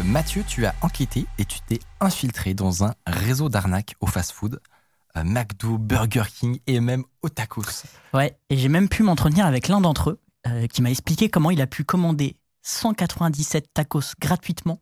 Euh, 0.00 0.02
Mathieu, 0.04 0.44
tu 0.46 0.66
as 0.66 0.74
enquêté 0.82 1.26
et 1.38 1.44
tu 1.44 1.60
t'es 1.60 1.78
infiltré 2.00 2.54
dans 2.54 2.84
un 2.84 2.94
réseau 3.06 3.48
d'arnaques 3.48 3.94
au 4.00 4.06
fast-food, 4.06 4.60
euh, 5.16 5.24
McDo, 5.24 5.78
Burger 5.78 6.24
King 6.32 6.58
et 6.66 6.80
même 6.80 7.04
au 7.22 7.28
tacos. 7.28 7.84
Ouais, 8.14 8.36
et 8.48 8.56
j'ai 8.56 8.68
même 8.68 8.88
pu 8.88 9.02
m'entretenir 9.02 9.46
avec 9.46 9.68
l'un 9.68 9.80
d'entre 9.80 10.10
eux 10.10 10.20
euh, 10.46 10.66
qui 10.66 10.82
m'a 10.82 10.90
expliqué 10.90 11.28
comment 11.28 11.50
il 11.50 11.60
a 11.60 11.66
pu 11.66 11.84
commander 11.84 12.36
197 12.62 13.72
tacos 13.74 14.14
gratuitement 14.20 14.80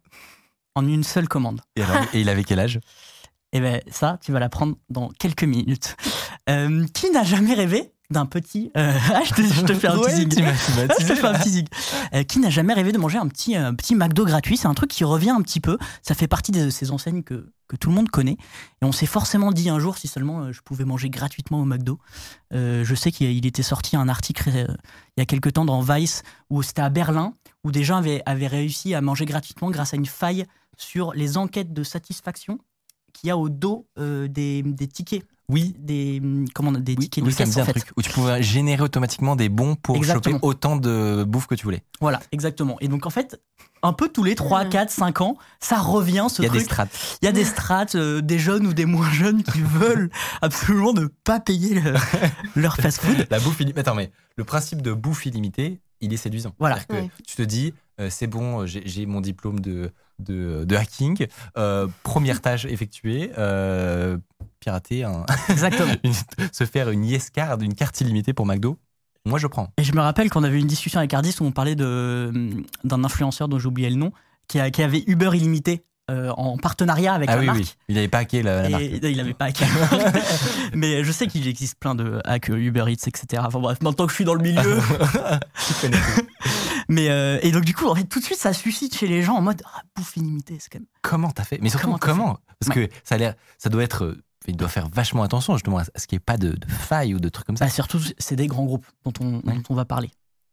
en 0.74 0.86
une 0.86 1.04
seule 1.04 1.28
commande. 1.28 1.60
Et, 1.76 1.82
alors, 1.82 2.02
et 2.12 2.20
il 2.20 2.28
avait 2.28 2.44
quel 2.44 2.60
âge? 2.60 2.80
Et 3.54 3.60
ben 3.60 3.80
ça, 3.90 4.18
tu 4.20 4.30
vas 4.30 4.40
l'apprendre 4.40 4.76
dans 4.90 5.08
quelques 5.08 5.44
minutes. 5.44 5.96
Euh, 6.50 6.86
qui 6.92 7.10
n'a 7.10 7.24
jamais 7.24 7.54
rêvé 7.54 7.92
d'un 8.10 8.26
petit... 8.26 8.70
euh, 8.76 8.92
ah, 9.14 9.20
je, 9.24 9.34
te, 9.34 9.42
je 9.42 9.62
te 9.64 9.74
fais 9.74 9.88
un 9.88 9.98
Ouais, 9.98 10.06
teasing. 10.06 10.28
tu 10.28 10.42
je 11.02 11.06
te 11.08 11.14
fais 11.14 11.26
un 11.26 11.38
teasing. 11.38 11.66
Euh, 12.14 12.22
qui 12.22 12.38
n'a 12.38 12.50
jamais 12.50 12.72
rêvé 12.72 12.92
de 12.92 12.98
manger 12.98 13.18
un 13.18 13.28
petit, 13.28 13.54
un 13.54 13.74
petit 13.74 13.94
McDo 13.94 14.24
gratuit? 14.24 14.56
C'est 14.56 14.66
un 14.68 14.74
truc 14.74 14.90
qui 14.90 15.04
revient 15.04 15.30
un 15.30 15.42
petit 15.42 15.60
peu. 15.60 15.76
Ça 16.02 16.14
fait 16.14 16.28
partie 16.28 16.50
de 16.52 16.70
ces 16.70 16.90
enseignes 16.90 17.22
que, 17.22 17.52
que 17.68 17.76
tout 17.76 17.90
le 17.90 17.94
monde 17.94 18.08
connaît. 18.08 18.38
Et 18.80 18.84
on 18.84 18.92
s'est 18.92 19.06
forcément 19.06 19.52
dit 19.52 19.68
un 19.68 19.78
jour 19.78 19.98
si 19.98 20.08
seulement 20.08 20.40
euh, 20.40 20.52
je 20.52 20.62
pouvais 20.62 20.84
manger 20.86 21.10
gratuitement 21.10 21.60
au 21.60 21.64
McDo. 21.66 21.98
Euh, 22.54 22.82
je 22.84 22.94
sais 22.94 23.12
qu'il 23.12 23.30
il 23.30 23.44
était 23.44 23.62
sorti 23.62 23.94
un 23.96 24.08
article 24.08 24.48
il 24.48 25.20
y 25.20 25.22
a 25.22 25.26
quelque 25.26 25.50
temps 25.50 25.66
dans 25.66 25.80
Vice 25.82 26.22
où 26.48 26.62
c'était 26.62 26.82
à 26.82 26.88
Berlin 26.88 27.34
où 27.64 27.72
des 27.72 27.84
gens 27.84 27.96
avaient, 27.98 28.22
avaient 28.24 28.46
réussi 28.46 28.94
à 28.94 29.02
manger 29.02 29.26
gratuitement 29.26 29.70
grâce 29.70 29.92
à 29.92 29.96
une 29.98 30.06
faille 30.06 30.46
sur 30.78 31.12
les 31.12 31.36
enquêtes 31.36 31.74
de 31.74 31.82
satisfaction 31.82 32.58
qu'il 33.12 33.28
y 33.28 33.30
a 33.30 33.36
au 33.36 33.48
dos 33.48 33.86
des, 33.98 34.62
des 34.62 34.86
tickets. 34.86 35.24
Oui. 35.50 35.74
Des, 35.78 36.20
hum, 36.22 36.44
comment, 36.54 36.70
on- 36.70 36.72
des 36.78 36.92
Oui, 36.92 37.04
tickets 37.08 37.24
oui, 37.24 37.30
de 37.30 37.34
ça 37.34 37.44
me 37.44 37.46
caisse, 37.46 37.54
dit 37.54 37.60
en 37.60 37.62
un 37.62 37.66
fait. 37.66 37.72
truc 37.80 37.92
où 37.96 38.02
tu 38.02 38.10
pouvais 38.10 38.42
générer 38.42 38.82
automatiquement 38.82 39.34
des 39.36 39.48
bons 39.48 39.74
pour 39.76 39.96
Exactement. 39.96 40.36
choper 40.36 40.46
autant 40.46 40.76
de 40.76 41.24
bouffe 41.26 41.46
que 41.46 41.54
tu 41.54 41.64
voulais. 41.64 41.82
Voilà, 42.00 42.20
exactement. 42.32 42.76
Et 42.80 42.88
donc 42.88 43.06
en 43.06 43.10
fait, 43.10 43.40
un 43.82 43.92
peu 43.92 44.08
tous 44.08 44.24
les 44.24 44.34
3, 44.34 44.64
Mhm. 44.64 44.70
4, 44.70 44.90
5 44.90 45.20
ans, 45.20 45.36
ça 45.60 45.78
revient 45.78 46.26
ce 46.28 46.42
Il 46.42 46.44
y 46.44 46.46
a 46.46 46.50
truc. 46.50 46.60
des 46.60 46.64
strates. 46.64 47.18
Il 47.22 47.24
y 47.24 47.28
a 47.28 47.32
des 47.32 47.44
strates, 47.44 47.94
euh, 47.94 48.20
des 48.20 48.38
jeunes 48.38 48.66
ou 48.66 48.74
des 48.74 48.84
moins 48.86 49.10
jeunes 49.10 49.42
qui 49.42 49.60
veulent 49.62 50.10
absolument 50.42 50.92
ne 50.92 51.06
pas 51.24 51.40
payer 51.40 51.80
le- 51.80 51.94
leur 52.56 52.76
fast-food. 52.76 53.26
La 53.30 53.40
bouffe 53.40 53.58
illimitée. 53.60 53.80
Attends, 53.80 53.94
mais 53.94 54.10
le 54.36 54.44
principe 54.44 54.82
de 54.82 54.92
bouffe 54.92 55.24
illimitée, 55.26 55.80
il 56.00 56.12
est 56.12 56.16
séduisant. 56.18 56.54
Voilà. 56.58 56.76
C'est-à-dire 56.76 57.04
que 57.04 57.06
Ouais. 57.06 57.10
tu 57.26 57.36
te 57.36 57.42
dis, 57.42 57.72
euh, 58.00 58.08
c'est 58.10 58.26
bon, 58.26 58.66
j'ai 58.66 58.82
j'ai 58.86 59.06
mon 59.06 59.20
diplôme 59.20 59.58
de, 59.60 59.90
de, 60.20 60.64
de 60.64 60.76
hacking, 60.76 61.26
euh, 61.56 61.88
première 62.02 62.40
tâche 62.40 62.64
effectuée, 62.66 63.30
euh, 63.38 64.16
pirater, 64.60 65.04
un- 65.04 65.24
Exactement. 65.48 65.92
une- 66.04 66.12
se 66.52 66.64
faire 66.64 66.90
une 66.90 67.04
yes 67.04 67.30
card, 67.30 67.60
une 67.60 67.74
carte 67.74 68.00
illimitée 68.00 68.32
pour 68.32 68.46
McDo. 68.46 68.78
Moi, 69.24 69.38
je 69.38 69.46
prends. 69.46 69.72
Et 69.76 69.84
je 69.84 69.92
me 69.92 70.00
rappelle 70.00 70.30
qu'on 70.30 70.44
avait 70.44 70.58
une 70.58 70.66
discussion 70.66 70.98
avec 70.98 71.12
Ardis 71.12 71.34
où 71.40 71.44
on 71.44 71.52
parlait 71.52 71.80
hum, 71.80 72.64
d'un 72.84 73.04
influenceur 73.04 73.48
dont 73.48 73.58
oublié 73.58 73.90
le 73.90 73.96
nom, 73.96 74.12
qui, 74.46 74.60
a- 74.60 74.70
qui 74.70 74.82
avait 74.82 75.04
Uber 75.06 75.30
illimité 75.34 75.82
euh, 76.10 76.30
en 76.38 76.56
partenariat 76.56 77.12
avec 77.12 77.28
ah 77.28 77.34
la 77.34 77.40
oui, 77.40 77.46
marque. 77.46 77.58
oui. 77.58 77.74
Il 77.88 77.96
n'avait 77.96 78.08
pas 78.08 78.18
hacké 78.18 78.42
la, 78.42 78.62
la 78.62 78.68
marque. 78.70 78.82
Et 78.82 79.10
il 79.10 79.16
n'avait 79.18 79.34
pas 79.34 79.46
hacké. 79.46 79.66
Mais 80.72 81.04
je 81.04 81.12
sais 81.12 81.26
qu'il 81.26 81.46
existe 81.46 81.78
plein 81.78 81.94
de 81.94 82.20
hacks 82.24 82.48
euh, 82.48 82.56
Uber 82.56 82.84
Eats, 82.88 83.06
etc. 83.06 83.42
Enfin 83.46 83.58
bref, 83.58 83.78
maintenant 83.82 84.06
que 84.06 84.12
je 84.12 84.14
suis 84.14 84.24
dans 84.24 84.32
le 84.34 84.42
milieu. 84.42 84.78
Mais 86.88 87.10
euh, 87.10 87.38
et 87.42 87.52
donc 87.52 87.64
du 87.64 87.74
coup, 87.74 87.86
en 87.86 87.94
fait, 87.94 88.04
tout 88.04 88.20
de 88.20 88.24
suite, 88.24 88.38
ça 88.38 88.54
suscite 88.54 88.96
chez 88.96 89.06
les 89.06 89.22
gens 89.22 89.34
en 89.34 89.42
mode 89.42 89.60
ah, 89.66 89.82
bouffe 89.94 90.16
illimitée, 90.16 90.56
c'est 90.58 90.70
quand 90.70 90.78
même. 90.78 90.86
Comment 91.02 91.30
t'as 91.30 91.44
fait? 91.44 91.58
Mais 91.60 91.68
surtout, 91.68 91.94
Comment 92.00 92.38
Parce 92.58 92.74
que 92.74 92.88
ça 93.04 93.16
a 93.16 93.18
l'air, 93.18 93.34
ça 93.58 93.68
doit 93.68 93.82
être, 93.82 94.04
euh, 94.04 94.22
il 94.48 94.56
doit 94.56 94.68
faire 94.68 94.88
vachement 94.88 95.22
attention 95.22 95.54
justement 95.54 95.78
à 95.78 95.84
ce 95.84 96.06
qu'il 96.06 96.16
n'y 96.16 96.22
ait 96.22 96.24
pas 96.24 96.36
de, 96.36 96.50
de 96.50 96.66
failles 96.68 97.14
ou 97.14 97.20
de 97.20 97.28
trucs 97.28 97.46
comme 97.46 97.56
ça. 97.56 97.66
Bah, 97.66 97.70
surtout, 97.70 98.00
c'est 98.18 98.36
des 98.36 98.46
grands 98.46 98.64
groupes 98.64 98.86
dont 99.04 99.12
on, 99.20 99.38
dont 99.38 99.62
on 99.68 99.74
va 99.74 99.84
parler. 99.84 100.10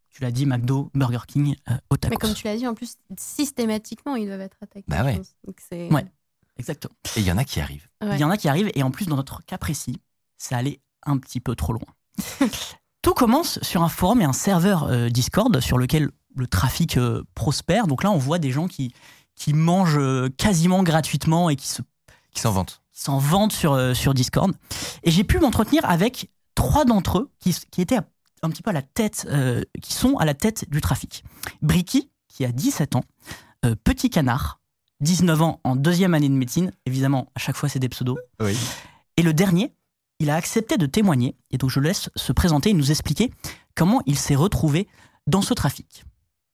Tu 0.09 0.21
l'as 0.21 0.31
dit, 0.31 0.45
McDo, 0.45 0.91
Burger 0.93 1.19
King, 1.27 1.55
euh, 1.69 1.73
au. 1.89 1.95
Mais 2.09 2.15
comme 2.15 2.33
tu 2.33 2.45
l'as 2.45 2.55
dit, 2.55 2.67
en 2.67 2.73
plus, 2.73 2.95
systématiquement, 3.17 4.15
ils 4.15 4.27
doivent 4.27 4.41
être 4.41 4.57
attaqués. 4.61 4.85
Bah 4.87 5.03
ouais. 5.03 5.21
Donc. 5.45 5.57
Ouais. 5.71 6.05
Exactement. 6.57 6.93
Et 7.17 7.19
il 7.19 7.25
y 7.25 7.31
en 7.31 7.37
a 7.37 7.43
qui 7.43 7.59
arrivent. 7.59 7.87
Ouais. 8.01 8.15
Il 8.15 8.19
y 8.19 8.23
en 8.23 8.29
a 8.29 8.37
qui 8.37 8.47
arrivent, 8.47 8.71
et 8.75 8.83
en 8.83 8.91
plus, 8.91 9.07
dans 9.07 9.17
notre 9.17 9.43
cas 9.43 9.57
précis, 9.57 9.99
ça 10.37 10.57
allait 10.57 10.79
un 11.05 11.17
petit 11.17 11.39
peu 11.39 11.55
trop 11.55 11.73
loin. 11.73 11.87
Tout 13.01 13.13
commence 13.13 13.59
sur 13.61 13.83
un 13.83 13.89
forum 13.89 14.21
et 14.21 14.25
un 14.25 14.33
serveur 14.33 14.85
euh, 14.85 15.09
Discord 15.09 15.59
sur 15.59 15.77
lequel 15.77 16.09
le 16.35 16.47
trafic 16.47 16.97
euh, 16.97 17.23
prospère. 17.35 17.87
Donc 17.87 18.03
là, 18.03 18.11
on 18.11 18.17
voit 18.17 18.39
des 18.39 18.51
gens 18.51 18.67
qui, 18.67 18.93
qui 19.35 19.53
mangent 19.53 19.99
euh, 19.99 20.29
quasiment 20.37 20.81
gratuitement 20.81 21.49
et 21.49 21.55
qui 21.55 21.67
se 21.67 21.81
Qui 22.31 22.41
s'en 22.41 22.51
vantent. 22.51 22.81
Qui 22.95 23.01
s'en 23.01 23.17
vantent 23.17 23.51
sur, 23.51 23.73
euh, 23.73 23.93
sur 23.93 24.13
Discord. 24.13 24.53
Et 25.03 25.11
j'ai 25.11 25.23
pu 25.23 25.37
m'entretenir 25.39 25.83
avec 25.85 26.31
trois 26.55 26.85
d'entre 26.85 27.19
eux 27.19 27.31
qui, 27.39 27.53
qui 27.69 27.81
étaient 27.81 27.97
à- 27.97 28.05
un 28.41 28.49
petit 28.49 28.61
peu 28.63 28.69
à 28.69 28.73
la 28.73 28.81
tête, 28.81 29.27
euh, 29.29 29.61
qui 29.81 29.93
sont 29.93 30.17
à 30.17 30.25
la 30.25 30.33
tête 30.33 30.69
du 30.69 30.79
trafic. 30.81 31.23
Bricky, 31.61 32.09
qui 32.29 32.45
a 32.45 32.51
17 32.51 32.95
ans, 32.95 33.03
euh, 33.65 33.75
Petit 33.83 34.09
Canard, 34.09 34.61
19 35.01 35.41
ans 35.41 35.59
en 35.63 35.75
deuxième 35.75 36.13
année 36.13 36.29
de 36.29 36.33
médecine. 36.33 36.71
Évidemment, 36.85 37.31
à 37.35 37.39
chaque 37.39 37.57
fois, 37.57 37.67
c'est 37.69 37.79
des 37.79 37.89
pseudos. 37.89 38.17
Oui. 38.39 38.57
Et 39.17 39.23
le 39.23 39.33
dernier, 39.33 39.73
il 40.19 40.29
a 40.29 40.35
accepté 40.35 40.77
de 40.77 40.85
témoigner. 40.85 41.35
Et 41.51 41.57
donc, 41.57 41.69
je 41.69 41.79
le 41.81 41.87
laisse 41.89 42.09
se 42.15 42.31
présenter 42.31 42.69
et 42.69 42.73
nous 42.73 42.91
expliquer 42.91 43.31
comment 43.75 44.01
il 44.05 44.17
s'est 44.17 44.35
retrouvé 44.35 44.87
dans 45.27 45.41
ce 45.41 45.53
trafic. 45.53 46.05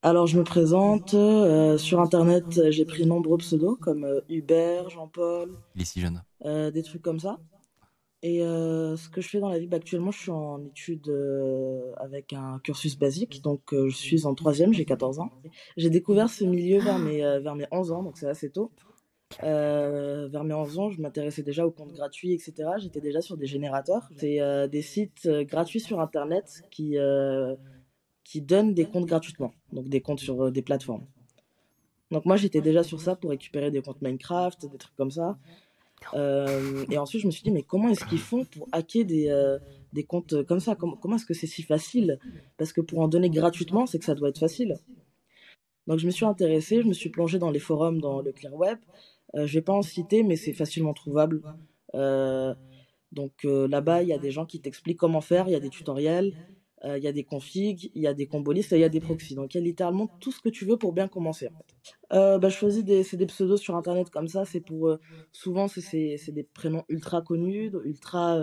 Alors, 0.04 0.26
je 0.26 0.38
me 0.38 0.44
présente. 0.44 1.14
euh, 1.14 1.78
sur 1.78 2.00
Internet, 2.00 2.72
j'ai 2.72 2.86
pris 2.86 3.06
nombreux 3.06 3.38
pseudos 3.38 3.76
comme 3.80 4.04
euh, 4.04 4.22
Hubert, 4.30 4.90
Jean-Paul, 4.90 5.52
Il 5.76 5.82
est 5.82 5.86
si 5.86 6.02
jeune. 6.02 6.24
euh, 6.46 6.72
des 6.72 6.82
trucs 6.84 7.02
comme 7.02 7.20
ça. 7.20 7.38
Et 8.24 8.42
ce 8.42 9.10
que 9.10 9.20
je 9.20 9.28
fais 9.30 9.40
dans 9.40 9.50
la 9.50 9.58
vie, 9.58 9.66
bah, 9.66 9.78
actuellement, 9.78 10.12
je 10.12 10.20
suis 10.20 10.32
en 10.32 10.64
études 10.64 11.12
avec 11.98 12.34
un 12.34 12.60
cursus 12.64 12.96
basique. 12.96 13.42
Donc, 13.42 13.62
je 13.72 13.96
suis 13.96 14.28
en 14.28 14.36
troisième, 14.36 14.74
j'ai 14.74 14.86
14 14.86 15.18
ans. 15.18 15.32
J'ai 15.76 15.90
découvert 15.90 16.30
ce 16.30 16.44
milieu 16.44 16.80
vers 16.80 17.00
mes, 17.00 17.22
vers 17.40 17.56
mes 17.56 17.66
11 17.72 17.92
ans, 17.92 18.04
donc 18.04 18.20
c'est 18.20 18.28
assez 18.30 18.52
tôt. 18.52 18.72
Euh, 19.44 20.28
vers 20.28 20.44
mes 20.44 20.54
11 20.54 20.78
ans, 20.78 20.90
je 20.92 21.02
m'intéressais 21.02 21.42
déjà 21.42 21.66
aux 21.66 21.72
comptes 21.72 21.94
gratuits, 21.94 22.34
etc. 22.34 22.54
J'étais 22.78 23.02
déjà 23.02 23.22
sur 23.22 23.38
des 23.38 23.48
générateurs. 23.48 24.08
C'est 24.18 24.40
euh, 24.42 24.68
des 24.68 24.82
sites 24.84 25.26
euh, 25.26 25.44
gratuits 25.44 25.80
sur 25.80 26.00
Internet 26.00 26.62
qui, 26.70 26.98
qui 28.32 28.42
donnent 28.42 28.74
des 28.74 28.86
comptes 28.86 29.08
gratuitement. 29.08 29.54
Donc, 29.74 29.90
des 29.90 30.00
comptes 30.00 30.22
sur 30.22 30.42
euh, 30.42 30.52
des 30.52 30.62
plateformes. 30.62 31.06
Donc, 32.12 32.26
moi, 32.26 32.38
j'étais 32.38 32.62
déjà 32.62 32.82
sur 32.82 33.02
ça 33.02 33.14
pour 33.18 33.32
récupérer 33.32 33.72
des 33.72 33.82
comptes 33.82 34.02
Minecraft, 34.02 34.68
des 34.72 34.78
trucs 34.78 34.96
comme 34.96 35.12
ça. 35.12 35.38
Euh, 36.14 36.86
et 36.90 36.98
ensuite, 36.98 37.22
je 37.22 37.28
me 37.28 37.32
suis 37.32 37.44
dit, 37.44 37.52
mais 37.52 37.62
comment 37.62 37.90
est-ce 37.90 38.06
qu'ils 38.06 38.20
font 38.20 38.46
pour 38.46 38.70
hacker 38.72 39.04
des, 39.04 39.28
euh, 39.28 39.60
des 39.92 40.06
comptes 40.06 40.44
comme 40.46 40.62
ça? 40.62 40.76
Comment, 40.76 41.16
est-ce 41.18 41.26
que 41.26 41.34
c'est 41.34 41.46
si 41.46 41.62
facile? 41.62 42.20
Parce 42.58 42.72
que 42.72 42.80
pour 42.80 43.00
en 43.00 43.10
donner 43.10 43.30
gratuitement, 43.30 43.86
c'est 43.86 44.00
que 44.00 44.06
ça 44.06 44.16
doit 44.16 44.30
être 44.30 44.40
facile. 44.40 44.78
Donc, 45.88 46.00
je 46.00 46.06
me 46.06 46.12
suis 46.12 46.26
intéressée, 46.26 46.82
je 46.82 46.88
me 46.88 46.94
suis 46.94 47.10
plongée 47.10 47.38
dans 47.38 47.52
les 47.52 47.60
forums, 47.60 48.00
dans 48.00 48.22
le 48.22 48.32
Clear 48.32 48.54
Web. 48.54 48.80
Je 49.34 49.54
vais 49.54 49.62
pas 49.62 49.74
en 49.74 49.82
citer, 49.82 50.24
mais 50.24 50.38
c'est 50.38 50.54
facilement 50.54 50.94
trouvable. 50.94 51.42
Donc 53.12 53.44
là-bas, 53.44 54.04
il 54.04 54.08
y 54.08 54.14
a 54.14 54.18
des 54.18 54.32
gens 54.32 54.46
qui 54.46 54.62
t'expliquent 54.62 55.00
comment 55.00 55.20
faire, 55.20 55.50
il 55.50 55.52
y 55.52 55.56
a 55.56 55.60
des 55.60 55.70
tutoriels, 55.70 56.34
euh, 56.84 56.98
il 56.98 57.04
y 57.04 57.08
a 57.08 57.12
des 57.12 57.24
configs, 57.24 57.92
il 57.94 58.02
y 58.02 58.08
a 58.08 58.14
des 58.14 58.26
combolistes 58.28 58.74
et 58.74 58.78
il 58.78 58.82
y 58.82 58.84
a 58.84 58.90
des 58.90 59.00
proxys. 59.02 59.36
Donc 59.36 59.54
il 59.54 59.58
y 59.58 59.62
a 59.62 59.64
littéralement 59.64 60.08
tout 60.20 60.32
ce 60.32 60.42
que 60.42 60.50
tu 60.50 60.66
veux 60.66 60.78
pour 60.78 60.94
bien 60.94 61.08
commencer. 61.08 61.48
En 61.48 61.58
fait. 61.58 62.16
euh, 62.18 62.40
bah, 62.40 62.50
je 62.50 62.56
choisis 62.58 62.84
des, 62.84 63.04
des 63.04 63.26
pseudos 63.28 63.58
sur 63.58 63.76
Internet 63.76 64.10
comme 64.10 64.28
ça. 64.28 64.46
C'est 64.46 64.62
pour 64.62 64.88
euh, 64.90 65.00
souvent 65.32 65.68
c'est, 65.68 66.18
des 66.30 66.44
prénoms 66.44 66.84
ultra 66.90 67.22
connus, 67.22 67.72
ultra 67.84 68.40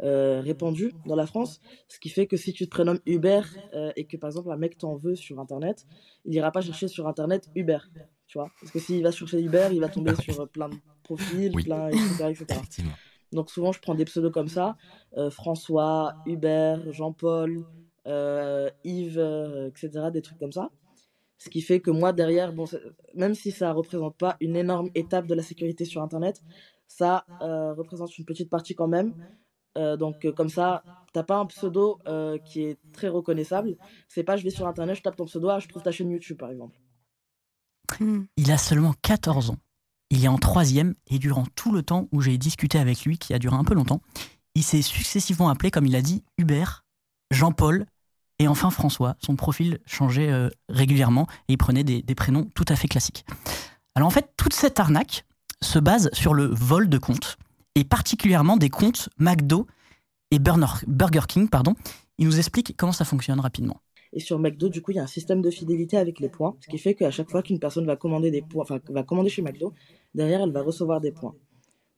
répandus 0.00 0.92
dans 1.06 1.16
la 1.16 1.26
France. 1.26 1.60
Ce 1.88 1.98
qui 2.00 2.08
fait 2.08 2.26
que 2.26 2.36
si 2.36 2.52
tu 2.52 2.64
te 2.64 2.70
prénommes 2.70 3.00
Hubert 3.06 3.48
et 3.96 4.04
que 4.06 4.16
par 4.16 4.28
exemple 4.30 4.50
un 4.50 4.56
mec 4.56 4.76
t'en 4.78 4.96
veut 4.96 5.14
sur 5.14 5.38
Internet, 5.38 5.86
il 6.24 6.34
ira 6.34 6.50
pas 6.50 6.60
chercher 6.60 6.88
sur 6.88 7.06
Internet 7.06 7.48
Hubert. 7.54 7.88
Tu 8.26 8.38
vois 8.38 8.50
Parce 8.60 8.72
que 8.72 8.78
s'il 8.80 9.02
va 9.02 9.12
chercher 9.12 9.40
Hubert, 9.40 9.72
il 9.72 9.80
va 9.80 9.88
tomber 9.88 10.14
sur 10.16 10.40
euh, 10.40 10.46
plein 10.46 10.68
de 10.68 10.74
profils, 11.04 11.52
Oui. 11.54 11.62
plein, 11.62 11.88
etc., 11.88 12.30
etc. 12.30 12.60
Donc 13.34 13.50
souvent, 13.50 13.72
je 13.72 13.80
prends 13.80 13.94
des 13.94 14.04
pseudos 14.04 14.32
comme 14.32 14.48
ça. 14.48 14.76
euh, 15.18 15.30
François, 15.30 16.14
Hubert, 16.26 16.92
Jean-Paul, 16.92 17.66
euh, 18.06 18.70
Yves, 18.84 19.18
euh, 19.18 19.68
etc. 19.68 20.10
Des 20.12 20.22
trucs 20.22 20.38
comme 20.38 20.52
ça. 20.52 20.70
Ce 21.38 21.50
qui 21.50 21.60
fait 21.60 21.80
que 21.80 21.90
moi, 21.90 22.12
derrière, 22.12 22.52
bon, 22.52 22.64
même 23.14 23.34
si 23.34 23.50
ça 23.50 23.72
représente 23.72 24.16
pas 24.16 24.36
une 24.40 24.56
énorme 24.56 24.88
étape 24.94 25.26
de 25.26 25.34
la 25.34 25.42
sécurité 25.42 25.84
sur 25.84 26.00
Internet, 26.02 26.42
ça 26.86 27.26
représente 27.40 28.16
une 28.18 28.24
petite 28.24 28.48
partie 28.48 28.74
quand 28.74 28.88
même. 28.88 29.14
Donc 29.76 30.26
comme 30.36 30.48
ça, 30.48 30.84
T'as 31.14 31.22
pas 31.22 31.36
un 31.36 31.46
pseudo 31.46 32.00
qui 32.44 32.62
est 32.62 32.78
très 32.92 33.08
reconnaissable. 33.08 33.76
C'est 34.08 34.24
pas 34.24 34.36
je 34.36 34.42
vais 34.42 34.50
sur 34.50 34.66
internet, 34.66 34.96
je 34.96 35.02
tape 35.02 35.14
ton 35.14 35.26
pseudo, 35.26 35.48
ah, 35.48 35.60
je 35.60 35.68
trouve 35.68 35.82
ta 35.82 35.92
chaîne 35.92 36.10
YouTube 36.10 36.36
par 36.36 36.50
exemple. 36.50 36.76
Il 38.36 38.50
a 38.50 38.58
seulement 38.58 38.94
14 39.02 39.50
ans. 39.50 39.58
Il 40.14 40.24
est 40.24 40.28
en 40.28 40.38
troisième 40.38 40.94
et 41.08 41.18
durant 41.18 41.44
tout 41.56 41.72
le 41.72 41.82
temps 41.82 42.06
où 42.12 42.20
j'ai 42.20 42.38
discuté 42.38 42.78
avec 42.78 43.04
lui, 43.04 43.18
qui 43.18 43.34
a 43.34 43.40
duré 43.40 43.56
un 43.56 43.64
peu 43.64 43.74
longtemps, 43.74 44.00
il 44.54 44.62
s'est 44.62 44.80
successivement 44.80 45.48
appelé, 45.48 45.72
comme 45.72 45.86
il 45.86 45.96
a 45.96 46.02
dit, 46.02 46.22
Hubert, 46.38 46.84
Jean-Paul 47.32 47.84
et 48.38 48.46
enfin 48.46 48.70
François. 48.70 49.16
Son 49.18 49.34
profil 49.34 49.80
changeait 49.86 50.30
euh, 50.30 50.50
régulièrement 50.68 51.26
et 51.48 51.54
il 51.54 51.58
prenait 51.58 51.82
des, 51.82 52.02
prénoms 52.14 52.48
tout 52.54 52.64
à 52.68 52.76
fait 52.76 52.86
classiques. 52.86 53.26
Alors 53.96 54.06
en 54.06 54.10
fait, 54.12 54.30
toute 54.36 54.52
cette 54.52 54.78
arnaque 54.78 55.24
se 55.60 55.80
base 55.80 56.10
sur 56.12 56.32
le 56.32 56.44
vol 56.44 56.88
de 56.88 56.98
comptes 56.98 57.36
et 57.74 57.82
particulièrement 57.82 58.56
des 58.56 58.70
comptes 58.70 59.08
McDo 59.18 59.66
et 60.30 60.38
Burger 60.38 61.26
King. 61.26 61.48
Pardon. 61.48 61.74
Il 62.18 62.26
nous 62.26 62.38
explique 62.38 62.76
comment 62.76 62.92
ça 62.92 63.04
fonctionne 63.04 63.40
rapidement. 63.40 63.80
Et 64.14 64.20
sur 64.20 64.38
McDo, 64.38 64.68
du 64.68 64.80
coup, 64.80 64.92
il 64.92 64.96
y 64.96 65.00
a 65.00 65.02
un 65.02 65.08
système 65.08 65.42
de 65.42 65.50
fidélité 65.50 65.96
avec 65.96 66.20
les 66.20 66.28
points, 66.28 66.56
ce 66.60 66.68
qui 66.68 66.78
fait 66.78 66.94
qu'à 66.94 67.10
chaque 67.10 67.30
fois 67.30 67.42
qu'une 67.42 67.58
personne 67.58 67.84
va 67.84 67.96
commander 67.96 68.30
des 68.30 68.42
points, 68.42 68.62
enfin, 68.62 68.78
va 68.88 69.02
commander 69.02 69.28
chez 69.28 69.42
McDo, 69.42 69.72
derrière, 70.14 70.40
elle 70.42 70.52
va 70.52 70.62
recevoir 70.62 71.00
des 71.00 71.10
points. 71.12 71.34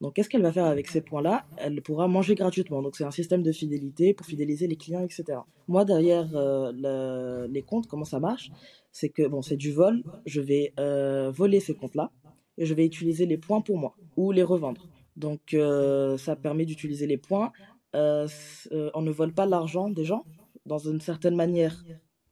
Donc, 0.00 0.14
qu'est-ce 0.14 0.28
qu'elle 0.28 0.42
va 0.42 0.52
faire 0.52 0.66
avec 0.66 0.88
ces 0.88 1.00
points-là? 1.02 1.46
Elle 1.58 1.80
pourra 1.82 2.06
manger 2.08 2.34
gratuitement. 2.34 2.82
Donc, 2.82 2.96
c'est 2.96 3.04
un 3.04 3.10
système 3.10 3.42
de 3.42 3.52
fidélité 3.52 4.12
pour 4.14 4.26
fidéliser 4.26 4.66
les 4.66 4.76
clients, 4.76 5.00
etc. 5.02 5.40
Moi, 5.68 5.84
derrière 5.84 6.28
euh, 6.36 6.72
le- 6.74 7.46
les 7.50 7.62
comptes, 7.62 7.86
comment 7.86 8.04
ça 8.04 8.20
marche? 8.20 8.50
C'est 8.92 9.08
que, 9.10 9.26
bon, 9.26 9.40
c'est 9.42 9.56
du 9.56 9.72
vol. 9.72 10.02
Je 10.26 10.40
vais 10.40 10.72
euh, 10.80 11.30
voler 11.30 11.60
ces 11.60 11.74
comptes-là 11.74 12.10
et 12.58 12.66
je 12.66 12.74
vais 12.74 12.84
utiliser 12.84 13.24
les 13.26 13.38
points 13.38 13.60
pour 13.62 13.78
moi 13.78 13.94
ou 14.16 14.32
les 14.32 14.42
revendre. 14.42 14.86
Donc, 15.16 15.54
euh, 15.54 16.18
ça 16.18 16.36
permet 16.36 16.66
d'utiliser 16.66 17.06
les 17.06 17.16
points. 17.18 17.52
On 17.94 19.02
ne 19.02 19.10
vole 19.10 19.32
pas 19.32 19.46
l'argent 19.46 19.88
des 19.88 20.04
gens 20.04 20.24
dans 20.66 20.78
une 20.78 21.00
certaine 21.00 21.36
manière 21.36 21.82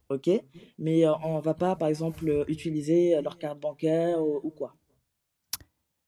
ok? 0.09 0.29
Mais 0.77 1.05
euh, 1.05 1.13
on 1.23 1.39
va 1.39 1.53
pas, 1.53 1.75
par 1.75 1.87
exemple, 1.87 2.27
euh, 2.29 2.43
utiliser 2.47 3.15
euh, 3.15 3.21
leur 3.21 3.37
carte 3.37 3.59
bancaire 3.59 4.19
ou, 4.21 4.39
ou 4.43 4.49
quoi? 4.49 4.75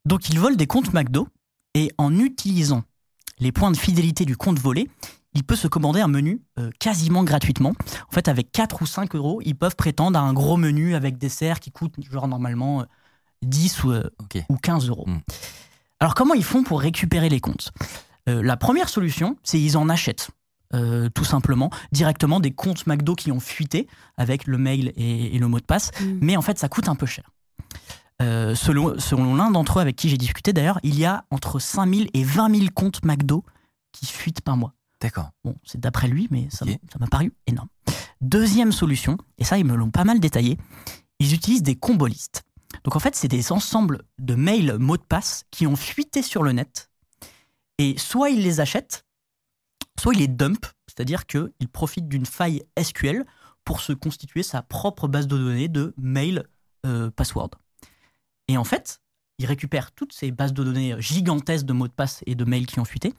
Donc 0.06 0.30
il 0.30 0.40
vole 0.40 0.56
des 0.56 0.68
comptes 0.68 0.94
McDo 0.94 1.28
et 1.74 1.92
en 1.98 2.18
utilisant 2.18 2.84
les 3.40 3.52
points 3.52 3.72
de 3.72 3.78
fidélité 3.78 4.26
du 4.26 4.38
compte 4.38 4.58
volé, 4.60 4.90
il 5.34 5.44
peut 5.44 5.56
se 5.56 5.68
commander 5.68 6.00
un 6.00 6.08
menu 6.08 6.42
euh, 6.58 6.72
quasiment 6.80 7.24
gratuitement. 7.24 7.74
En 8.10 8.14
fait, 8.14 8.28
avec 8.28 8.52
4 8.52 8.82
ou 8.82 8.86
5 8.86 9.16
euros, 9.16 9.42
ils 9.46 9.56
peuvent 9.56 9.76
prétendre 9.76 10.18
à 10.18 10.22
un 10.24 10.34
gros 10.34 10.58
menu 10.58 10.96
avec 10.96 11.18
dessert 11.18 11.60
qui 11.60 11.72
coûte 11.72 11.94
genre 12.10 12.28
normalement 12.28 12.82
euh, 12.82 12.86
10 13.44 13.84
ou, 13.84 13.92
euh, 13.92 14.10
Ok. 14.20 14.42
ou 14.50 14.58
15 14.58 14.90
euros. 14.90 15.06
Mm. 15.08 15.20
Alors 16.00 16.16
comment 16.16 16.34
ils 16.34 16.44
font 16.44 16.64
pour 16.64 16.82
récupérer 16.82 17.30
les 17.30 17.40
comptes? 17.40 17.72
Euh, 18.30 18.42
La 18.42 18.58
première 18.58 18.90
solution, 18.90 19.38
c'est 19.44 19.60
ils 19.60 19.78
en 19.78 19.90
achètent. 19.90 20.30
Euh, 20.74 21.10
tout 21.10 21.24
simplement, 21.26 21.70
directement 21.92 22.40
des 22.40 22.52
comptes 22.52 22.88
McDo 22.88 23.16
qui 23.16 23.32
ont 23.32 23.40
fuité 23.40 23.88
avec 24.18 24.48
le 24.48 24.58
mail 24.58 24.92
et, 24.96 25.36
et 25.36 25.40
le 25.40 25.48
mot 25.48 25.60
de 25.60 25.66
passe 25.66 25.92
Hmm. 26.02 26.18
mais 26.22 26.36
en 26.38 26.42
fait 26.42 26.58
ça 26.60 26.68
coûte 26.70 26.90
un 26.90 26.96
peu 26.96 27.06
cher. 27.06 27.30
Euh, 28.22 28.56
selon 28.56 29.00
selon 29.00 29.36
l'un 29.36 29.52
d'entre 29.52 29.78
eux 29.78 29.82
avec 29.82 29.96
qui 29.96 30.10
j'ai 30.10 30.18
discuté 30.18 30.52
d'ailleurs, 30.54 30.80
il 30.84 30.98
y 30.98 31.06
a 31.06 31.26
entre 31.30 31.60
5000 31.60 32.10
et 32.14 32.24
20 32.24 32.56
000 32.56 32.68
comptes 32.74 33.04
McDo 33.06 33.44
qui 33.92 34.08
fuitent 34.08 34.42
par 34.42 34.58
mois. 34.58 34.74
D'accord. 35.00 35.30
Bon, 35.44 35.56
c'est 35.64 35.80
d'après 35.80 36.08
lui, 36.08 36.28
mais 36.32 36.48
ça 36.50 36.66
m'a- 36.66 36.72
ça 36.92 36.98
m'a 37.00 37.06
paru 37.08 37.32
énorme. 37.46 37.68
Deuxième 38.22 38.72
solution, 38.72 39.18
et 39.38 39.44
ça 39.44 39.60
ils 39.60 39.66
me 39.66 39.76
l'ont 39.76 39.92
pas 39.92 40.04
mal 40.04 40.20
détaillé, 40.20 40.58
ils 41.20 41.34
utilisent 41.36 41.62
des 41.64 41.76
combolistes. 41.76 42.44
Donc 42.84 42.96
en 42.96 43.00
fait, 43.00 43.16
c'est 43.16 43.28
des 43.28 43.52
ensembles 43.52 44.02
de 44.18 44.34
mails 44.36 44.78
mots 44.80 44.98
de 44.98 45.04
passe 45.04 45.46
qui 45.52 45.68
ont 45.68 45.76
fuité 45.76 46.24
sur 46.24 46.42
le 46.42 46.52
net, 46.52 46.90
et 47.78 47.96
soit 48.00 48.32
ils 48.32 48.42
les 48.42 48.60
achètent, 48.60 49.06
soit 50.00 50.14
ils 50.14 50.20
les 50.20 50.28
dumpent, 50.28 50.68
c'est-à-dire 50.88 51.26
qu'ils 51.26 51.70
profitent 51.72 52.08
d'une 52.08 52.26
faille 52.26 52.64
SQL 52.82 53.26
pour 53.64 53.82
se 53.82 53.94
constituer 53.94 54.44
sa 54.44 54.62
propre 54.62 55.08
base 55.08 55.28
de 55.28 55.38
données 55.38 55.68
de 55.68 55.94
mail 55.98 56.46
euh, 56.86 57.12
password. 57.12 57.52
Et 58.48 58.58
en 58.58 58.64
fait, 58.64 59.02
ils 59.40 59.46
récupèrent 59.46 59.92
toutes 59.92 60.14
ces 60.14 60.32
bases 60.32 60.54
de 60.54 60.64
données 60.64 60.96
gigantesques 61.00 61.66
de 61.66 61.74
mots 61.74 61.88
de 61.88 61.94
passe 61.94 62.24
et 62.26 62.36
de 62.36 62.46
mails 62.46 62.66
qui 62.66 62.80
ont 62.80 62.86
fuité, 62.86 63.10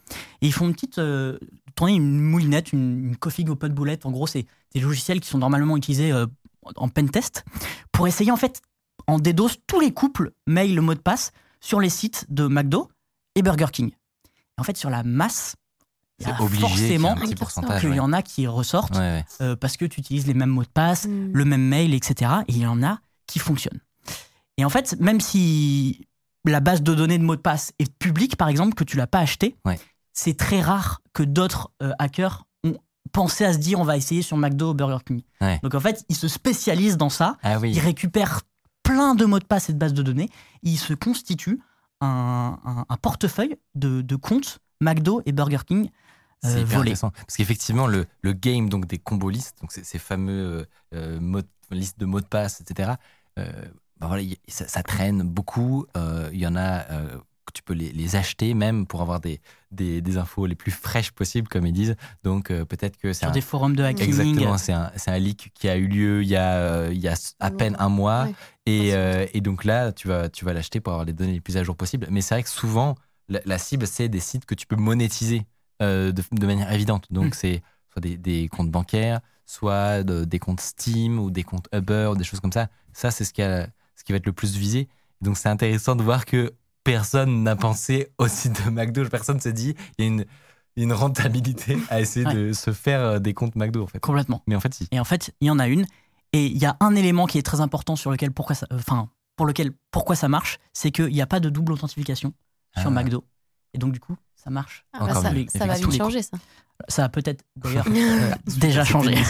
et 0.41 0.47
ils 0.47 0.53
font 0.53 0.67
une 0.67 0.75
petite 0.75 0.99
euh, 0.99 1.39
une 1.87 2.21
moulinette, 2.21 2.73
une, 2.73 3.11
une 3.11 3.17
config 3.17 3.49
open 3.51 3.73
boulette. 3.73 4.05
En 4.05 4.11
gros, 4.11 4.27
c'est 4.27 4.47
des 4.75 4.81
logiciels 4.81 5.21
qui 5.21 5.29
sont 5.29 5.39
normalement 5.39 5.77
utilisés 5.77 6.11
euh, 6.11 6.27
en 6.77 6.89
pen 6.89 7.09
test 7.09 7.45
pour 7.93 8.09
essayer 8.09 8.33
en 8.33 8.37
fait 8.37 8.61
en 9.07 9.19
DDoS 9.19 9.51
tous 9.67 9.81
les 9.81 9.93
couples 9.93 10.33
mail 10.47 10.81
mot 10.81 10.95
de 10.95 10.99
passe 10.99 11.33
sur 11.61 11.81
les 11.81 11.89
sites 11.89 12.27
de 12.29 12.47
McDo 12.47 12.89
et 13.35 13.43
Burger 13.43 13.69
King. 13.73 13.91
En 14.57 14.65
fait, 14.65 14.77
sur 14.77 14.91
la 14.91 15.05
masse, 15.05 15.55
il 16.21 16.23
y 16.23 16.25
C'est 16.27 16.31
a 16.35 16.43
obligé. 16.43 16.67
qu'il 16.67 16.79
y 16.81 16.85
ait 16.85 16.99
forcément 16.99 17.11
un 17.13 17.17
petit 17.17 17.81
qu'il 17.87 17.95
y 17.95 18.01
en 18.01 18.13
a 18.13 18.23
qui 18.23 18.47
ressortent 18.47 18.95
Ouais, 18.97 19.01
ouais. 19.01 19.25
euh, 19.41 19.57
parce 19.57 19.77
que 19.77 19.85
tu 19.85 20.01
utilises 20.01 20.27
les 20.27 20.35
mêmes 20.35 20.51
mots 20.51 20.63
de 20.65 20.69
passe, 20.69 21.07
Hmm. 21.07 21.31
le 21.33 21.45
même 21.45 21.63
mail, 21.63 21.95
etc. 21.95 22.31
Et 22.49 22.53
il 22.55 22.59
y 22.59 22.67
en 22.67 22.83
a 22.83 22.99
qui 23.27 23.39
fonctionnent. 23.39 23.81
Et 24.57 24.65
en 24.65 24.69
fait, 24.71 24.97
même 25.01 25.21
si 25.21 26.07
la 26.45 26.61
base 26.61 26.83
de 26.83 26.95
données 26.95 27.19
de 27.19 27.23
mots 27.25 27.37
de 27.37 27.41
passe 27.41 27.73
est 27.79 27.93
publique, 27.99 28.37
par 28.37 28.49
exemple, 28.49 28.75
que 28.75 28.85
tu 28.85 28.97
l'as 28.97 29.07
pas 29.07 29.21
acheté, 29.21 29.57
Ouais. 29.65 29.79
c'est 30.13 30.37
très 30.37 30.61
rare 30.61 31.01
que 31.13 31.23
d'autres 31.23 31.71
euh, 31.83 31.93
hackers 31.99 32.45
ont 32.65 32.77
pensé 33.13 33.45
à 33.45 33.53
se 33.53 33.59
dire 33.59 33.79
on 33.79 33.85
va 33.85 33.97
essayer 33.97 34.23
sur 34.23 34.37
McDo 34.37 34.71
ou 34.71 34.75
Burger 34.75 34.99
King. 35.07 35.23
Ouais. 35.41 35.61
Donc 35.63 35.75
en 35.75 35.81
fait, 35.81 36.05
ils 36.09 36.17
se 36.17 36.27
spécialisent 36.27 36.97
dans 36.97 37.11
ça, 37.11 37.37
Ah 37.43 37.59
oui. 37.61 37.71
ils 37.73 37.81
récupèrent 37.81 38.43
plein 38.83 39.15
de 39.15 39.25
mots 39.27 39.39
de 39.39 39.45
passe 39.45 39.69
et 39.69 39.73
de 39.75 39.79
bases 39.79 39.95
de 39.95 40.03
données, 40.03 40.31
ils 40.63 40.79
se 40.79 40.95
constituent 40.95 41.61
un, 42.01 42.59
un- 42.65 42.85
un 42.89 42.97
portefeuille 42.97 43.57
de, 43.75 44.01
de 44.03 44.17
comptes 44.17 44.59
McDo 44.81 45.21
et 45.27 45.33
Burger 45.33 45.59
King 45.67 45.91
C'est 46.43 46.49
euh, 46.49 46.61
hyper 46.63 46.81
intéressant. 46.81 47.11
Parce 47.11 47.37
qu'effectivement, 47.37 47.87
le, 47.87 48.07
le 48.23 48.33
game 48.33 48.69
donc 48.69 48.87
des 48.87 48.99
combo 48.99 49.31
listes, 49.31 49.57
donc 49.61 49.73
ces, 49.73 49.85
ces 49.85 49.99
fameux 49.99 50.67
euh, 50.95 51.21
mots 51.21 51.43
de- 51.43 51.49
listes 51.71 51.99
de 51.99 52.07
mots 52.07 52.21
de 52.21 52.27
passe, 52.27 52.61
etc., 52.61 52.93
euh, 53.39 53.51
bah 53.99 54.07
voilà, 54.07 54.23
y- 54.23 54.39
ça, 54.49 54.67
ça 54.69 54.83
traîne 54.83 55.23
beaucoup. 55.23 55.87
Euh, 55.97 56.31
Il 56.33 56.39
y 56.41 56.47
en 56.47 56.57
a 56.57 56.89
euh, 56.91 57.19
que 57.47 57.53
tu 57.53 57.63
peux 57.63 57.75
les, 57.75 57.91
les 57.93 58.15
acheter 58.17 58.55
même 58.55 58.87
pour 58.87 59.01
avoir 59.03 59.21
des, 59.21 59.41
des, 59.71 60.01
des 60.01 60.17
infos 60.19 60.47
les 60.47 60.55
plus 60.55 60.71
fraîches 60.71 61.11
possibles, 61.13 61.49
comme 61.49 61.67
ils 61.67 61.73
disent. 61.73 61.97
Donc 62.23 62.51
euh, 62.51 62.65
peut-être 62.65 62.97
que 62.99 63.13
c'est 63.13 63.21
sur 63.21 63.29
un, 63.29 63.33
des 63.33 63.41
forums 63.41 63.75
de 63.75 63.83
hacking. 63.83 64.07
Exactement, 64.07 64.59
c'est 64.59 64.73
un, 64.73 64.93
c'est 64.97 65.11
un 65.11 65.19
leak 65.19 65.51
qui 65.55 65.69
a 65.69 65.77
eu 65.77 65.89
lieu 65.89 66.23
il 66.23 66.29
y 66.29 66.37
a, 66.37 66.55
euh, 66.57 66.91
il 66.93 66.99
y 67.01 67.09
a 67.09 67.15
à 67.41 67.51
peine 67.51 67.75
un 67.79 67.89
mois. 67.89 68.25
Ouais. 68.25 68.35
Et, 68.67 68.95
euh, 68.95 69.27
et 69.33 69.41
donc 69.41 69.65
là, 69.65 69.93
tu 69.93 70.09
vas, 70.09 70.29
tu 70.29 70.45
vas 70.45 70.53
l'acheter 70.53 70.81
pour 70.81 70.93
avoir 70.93 71.05
les 71.07 71.13
données 71.13 71.33
les 71.33 71.41
plus 71.41 71.57
à 71.57 71.65
jour 71.65 71.75
possibles. 71.77 72.07
Mais 72.11 72.21
c'est 72.21 72.35
vrai 72.35 72.43
que 72.43 72.51
souvent, 72.51 72.95
la, 73.29 73.41
la 73.47 73.59
cible, 73.59 73.87
c'est 73.87 74.09
des 74.09 74.21
sites 74.21 74.45
que 74.47 74.55
tu 74.55 74.67
peux 74.67 74.77
monétiser 74.77 75.39
euh, 75.39 75.43
de, 75.81 76.23
de 76.33 76.47
manière 76.47 76.73
évidente. 76.73 77.07
Donc 77.11 77.27
Mm. 77.29 77.33
c'est 77.35 77.63
soit 77.93 78.01
des, 78.03 78.17
des 78.17 78.49
comptes 78.49 78.71
bancaires, 78.71 79.21
soit 79.47 80.03
de- 80.03 80.25
des 80.25 80.39
comptes 80.39 80.61
Steam 80.61 81.19
ou 81.19 81.31
des 81.31 81.43
comptes 81.45 81.69
Uber 81.73 82.11
ou 82.13 82.17
des 82.17 82.25
choses 82.25 82.41
comme 82.41 82.53
ça. 82.53 82.69
Ça, 82.93 83.11
c'est 83.11 83.25
ce, 83.25 83.33
qui 83.33 83.43
a- 83.43 83.69
ce 83.97 84.05
qui 84.05 84.13
va 84.13 84.19
être 84.19 84.27
le 84.27 84.33
plus 84.33 84.57
visé. 84.57 84.89
Donc 85.21 85.37
c'est 85.37 85.49
intéressant 85.49 85.97
de 85.97 86.03
voir 86.03 86.25
que 86.27 86.53
personne 86.85 87.43
n'a 87.43 87.57
pensé 87.57 88.13
au 88.19 88.29
site 88.29 88.65
de 88.65 88.71
McDo. 88.71 89.09
Personne 89.09 89.41
se 89.41 89.49
dit, 89.49 89.75
il 89.99 90.05
y 90.05 90.09
a 90.09 90.11
une, 90.11 90.25
une 90.77 90.93
rentabilité 90.93 91.77
à 91.91 92.01
essayer 92.01 92.27
Ouais. 92.27 92.35
de 92.35 92.53
se 92.53 92.73
faire 92.73 93.01
euh, 93.01 93.19
des 93.19 93.35
comptes 93.35 93.57
McDo, 93.57 93.83
en 93.83 93.87
fait. 93.87 93.99
Complètement. 94.01 94.43
Mais 94.47 94.55
en 94.55 94.61
fait, 94.61 94.75
si. 94.75 94.87
Et 94.93 95.01
en 95.01 95.05
fait, 95.05 95.35
il 95.41 95.47
y 95.49 95.51
en 95.51 95.59
a 95.59 95.67
une. 95.69 95.87
Et 96.33 96.47
il 96.47 96.59
y 96.59 96.67
a 96.67 96.77
un 96.81 96.95
élément 96.95 97.27
qui 97.27 97.39
est 97.39 97.43
très 97.43 97.61
important 97.61 97.97
sur 97.97 98.11
lequel 98.11 98.33
pourquoi 98.33 98.55
ça, 98.55 98.67
euh, 98.73 98.77
enfin, 98.79 99.09
pour 99.37 99.47
lequel 99.47 99.73
pourquoi 99.91 100.15
ça 100.15 100.29
marche, 100.29 100.59
c'est 100.73 100.91
qu'il 100.91 101.07
n'y 101.09 101.23
a 101.23 101.27
pas 101.27 101.41
de 101.41 101.49
double 101.49 101.73
authentification 101.73 102.33
sur 102.77 102.89
Ah. 102.89 102.91
McDo. 102.91 103.25
Et 103.75 103.79
donc 103.79 103.93
du 103.93 104.01
coup, 104.01 104.17
ça 104.49 104.53
marche. 104.55 104.85
Ah, 104.95 104.99
bah, 105.01 105.05
Encore 105.05 105.23
ça, 105.23 105.29
va 105.67 105.75
vite 105.75 105.97
changer, 105.97 106.23
ça. 106.23 106.39
Ça 106.89 107.05
a 107.05 107.09
peut-être 107.09 107.45
d'ailleurs 107.57 107.87
euh, 107.91 108.31
déjà 108.59 108.85
changé. 108.85 109.15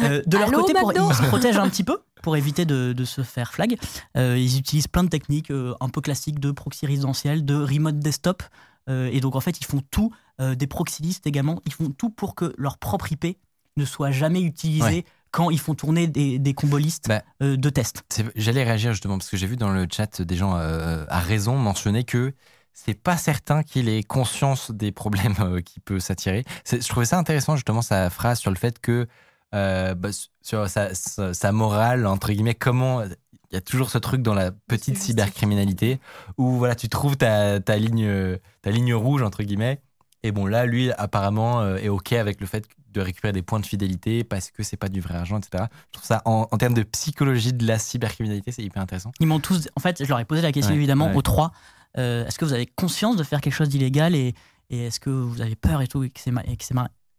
Euh, 0.00 0.22
de 0.26 0.36
leur 0.38 0.48
Allô, 0.48 0.60
côté, 0.62 0.72
pour, 0.74 0.92
ils 0.92 1.14
se 1.14 1.22
protègent 1.22 1.58
un 1.58 1.68
petit 1.68 1.84
peu 1.84 1.98
pour 2.20 2.36
éviter 2.36 2.64
de, 2.64 2.92
de 2.92 3.04
se 3.04 3.22
faire 3.22 3.52
flag. 3.52 3.76
Euh, 4.16 4.36
ils 4.36 4.58
utilisent 4.58 4.88
plein 4.88 5.04
de 5.04 5.08
techniques 5.08 5.52
euh, 5.52 5.72
un 5.80 5.88
peu 5.88 6.00
classiques 6.00 6.40
de 6.40 6.50
proxy 6.50 6.84
résidentiel, 6.86 7.44
de 7.44 7.54
remote 7.54 8.00
desktop. 8.00 8.42
Euh, 8.90 9.08
et 9.12 9.20
donc 9.20 9.36
en 9.36 9.40
fait, 9.40 9.60
ils 9.60 9.64
font 9.64 9.80
tout, 9.92 10.12
euh, 10.40 10.56
des 10.56 10.66
proxy 10.66 11.02
lists 11.02 11.26
également, 11.28 11.60
ils 11.64 11.72
font 11.72 11.90
tout 11.90 12.10
pour 12.10 12.34
que 12.34 12.52
leur 12.58 12.78
propre 12.78 13.12
IP 13.12 13.38
ne 13.76 13.84
soit 13.84 14.10
jamais 14.10 14.42
utilisée 14.42 14.84
Ouais. 14.84 15.04
quand 15.30 15.50
ils 15.50 15.60
font 15.60 15.74
tourner 15.74 16.08
des, 16.08 16.40
des 16.40 16.54
combo 16.54 16.76
listes 16.76 17.06
Bah, 17.08 17.22
euh, 17.42 17.56
de 17.56 17.70
test. 17.70 18.02
C'est- 18.08 18.26
J'allais 18.34 18.64
réagir 18.64 18.92
justement 18.92 19.16
parce 19.18 19.30
que 19.30 19.36
j'ai 19.36 19.46
vu 19.46 19.56
dans 19.56 19.70
le 19.72 19.86
chat 19.90 20.20
des 20.22 20.36
gens 20.36 20.56
euh, 20.56 21.04
à 21.08 21.20
raison 21.20 21.56
mentionner 21.56 22.02
que 22.02 22.34
c'est 22.76 23.00
pas 23.00 23.16
certain 23.16 23.62
qu'il 23.62 23.88
ait 23.88 24.02
conscience 24.02 24.70
des 24.72 24.90
problèmes 24.92 25.34
euh, 25.40 25.60
qui 25.60 25.78
peut 25.80 26.00
s'attirer. 26.00 26.44
Je 26.70 26.86
trouvais 26.88 27.06
ça 27.06 27.18
intéressant 27.18 27.54
justement 27.56 27.82
sa 27.82 28.10
phrase 28.10 28.38
sur 28.40 28.50
le 28.50 28.56
fait 28.56 28.78
que 28.80 29.06
euh, 29.54 29.94
bah, 29.94 30.08
sur 30.42 30.68
sa, 30.68 30.92
sa- 30.94 31.32
sa 31.32 31.52
morale 31.52 32.06
entre 32.06 32.32
guillemets 32.32 32.54
comment 32.56 33.02
il 33.04 33.54
y 33.54 33.56
a 33.56 33.60
toujours 33.60 33.88
ce 33.90 33.98
truc 33.98 34.20
dans 34.20 34.34
la 34.34 34.50
petite 34.50 34.98
cybercriminalité 34.98 36.00
où 36.38 36.56
voilà 36.58 36.74
tu 36.74 36.88
trouves 36.88 37.16
ta, 37.16 37.60
ta 37.60 37.76
ligne 37.76 38.36
ta 38.62 38.70
ligne 38.70 38.92
rouge 38.94 39.22
entre 39.22 39.44
guillemets 39.44 39.80
et 40.24 40.32
bon 40.32 40.46
là 40.46 40.66
lui 40.66 40.90
apparemment 40.92 41.60
euh, 41.60 41.76
est 41.76 41.88
ok 41.88 42.14
avec 42.14 42.40
le 42.40 42.46
fait 42.48 42.64
de 42.92 43.00
récupérer 43.00 43.32
des 43.32 43.42
points 43.42 43.60
de 43.60 43.66
fidélité 43.66 44.24
parce 44.24 44.50
que 44.50 44.62
c'est 44.64 44.76
pas 44.76 44.88
du 44.88 45.00
vrai 45.00 45.14
argent 45.16 45.38
etc. 45.38 45.64
Je 45.88 45.92
trouve 45.98 46.06
ça 46.06 46.22
en, 46.24 46.48
en 46.50 46.58
termes 46.58 46.74
de 46.74 46.82
psychologie 46.82 47.52
de 47.52 47.66
la 47.66 47.78
cybercriminalité 47.78 48.50
c'est 48.50 48.62
hyper 48.62 48.82
intéressant. 48.82 49.12
Ils 49.20 49.26
m'ont 49.26 49.40
tous. 49.40 49.68
En 49.76 49.80
fait, 49.80 50.02
je 50.02 50.08
leur 50.08 50.18
ai 50.20 50.24
posé 50.24 50.42
la 50.42 50.50
question 50.52 50.72
Ouais, 50.72 50.76
évidemment 50.78 51.08
ouais. 51.08 51.14
aux 51.16 51.22
trois. 51.22 51.52
Euh, 51.98 52.26
Est-ce 52.26 52.38
que 52.38 52.44
vous 52.44 52.52
avez 52.52 52.66
conscience 52.66 53.16
de 53.16 53.22
faire 53.22 53.40
quelque 53.40 53.52
chose 53.54 53.68
d'illégal 53.68 54.14
et, 54.14 54.34
Et 54.70 54.86
est-ce 54.86 55.00
que 55.00 55.10
vous 55.10 55.40
avez 55.40 55.56
peur 55.56 55.82
et 55.82 55.86
tout, 55.88 56.02
et 56.04 56.12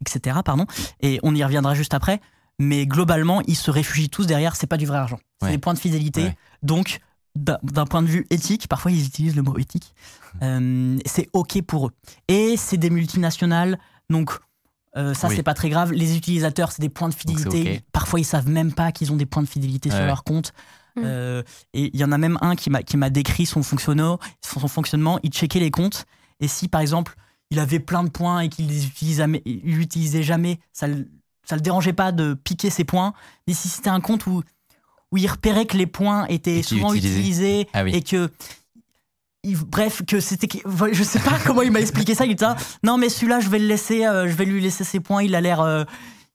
etc. 0.00 0.38
Pardon. 0.44 0.66
Et 1.00 1.18
on 1.22 1.34
y 1.34 1.42
reviendra 1.44 1.74
juste 1.74 1.94
après. 1.94 2.20
Mais 2.58 2.86
globalement, 2.86 3.42
ils 3.46 3.56
se 3.56 3.70
réfugient 3.70 4.08
tous 4.08 4.26
derrière. 4.26 4.56
C'est 4.56 4.66
pas 4.66 4.78
du 4.78 4.86
vrai 4.86 4.98
argent. 4.98 5.18
C'est 5.40 5.46
Ouais. 5.46 5.52
des 5.52 5.58
points 5.58 5.74
de 5.74 5.78
fidélité. 5.78 6.22
Ouais. 6.24 6.36
Donc, 6.62 7.00
d'un 7.34 7.84
point 7.84 8.00
de 8.02 8.06
vue 8.08 8.26
éthique, 8.30 8.66
parfois 8.66 8.90
ils 8.90 9.04
utilisent 9.06 9.36
le 9.36 9.42
mot 9.42 9.58
éthique. 9.58 9.94
euh, 10.42 10.96
c'est 11.04 11.28
ok 11.34 11.60
pour 11.62 11.88
eux. 11.88 11.90
Et 12.28 12.56
c'est 12.56 12.78
des 12.78 12.88
multinationales. 12.90 13.78
Donc, 14.10 14.30
euh, 14.96 15.12
ça, 15.12 15.28
Oui. 15.28 15.36
c'est 15.36 15.42
pas 15.42 15.52
très 15.52 15.68
grave. 15.68 15.92
Les 15.92 16.16
utilisateurs, 16.16 16.72
c'est 16.72 16.80
des 16.80 16.88
points 16.88 17.10
de 17.10 17.14
fidélité. 17.14 17.82
Parfois, 17.92 18.20
ils 18.20 18.24
savent 18.24 18.48
même 18.48 18.72
pas 18.72 18.90
qu'ils 18.92 19.12
ont 19.12 19.16
des 19.16 19.26
points 19.26 19.42
de 19.42 19.48
fidélité 19.48 19.90
sur 19.90 20.04
leur 20.04 20.24
compte. 20.24 20.52
Mm. 20.96 21.02
Euh, 21.04 21.42
et 21.74 21.90
il 21.92 22.00
y 22.00 22.04
en 22.04 22.12
a 22.12 22.18
même 22.18 22.38
un 22.40 22.56
qui 22.56 22.70
m'a 22.70 22.82
qui 22.82 22.96
m'a 22.96 23.10
décrit 23.10 23.46
son 23.46 23.62
fonctionnement, 23.62 24.18
son, 24.40 24.60
son 24.60 24.68
fonctionnement. 24.68 25.18
Il 25.22 25.30
checkait 25.30 25.60
les 25.60 25.70
comptes. 25.70 26.06
Et 26.40 26.48
si, 26.48 26.68
par 26.68 26.80
exemple, 26.80 27.14
il 27.50 27.58
avait 27.58 27.78
plein 27.80 28.02
de 28.04 28.10
points 28.10 28.40
et 28.40 28.48
qu'il 28.48 28.66
les 28.66 28.86
utilisait 28.86 29.22
jamais, 29.22 29.42
il 29.46 29.76
l'utilisait 29.76 30.22
jamais, 30.22 30.58
ça 30.72 30.86
ça 31.44 31.54
le 31.54 31.60
dérangeait 31.62 31.92
pas 31.92 32.10
de 32.12 32.34
piquer 32.34 32.70
ses 32.70 32.84
points. 32.84 33.12
Mais 33.46 33.54
si 33.54 33.68
c'était 33.68 33.90
un 33.90 34.00
compte 34.00 34.26
où, 34.26 34.42
où 35.12 35.16
il 35.16 35.26
repérait 35.28 35.66
que 35.66 35.76
les 35.76 35.86
points 35.86 36.26
étaient 36.26 36.62
souvent 36.62 36.92
utilisait. 36.92 37.18
utilisés 37.20 37.68
Ah 37.72 37.84
oui. 37.84 37.94
et 37.94 38.02
que 38.02 38.30
bref 39.68 40.02
que 40.06 40.18
c'était 40.18 40.48
je 40.92 41.02
sais 41.04 41.20
pas 41.20 41.38
comment 41.46 41.62
il 41.62 41.70
m'a 41.70 41.80
expliqué 41.80 42.14
ça 42.14 42.24
il 42.26 42.32
était 42.32 42.44
là, 42.44 42.56
non 42.82 42.98
mais 42.98 43.08
celui-là 43.08 43.38
je 43.40 43.48
vais 43.48 43.60
le 43.60 43.66
laisser 43.68 44.04
euh, 44.04 44.26
je 44.28 44.32
vais 44.34 44.44
lui 44.44 44.60
laisser 44.60 44.82
ses 44.82 44.98
points 44.98 45.22
il 45.22 45.34
a 45.36 45.40
l'air 45.40 45.60
euh, 45.60 45.84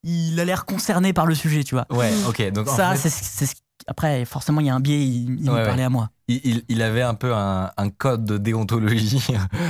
il 0.03 0.39
a 0.39 0.45
l'air 0.45 0.63
concerné 0.65 1.11
par 1.11 1.25
le 1.25 1.35
sujet 1.35 1.63
tu 1.63 1.75
vois 1.75 1.85
Ouais, 1.91 2.11
ok. 2.27 2.51
Donc 2.53 2.69
en 2.69 2.75
ça 2.75 2.95
fait, 2.95 3.09
c'est 3.09 3.23
c'est 3.23 3.45
ce- 3.47 3.55
après 3.87 4.25
forcément 4.25 4.59
il 4.61 4.67
y 4.67 4.69
a 4.69 4.75
un 4.75 4.79
biais 4.79 4.99
il, 5.05 5.39
il 5.41 5.49
Ouais, 5.49 5.55
me 5.55 5.59
ouais. 5.61 5.65
parlait 5.65 5.83
à 5.83 5.89
moi 5.89 6.09
il, 6.27 6.81
avait 6.81 7.01
un 7.01 7.13
peu 7.13 7.33
un, 7.33 7.71
un 7.75 7.89
code 7.89 8.23
de 8.25 8.37
déontologie 8.37 9.21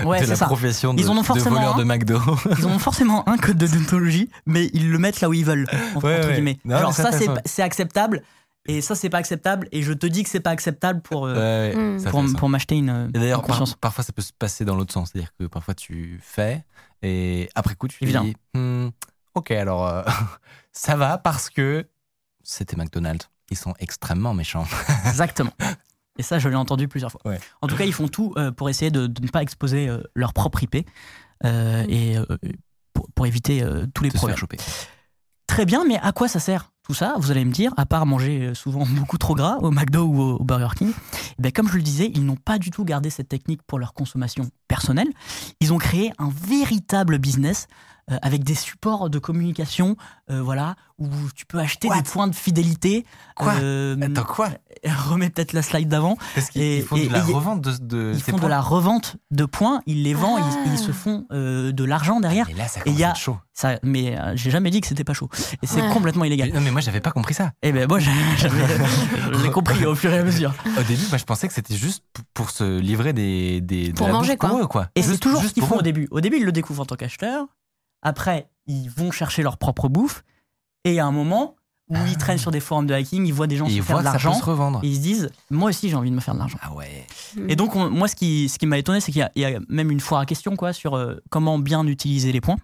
ouais 0.06 0.20
de 0.20 0.24
c'est 0.26 0.30
la 0.32 0.36
ça 0.36 0.46
profession 0.46 0.94
de, 0.94 1.00
Ils 1.00 1.10
en 1.10 1.18
ont 1.18 1.22
de 1.22 1.26
forcément 1.26 1.56
voleur 1.56 1.76
un. 1.76 1.80
de 1.80 1.84
McDo. 1.84 2.20
ils 2.58 2.66
ont 2.68 2.78
forcément 2.80 3.28
un 3.28 3.38
code 3.38 3.58
de 3.58 3.66
déontologie 3.68 4.30
mais 4.46 4.70
ils 4.74 4.92
le 4.92 4.98
mettent 5.00 5.22
là 5.22 5.30
où 5.30 5.34
ils 5.34 5.46
veulent 5.46 5.68
en- 5.96 6.00
Ouais, 6.02 6.16
entre 6.18 6.28
ouais. 6.28 6.34
guillemets 6.34 6.60
Non, 6.66 6.78
genre 6.80 6.94
ça 6.94 7.10
c'est 7.46 7.62
acceptable 7.64 8.22
et 8.68 8.82
ça 8.82 8.94
c'est 8.94 9.10
pas 9.10 9.18
acceptable 9.18 9.68
et 9.72 9.82
je 9.82 9.92
te 9.94 10.06
dis 10.06 10.24
que 10.24 10.30
c'est 10.30 10.40
pas 10.40 10.52
acceptable 10.52 11.02
pour 11.02 11.26
euh, 11.26 11.34
Ouais, 11.72 11.76
Mm. 11.76 12.00
c'est 12.00 12.12
pour, 12.38 12.50
m'acheter 12.50 12.76
une, 12.76 12.90
Et 12.90 12.92
une 13.06 13.12
d'ailleurs, 13.12 13.42
par- 13.44 13.64
parfois, 13.80 14.04
ça 14.04 14.14
peut 14.14 14.22
se 14.22 14.34
passer 14.34 14.66
dans 14.66 14.76
l'autre 14.76 14.94
sens. 14.94 15.10
C'est-à-dire 15.12 15.32
que 15.40 15.46
parfois, 15.46 15.74
tu 15.74 16.20
fais 16.22 16.64
et 17.02 17.50
après 17.56 17.74
coup, 17.74 17.88
tu 17.88 17.98
te 17.98 18.06
dis 18.06 18.36
Hmm, 18.54 18.90
Ok, 19.34 19.50
alors 19.50 19.88
euh, 19.88 20.04
ça 20.72 20.96
va 20.96 21.18
parce 21.18 21.50
que 21.50 21.88
c'était 22.44 22.76
McDonald's. 22.76 23.30
Ils 23.52 23.58
sont 23.58 23.74
extrêmement 23.80 24.34
méchants. 24.34 24.66
Exactement. 25.06 25.52
Et 26.18 26.24
ça, 26.24 26.40
je 26.40 26.50
l'ai 26.50 26.56
entendu 26.56 26.88
plusieurs 26.88 27.12
fois. 27.12 27.22
Ouais. 27.26 27.40
En 27.62 27.68
tout 27.68 27.76
cas, 27.76 27.86
ils 27.86 27.94
font 27.94 28.08
tout 28.08 28.34
euh, 28.38 28.52
pour 28.52 28.70
essayer 28.70 28.92
de, 28.92 29.08
de 29.08 29.22
ne 29.22 29.28
pas 29.28 29.42
exposer 29.42 29.88
euh, 29.88 30.02
leur 30.16 30.34
propre 30.34 30.64
IP 30.64 30.88
euh, 31.46 31.86
et 31.88 32.16
pour, 32.94 33.08
pour 33.14 33.28
éviter 33.28 33.64
tous 33.94 34.04
les 34.04 34.10
de 34.10 34.14
se 34.14 34.18
problèmes. 34.18 34.36
faire 34.36 34.40
choper. 34.40 34.58
Très 35.48 35.66
bien, 35.66 35.84
mais 35.86 35.98
à 36.02 36.12
quoi 36.14 36.28
ça 36.28 36.40
sert 36.40 36.72
tout 36.84 36.94
ça? 36.94 37.16
Vous 37.18 37.30
allez 37.32 37.44
me 37.46 37.52
dire, 37.52 37.74
à 37.78 37.86
part 37.86 38.06
manger 38.06 38.54
souvent 38.56 38.86
beaucoup 38.90 39.18
trop 39.18 39.36
gras 39.36 39.58
au 39.62 39.72
McDo 39.72 40.04
ou 40.06 40.22
au, 40.22 40.36
au 40.38 40.44
Burger 40.44 40.70
King, 40.78 40.92
eh 41.38 41.42
bien, 41.42 41.52
comme 41.52 41.68
je 41.68 41.76
le 41.76 41.82
disais, 41.82 42.10
ils 42.14 42.26
n'ont 42.26 42.36
pas 42.38 42.58
du 42.58 42.72
tout 42.72 42.86
gardé 42.86 43.10
cette 43.10 43.30
technique 43.30 43.62
pour 43.68 43.80
leur 43.80 43.94
consommation 43.94 44.50
personnelle. 44.76 45.10
Ils 45.60 45.74
ont 45.74 45.78
créé 45.78 46.12
un 46.18 46.30
véritable 46.48 47.18
business 47.20 47.68
euh, 48.12 48.18
avec 48.24 48.44
des 48.44 48.56
supports 48.56 49.10
de 49.10 49.20
communication, 49.20 49.96
euh, 50.32 50.42
voilà, 50.42 50.76
où 50.98 51.08
tu 51.36 51.46
peux 51.46 51.60
acheter 51.60 51.88
What 51.88 51.98
des 51.98 52.04
points 52.04 52.28
de 52.28 52.36
fidélité. 52.36 53.06
Quoi 53.36 53.54
Euh, 53.62 53.96
Attends, 54.02 54.24
quoi 54.24 54.50
remets 55.10 55.30
peut-être 55.30 55.54
la 55.54 55.62
slide 55.62 55.88
d'avant. 55.88 56.18
Parce 56.36 56.50
qu'ils 56.50 56.62
Et- 56.64 56.78
ils 56.80 56.84
font 56.84 56.96
et- 56.96 57.08
de 57.08 57.14
la 57.14 57.20
et 57.20 57.34
revente 57.34 57.62
de, 57.62 57.72
de 57.78 58.12
Ils 58.16 58.20
ces 58.20 58.32
font 58.32 58.38
de 58.38 58.42
points. 58.42 58.50
la 58.50 58.62
revente 58.62 59.18
de 59.30 59.46
points, 59.46 59.82
ils 59.86 60.02
les 60.04 60.14
vendent, 60.16 60.42
Ah. 60.44 60.64
ils, 60.66 60.74
ils 60.74 60.80
se 60.80 60.92
font 60.92 61.26
euh, 61.32 61.72
de 61.72 61.84
l'argent 61.84 62.20
derrière. 62.20 62.50
Et 62.50 62.54
là, 62.56 62.68
ça 62.68 62.80
Et 62.82 62.84
commence 62.86 63.00
y 63.00 63.04
a- 63.04 63.08
à 63.08 63.12
être 63.12 63.18
chaud. 63.20 63.38
Ça, 63.54 63.78
mais 63.84 64.18
euh, 64.20 64.34
j'ai 64.36 64.50
jamais 64.50 64.72
dit 64.72 64.82
que 64.82 64.88
c'était 64.88 65.04
pas 65.04 65.14
chaud. 65.14 65.30
Et 65.62 65.68
c'est 65.68 65.82
Ouais. 65.82 65.94
complètement 65.94 66.22
Mais- 66.24 66.30
illégal. 66.30 66.52
Non, 66.54 66.62
mais 66.62 66.72
moi, 66.72 66.82
j'avais 66.82 67.02
pas 67.02 67.12
compris 67.12 67.36
ça. 67.36 67.52
Et 67.62 67.72
ben 67.72 67.88
moi, 67.88 68.00
j'ai- 68.00 68.10
j'avais- 68.38 69.50
compris 69.52 69.86
au 69.86 69.94
fur 69.96 70.12
et 70.14 70.18
à 70.20 70.24
mesure. 70.24 70.54
Au 70.80 70.84
début, 70.84 71.04
moi, 71.10 71.18
je 71.18 71.26
pensais 71.26 71.48
que 71.48 71.54
c'était 71.54 71.76
juste 71.76 72.04
pour 72.34 72.50
se 72.50 72.80
livrer 72.80 73.14
des. 73.14 73.62
des 73.62 73.90
de 73.90 73.94
Pour 73.94 74.08
manger, 74.10 74.38
quoi. 74.38 74.50
Eux, 74.62 74.68
quoi. 74.68 74.90
Et 74.96 75.02
c'est 75.02 75.10
Juste- 75.10 75.22
toujours 75.24 75.44
ce 75.44 75.54
qu'ils 75.54 75.64
font 75.64 75.76
eux. 75.76 75.80
au 75.80 75.84
début. 75.84 76.08
Au 76.12 76.22
début, 76.22 76.38
ils 76.38 76.46
le 76.46 76.52
découvrent 76.52 76.82
en 76.82 76.86
tant 76.86 76.96
qu'acheteurs. 76.96 77.46
Après, 78.02 78.50
ils 78.68 78.90
vont 78.90 79.12
chercher 79.12 79.44
leur 79.44 79.58
propre 79.58 79.90
bouffe. 79.90 80.24
Et 80.86 80.92
il 80.92 80.96
y 80.96 81.00
a 81.00 81.06
un 81.06 81.12
moment 81.12 81.56
où 81.90 81.96
ils 82.08 82.18
traînent 82.18 82.38
sur 82.38 82.52
des 82.52 82.62
forums 82.62 82.88
de 82.88 82.94
hacking, 82.94 83.26
ils 83.26 83.34
voient 83.34 83.48
des 83.48 83.58
gens 83.58 83.66
Et 83.66 83.70
se 83.72 83.76
ils 83.76 83.84
faire 83.84 83.98
voient 83.98 84.02
de 84.02 84.06
l'argent. 84.06 84.34
se 84.34 84.44
revendre. 84.46 84.80
Et 84.84 84.88
ils 84.88 84.96
se 84.96 85.02
disent, 85.02 85.30
moi 85.50 85.70
aussi, 85.70 85.90
j'ai 85.90 85.96
envie 85.96 86.10
de 86.10 86.16
me 86.16 86.22
faire 86.22 86.34
de 86.34 86.40
l'argent. 86.40 86.58
Ah 86.62 86.72
ouais. 86.74 87.06
Et 87.50 87.56
donc, 87.58 87.76
on- 87.76 87.90
moi, 87.90 88.08
ce 88.08 88.16
qui, 88.16 88.48
ce 88.50 88.58
qui 88.58 88.66
m'a 88.66 88.78
étonné, 88.78 89.02
c'est 89.02 89.12
qu'il 89.12 89.20
y 89.20 89.24
a- 89.24 89.32
il 89.36 89.42
y, 89.42 89.46
a 89.46 89.60
même 89.68 89.92
une 89.92 90.00
foire 90.00 90.22
à 90.22 90.26
questions 90.26 90.56
quoi, 90.56 90.72
sur 90.74 90.96
euh, 90.96 91.18
comment 91.30 91.60
bien 91.60 91.86
utiliser 91.86 92.32
les 92.32 92.40
points. 92.42 92.56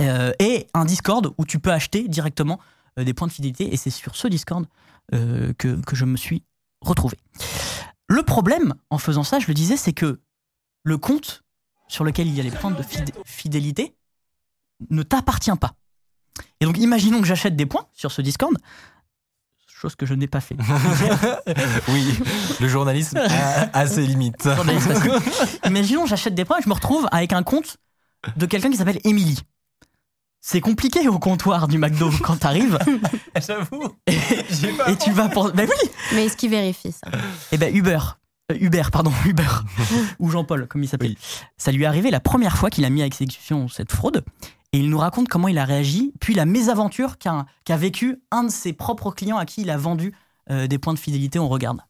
Euh, 0.00 0.32
et 0.38 0.68
un 0.74 0.84
Discord 0.84 1.34
où 1.38 1.44
tu 1.44 1.58
peux 1.58 1.72
acheter 1.72 2.06
directement 2.08 2.60
euh, 2.98 3.04
des 3.04 3.14
points 3.14 3.26
de 3.26 3.32
fidélité. 3.32 3.72
Et 3.72 3.76
c'est 3.76 3.90
sur 3.90 4.14
ce 4.16 4.28
Discord 4.28 4.66
euh, 5.14 5.52
que, 5.58 5.80
que 5.82 5.96
je 5.96 6.04
me 6.04 6.16
suis 6.16 6.42
retrouvé. 6.80 7.18
Le 8.08 8.22
problème 8.22 8.74
en 8.90 8.98
faisant 8.98 9.24
ça, 9.24 9.38
je 9.40 9.48
le 9.48 9.54
disais, 9.54 9.76
c'est 9.76 9.92
que 9.92 10.20
le 10.84 10.98
compte 10.98 11.42
sur 11.88 12.04
lequel 12.04 12.26
il 12.28 12.34
y 12.34 12.40
a 12.40 12.42
les 12.42 12.50
points 12.50 12.70
de 12.70 12.82
fidé- 12.82 13.12
fidélité 13.24 13.94
ne 14.90 15.02
t'appartient 15.02 15.54
pas. 15.60 15.72
Et 16.60 16.64
donc, 16.64 16.78
imaginons 16.78 17.20
que 17.20 17.26
j'achète 17.26 17.56
des 17.56 17.66
points 17.66 17.86
sur 17.92 18.10
ce 18.10 18.22
Discord, 18.22 18.56
chose 19.66 19.94
que 19.96 20.06
je 20.06 20.14
n'ai 20.14 20.28
pas 20.28 20.40
fait. 20.40 20.56
oui, 21.88 22.18
le 22.60 22.68
journalisme 22.68 23.18
a, 23.18 23.78
a 23.78 23.86
ses 23.86 24.06
limites. 24.06 24.48
Imaginons, 25.66 26.06
j'achète 26.06 26.34
des 26.34 26.44
points 26.44 26.58
et 26.58 26.62
je 26.62 26.68
me 26.68 26.74
retrouve 26.74 27.06
avec 27.12 27.32
un 27.32 27.42
compte 27.42 27.78
de 28.36 28.46
quelqu'un 28.46 28.70
qui 28.70 28.76
s'appelle 28.76 29.00
Émilie. 29.04 29.40
C'est 30.40 30.60
compliqué 30.60 31.06
au 31.08 31.18
comptoir 31.20 31.68
du 31.68 31.78
McDo 31.78 32.10
quand 32.22 32.36
t'arrives 32.36 32.78
J'avoue. 33.46 33.94
et 34.08 34.96
tu 34.96 35.12
vas 35.12 35.28
pour. 35.28 35.52
Ben 35.52 35.68
oui 35.68 35.90
Mais 36.14 36.26
est-ce 36.26 36.36
qu'il 36.36 36.50
vérifie 36.50 36.90
ça? 36.92 37.06
Et 37.52 37.58
ben 37.58 37.74
Uber. 37.74 37.98
Euh, 38.52 38.58
Hubert, 38.60 38.90
pardon, 38.90 39.10
Uber. 39.26 39.42
Ou 40.18 40.30
Jean-Paul, 40.30 40.66
comme 40.68 40.82
il 40.82 40.88
s'appelle. 40.88 41.16
Oui. 41.18 41.38
Ça 41.56 41.72
lui 41.72 41.84
est 41.84 41.86
arrivé 41.86 42.10
la 42.10 42.20
première 42.20 42.56
fois 42.56 42.70
qu'il 42.70 42.84
a 42.84 42.90
mis 42.90 43.02
à 43.02 43.06
exécution 43.06 43.68
cette 43.68 43.92
fraude. 43.92 44.24
Et 44.72 44.78
il 44.78 44.88
nous 44.88 44.98
raconte 44.98 45.28
comment 45.28 45.48
il 45.48 45.58
a 45.58 45.66
réagi, 45.66 46.14
puis 46.18 46.32
la 46.32 46.46
mésaventure 46.46 47.18
qu'a 47.18 47.76
vécu 47.76 48.22
un 48.30 48.44
de 48.44 48.50
ses 48.50 48.72
propres 48.72 49.10
clients 49.10 49.36
à 49.36 49.44
qui 49.44 49.62
il 49.62 49.70
a 49.70 49.76
vendu 49.76 50.14
euh, 50.50 50.66
des 50.66 50.78
points 50.78 50.94
de 50.94 50.98
fidélité. 50.98 51.38
On 51.38 51.48
regarde. 51.48 51.80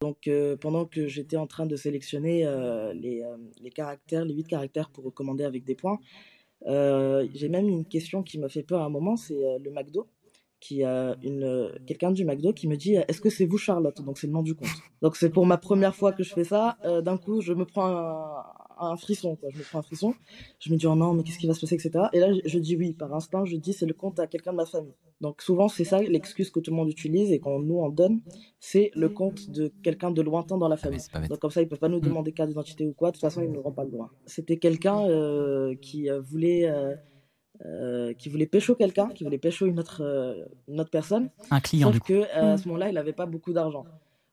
Donc, 0.00 0.26
euh, 0.26 0.56
pendant 0.56 0.86
que 0.86 1.06
j'étais 1.08 1.36
en 1.36 1.46
train 1.46 1.66
de 1.66 1.76
sélectionner 1.76 2.46
euh, 2.46 2.92
les, 2.94 3.22
euh, 3.22 3.36
les 3.60 3.70
caractères, 3.70 4.24
les 4.24 4.34
huit 4.34 4.46
caractères 4.48 4.88
pour 4.88 5.04
recommander 5.04 5.44
avec 5.44 5.64
des 5.64 5.74
points, 5.74 5.98
euh, 6.66 7.26
j'ai 7.34 7.48
même 7.48 7.68
une 7.68 7.84
question 7.84 8.22
qui 8.22 8.38
m'a 8.38 8.48
fait 8.48 8.62
peur 8.62 8.82
à 8.82 8.86
un 8.86 8.88
moment, 8.88 9.16
c'est 9.16 9.44
euh, 9.44 9.58
le 9.62 9.70
McDo, 9.70 10.08
qui 10.62 10.84
a 10.84 11.16
une 11.22 11.72
quelqu'un 11.86 12.12
du 12.12 12.24
McDo 12.24 12.52
qui 12.52 12.68
me 12.68 12.76
dit 12.76 12.94
Est-ce 12.94 13.20
que 13.20 13.30
c'est 13.30 13.46
vous 13.46 13.58
Charlotte? 13.58 14.00
Donc 14.02 14.16
c'est 14.18 14.28
le 14.28 14.32
nom 14.32 14.42
du 14.42 14.54
compte. 14.54 14.68
Donc 15.02 15.16
c'est 15.16 15.28
pour 15.30 15.44
ma 15.44 15.58
première 15.58 15.94
fois 15.96 16.12
que 16.12 16.22
je 16.22 16.32
fais 16.32 16.44
ça. 16.44 16.76
Euh, 16.84 17.02
D'un 17.02 17.18
coup, 17.18 17.40
je 17.40 17.52
me 17.52 17.64
prends 17.64 17.86
un, 17.88 18.44
un 18.92 18.96
frisson, 18.96 19.34
quoi. 19.36 19.48
Je 19.52 19.58
me 19.58 19.64
prends 19.64 19.80
un 19.80 19.82
frisson. 19.82 20.14
Je 20.60 20.72
me 20.72 20.76
dis 20.78 20.86
Oh 20.86 20.94
non, 20.94 21.14
mais 21.14 21.24
qu'est-ce 21.24 21.38
qui 21.38 21.48
va 21.48 21.54
se 21.54 21.60
passer, 21.60 21.74
etc. 21.74 21.90
Et 22.12 22.20
là, 22.20 22.28
je, 22.44 22.58
dis 22.60 22.76
oui. 22.76 22.92
Par 22.92 23.12
instinct, 23.12 23.44
je 23.44 23.56
dis 23.56 23.72
c'est 23.72 23.86
le 23.86 23.92
compte 23.94 24.20
à 24.20 24.26
quelqu'un 24.28 24.52
de 24.52 24.58
ma 24.58 24.66
famille. 24.66 24.94
Donc 25.20 25.42
souvent, 25.42 25.68
c'est 25.68 25.84
ça 25.84 26.00
l'excuse 26.00 26.50
que 26.50 26.60
tout 26.60 26.70
le 26.70 26.76
monde 26.76 26.88
utilise 26.90 27.30
et 27.32 27.38
qu'on 27.40 27.58
nous 27.60 27.78
en 27.80 27.88
donne, 27.90 28.20
c'est 28.60 28.90
le 28.94 29.08
compte 29.08 29.50
de 29.50 29.72
quelqu'un 29.82 30.10
de 30.12 30.22
lointain 30.22 30.58
dans 30.58 30.68
la 30.68 30.74
Ah, 30.74 30.84
famille. 30.84 31.00
Donc 31.28 31.38
comme 31.40 31.50
ça, 31.50 31.60
ils 31.62 31.68
peuvent 31.68 31.78
pas 31.78 31.88
nous 31.88 31.98
Mm. 31.98 32.08
demander 32.08 32.32
carte 32.32 32.48
d'identité 32.50 32.86
ou 32.86 32.92
quoi. 32.92 33.10
De 33.10 33.16
toute 33.16 33.20
façon, 33.20 33.40
ils 33.42 33.48
ne 33.50 33.54
n'auront 33.56 33.72
pas 33.72 33.84
le 33.84 33.90
droit. 33.90 34.10
C'était 34.26 34.58
quelqu'un 34.58 34.98
euh, 35.08 35.74
qui 35.80 36.08
euh, 36.10 36.20
voulait, 36.20 36.68
euh, 36.68 36.94
euh, 37.64 38.12
qui 38.14 38.28
voulait 38.28 38.46
pécho 38.46 38.74
quelqu'un, 38.74 39.08
qui 39.08 39.24
voulait 39.24 39.38
pécho 39.38 39.66
une 39.66 39.78
autre, 39.78 40.02
euh, 40.02 40.44
une 40.68 40.80
autre 40.80 40.90
personne. 40.90 41.30
Un 41.50 41.60
client, 41.60 41.88
Sauf 41.88 41.94
du 41.94 42.00
coup. 42.00 42.06
que 42.08 42.12
euh, 42.14 42.52
à 42.52 42.54
Mm. 42.54 42.58
ce 42.58 42.68
moment-là, 42.68 42.88
il 42.88 42.94
n'avait 42.94 43.12
pas 43.12 43.26
beaucoup 43.26 43.52
d'argent. 43.52 43.84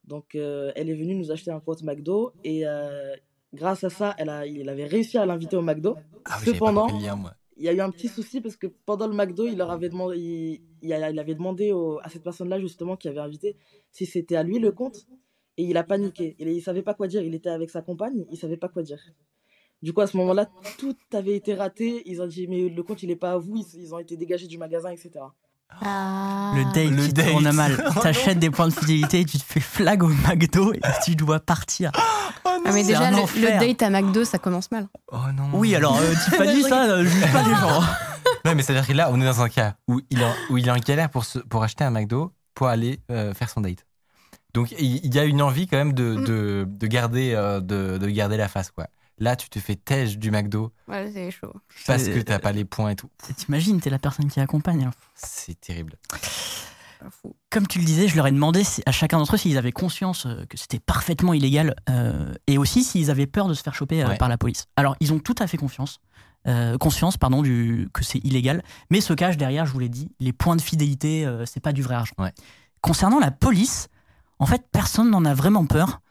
Donc 0.06 0.34
euh, 0.36 0.72
elle 0.76 0.90
est 0.90 0.96
venue 0.96 1.14
nous 1.16 1.32
acheter 1.32 1.52
un 1.52 1.60
compte 1.60 1.84
McDo 1.84 2.34
et 2.44 2.66
euh, 2.66 3.16
grâce 3.54 3.84
à 3.84 3.90
ça, 3.92 4.16
elle 4.18 4.30
a, 4.30 4.48
il 4.48 4.68
avait 4.68 4.86
réussi 4.86 5.18
à 5.20 5.26
l'inviter 5.26 5.56
au 5.56 5.62
McDo. 5.62 5.96
Ah 6.26 6.40
Cependant, 6.44 6.88
lien, 6.88 7.20
il 7.58 7.64
y 7.64 7.70
a 7.70 7.74
eu 7.74 7.82
un 7.82 7.92
petit 7.92 8.08
souci 8.08 8.42
parce 8.42 8.56
que 8.56 8.68
pendant 8.86 9.06
le 9.08 9.14
McDo, 9.14 9.46
il 9.46 9.58
leur 9.58 9.70
avait 9.70 9.90
demandé, 9.90 10.62
il, 10.82 10.94
avait 10.94 11.36
demandé 11.36 11.72
au- 11.72 12.00
à 12.02 12.10
cette 12.10 12.24
personne-là 12.24 12.60
justement 12.60 12.96
qui 12.96 13.08
avait 13.08 13.20
invité 13.20 13.56
si 13.92 14.06
c'était 14.08 14.36
à 14.38 14.44
lui 14.44 14.58
le 14.60 14.72
compte 14.72 15.06
et 15.58 15.64
il 15.64 15.78
a 15.78 15.84
paniqué. 15.84 16.36
Il, 16.40 16.48
il 16.48 16.62
savait 16.62 16.82
pas 16.82 16.94
quoi 16.96 17.08
dire. 17.08 17.22
Il 17.22 17.36
était 17.36 17.50
avec 17.50 17.70
sa 17.70 17.82
compagne, 17.84 18.26
il 18.32 18.38
savait 18.38 18.58
pas 18.58 18.70
quoi 18.70 18.82
dire. 18.82 19.02
Du 19.82 19.94
coup, 19.94 20.02
à 20.02 20.08
ce 20.08 20.18
moment-là, 20.18 20.48
tout 20.78 20.96
avait 21.14 21.36
été 21.36 21.54
raté. 21.56 22.04
Ils 22.06 22.22
ont 22.22 22.28
dit 22.28 22.48
mais 22.48 22.68
le 22.70 22.84
compte 22.84 23.02
il 23.04 23.12
est 23.12 23.16
pas 23.16 23.32
à 23.34 23.38
vous. 23.38 23.56
Ils, 23.56 23.82
ils 23.82 23.94
ont 23.94 24.00
été 24.00 24.18
dégagés 24.18 24.48
du 24.48 24.58
magasin, 24.58 24.90
etc. 24.90 25.12
Ah. 25.82 26.54
Le 26.56 26.64
date 26.74 26.90
Le 26.98 27.06
qui 27.08 27.14
date. 27.14 27.30
tourne 27.30 27.52
mal. 27.52 27.84
Oh 27.96 28.00
T'achètes 28.02 28.40
des 28.40 28.50
points 28.50 28.68
de 28.68 28.74
fidélité, 28.74 29.24
tu 29.24 29.38
te 29.38 29.44
fais 29.44 29.60
flag 29.60 30.04
au 30.04 30.08
McDo 30.08 30.74
et 30.74 30.80
tu 31.06 31.16
dois 31.16 31.40
partir. 31.40 31.92
Ah, 31.96 32.58
mais 32.66 32.72
C'est 32.72 32.88
déjà, 32.88 33.08
un 33.08 33.12
le, 33.12 33.18
enfer. 33.18 33.60
le 33.62 33.68
date 33.68 33.82
à 33.84 33.90
McDo, 33.90 34.26
ça 34.26 34.40
commence 34.40 34.72
mal. 34.72 34.88
Oh 35.12 35.18
non. 35.36 35.50
Oui, 35.54 35.76
alors 35.76 35.98
euh, 36.00 36.14
Tiffany, 36.26 36.64
ça, 36.70 36.86
euh, 36.92 37.04
juge 37.06 37.32
pas 37.32 37.44
les 37.44 37.56
gens. 37.56 37.82
Non, 38.46 38.56
mais 38.56 38.64
c'est-à-dire 38.64 38.88
que 38.88 38.94
là, 38.94 39.10
on 39.12 39.20
est 39.20 39.26
dans 39.26 39.42
un 39.42 39.50
cas 39.50 39.76
où 39.88 40.00
il 40.10 40.22
est 40.22 40.24
en, 40.24 40.34
où 40.50 40.58
il 40.58 40.66
est 40.68 40.72
en 40.72 40.78
galère 40.78 41.10
pour, 41.10 41.26
se- 41.26 41.40
pour 41.40 41.62
acheter 41.62 41.84
un 41.84 41.92
McDo 41.92 42.32
pour 42.56 42.68
aller 42.68 43.00
euh, 43.12 43.34
faire 43.34 43.50
son 43.50 43.60
date. 43.62 43.86
Donc, 44.54 44.72
il 44.80 45.14
y 45.14 45.20
a 45.20 45.26
une 45.26 45.42
envie 45.42 45.68
quand 45.68 45.76
même 45.78 45.92
de, 45.94 46.16
de, 46.16 46.66
de 46.68 46.88
garder, 46.88 47.34
euh, 47.36 47.60
de, 47.60 47.98
de 47.98 48.08
garder 48.10 48.38
la 48.38 48.48
face, 48.48 48.72
quoi. 48.72 48.88
Là, 49.20 49.36
tu 49.36 49.50
te 49.50 49.60
fais 49.60 49.76
tège 49.76 50.18
du 50.18 50.32
McDo 50.32 50.72
Ouais, 50.88 51.12
c'est 51.14 51.30
chaud. 51.32 51.54
parce 51.86 52.04
C'est- 52.04 52.14
que 52.14 52.20
t'as 52.22 52.40
pas 52.40 52.52
les 52.54 52.66
points 52.66 52.92
et 52.92 52.96
tout. 52.96 53.10
T'imagines, 53.38 53.80
t'es 53.82 53.90
la 53.90 54.00
personne 54.00 54.30
qui 54.30 54.40
accompagne. 54.40 54.86
hein. 54.86 54.92
C'est 55.16 55.60
terrible. 55.60 55.98
Comme 57.50 57.66
tu 57.68 57.80
le 57.80 57.86
disais, 57.86 58.08
je 58.10 58.16
leur 58.16 58.28
ai 58.28 58.32
demandé 58.32 58.64
à 58.86 58.92
chacun 58.92 59.18
d'entre 59.20 59.36
eux 59.36 59.38
s'ils 59.38 59.58
avaient 59.58 59.72
conscience 59.72 60.26
euh, 60.26 60.46
que 60.50 60.58
c'était 60.58 60.80
parfaitement 60.80 61.34
illégal 61.34 61.76
euh, 61.90 62.34
et 62.48 62.58
aussi 62.58 62.84
s'ils 62.84 63.10
avaient 63.10 63.26
peur 63.28 63.48
de 63.48 63.54
se 63.54 63.64
faire 63.64 63.74
choper 63.74 64.04
euh, 64.04 64.10
Ouais. 64.10 64.18
par 64.18 64.28
la 64.28 64.38
police. 64.38 64.66
Alors, 64.76 64.96
ils 65.00 65.14
ont 65.14 65.20
tout 65.20 65.36
à 65.40 65.48
fait 65.48 65.56
confiance, 65.58 66.02
euh, 66.48 66.78
conscience 66.78 67.16
pardon, 67.18 67.42
du, 67.42 67.88
que 67.94 68.04
c'est 68.04 68.20
illégal, 68.26 68.64
mais 68.90 69.00
se 69.00 69.14
cache 69.14 69.38
derrière, 69.38 69.66
je 69.66 69.72
vous 69.72 69.80
l'ai 69.80 69.88
dit, 69.90 70.12
les 70.20 70.34
points 70.34 70.58
de 70.58 70.62
fidélité, 70.62 71.26
euh, 71.26 71.46
c'est 71.46 71.62
pas 71.62 71.72
du 71.72 71.82
vrai 71.82 71.96
argent. 71.96 72.14
Ouais. 72.18 72.34
Concernant 72.82 73.20
la 73.20 73.32
police, 73.32 73.88
en 74.40 74.46
fait, 74.46 74.66
personne 74.72 75.10
n'en 75.10 75.24
a 75.24 75.34
vraiment 75.34 75.66
peur 75.66 76.02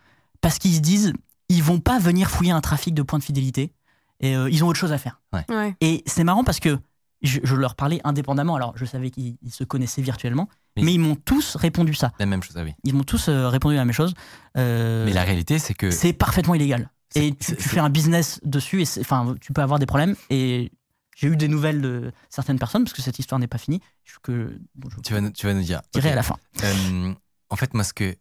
parce 0.40 0.58
qu'ils 0.58 0.74
se 0.74 0.80
disent, 0.80 1.12
ils 1.48 1.62
vont 1.62 1.80
pas 1.80 1.98
venir 1.98 2.30
fouiller 2.30 2.52
un 2.52 2.60
trafic 2.60 2.94
de 2.94 3.02
points 3.02 3.18
de 3.18 3.24
fidélité 3.24 3.72
et 4.20 4.36
euh, 4.36 4.50
ils 4.50 4.64
ont 4.64 4.68
autre 4.68 4.78
chose 4.78 4.92
à 4.92 4.98
faire. 4.98 5.20
Ouais. 5.32 5.74
Et 5.80 6.02
c'est 6.06 6.24
marrant 6.24 6.44
parce 6.44 6.60
que 6.60 6.78
je, 7.22 7.40
je 7.42 7.54
leur 7.56 7.74
parlais 7.74 8.00
indépendamment. 8.04 8.54
Alors, 8.56 8.72
je 8.76 8.84
savais 8.84 9.10
qu'ils 9.10 9.36
ils 9.42 9.52
se 9.52 9.64
connaissaient 9.64 10.02
virtuellement, 10.02 10.48
mais 10.76 10.92
ils 10.94 10.98
m'ont 11.00 11.16
tous 11.16 11.56
répondu 11.56 11.94
ça. 11.94 12.12
La 12.18 12.26
même 12.26 12.42
chose, 12.42 12.56
ah 12.56 12.62
oui. 12.64 12.74
Ils 12.84 12.94
m'ont 12.94 13.02
tous 13.04 13.28
euh, 13.28 13.48
répondu 13.48 13.74
la 13.76 13.84
même 13.84 13.94
chose. 13.94 14.14
Euh, 14.56 15.04
Mais 15.06 15.12
la 15.12 15.24
réalité, 15.24 15.58
c'est 15.58 15.74
que. 15.74 15.90
c'est 15.90 16.12
parfaitement 16.12 16.54
illégal. 16.54 16.90
Et 17.14 17.34
tu, 17.34 17.54
fais 17.56 17.80
un 17.80 17.88
business 17.90 18.38
dessus, 18.44 18.82
et 18.82 19.00
enfin, 19.00 19.34
tu 19.40 19.52
peux 19.52 19.62
avoir 19.62 19.78
des 19.78 19.86
problèmes. 19.86 20.14
Et 20.30 20.70
j'ai 21.16 21.28
eu 21.28 21.36
des 21.36 21.48
nouvelles 21.48 21.80
de 21.80 22.12
certaines 22.28 22.58
personnes 22.58 22.84
parce 22.84 22.92
que 22.92 23.02
cette 23.02 23.18
histoire 23.18 23.38
n'est 23.38 23.46
pas 23.48 23.58
finie. 23.58 23.80
Que, 24.22 24.58
bon, 24.74 24.88
je 24.90 25.00
Tu 25.00 25.14
vas, 25.14 25.20
nous- 25.20 25.30
tu 25.30 25.46
vas 25.46 25.54
nous 25.54 25.62
dire. 25.62 25.80
dirai 25.92 26.08
Ok. 26.08 26.12
à 26.12 26.16
la 26.16 26.22
fin. 26.22 26.36
Euh, 26.64 27.12
en 27.50 27.56
fait, 27.56 27.72
moi, 27.74 27.82
ce 27.82 27.92
que 27.94 28.14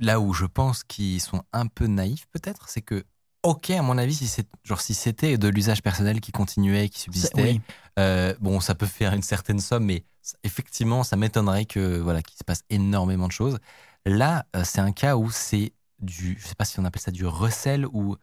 là 0.00 0.20
où 0.20 0.32
je 0.32 0.46
pense 0.46 0.84
qu'ils 0.84 1.20
sont 1.20 1.42
un 1.52 1.66
peu 1.66 1.86
naïfs, 1.86 2.26
peut-être, 2.30 2.68
c'est 2.68 2.82
que, 2.82 3.04
ok, 3.42 3.70
à 3.70 3.82
mon 3.82 3.98
avis, 3.98 4.14
si 4.14 4.26
c'est 4.28 4.48
genre 4.64 4.80
si 4.80 4.94
c'était 4.94 5.38
de 5.38 5.48
l'usage 5.48 5.82
personnel 5.82 6.20
qui 6.20 6.32
continuait, 6.32 6.88
qui 6.88 7.00
subsistait, 7.00 7.42
oui. 7.42 7.60
euh, 7.98 8.34
bon, 8.40 8.60
ça 8.60 8.74
peut 8.74 8.86
faire 8.86 9.12
une 9.14 9.22
certaine 9.22 9.60
somme, 9.60 9.84
mais 9.84 10.04
effectivement, 10.44 11.04
ça 11.04 11.16
m'étonnerait 11.16 11.64
que 11.66 11.98
voilà 11.98 12.22
qu'il 12.22 12.36
se 12.36 12.44
passe 12.44 12.62
énormément 12.70 13.26
de 13.26 13.32
choses. 13.32 13.58
Là, 14.06 14.46
euh, 14.56 14.62
c'est 14.64 14.80
un 14.80 14.92
cas 14.92 15.16
où 15.16 15.30
c'est 15.30 15.72
du, 16.00 16.36
je 16.40 16.46
sais 16.46 16.54
pas 16.54 16.64
si 16.64 16.78
on 16.80 16.84
appelle 16.84 17.02
ça 17.02 17.10
du 17.10 17.26
recel 17.26 17.86
ou 17.86 18.16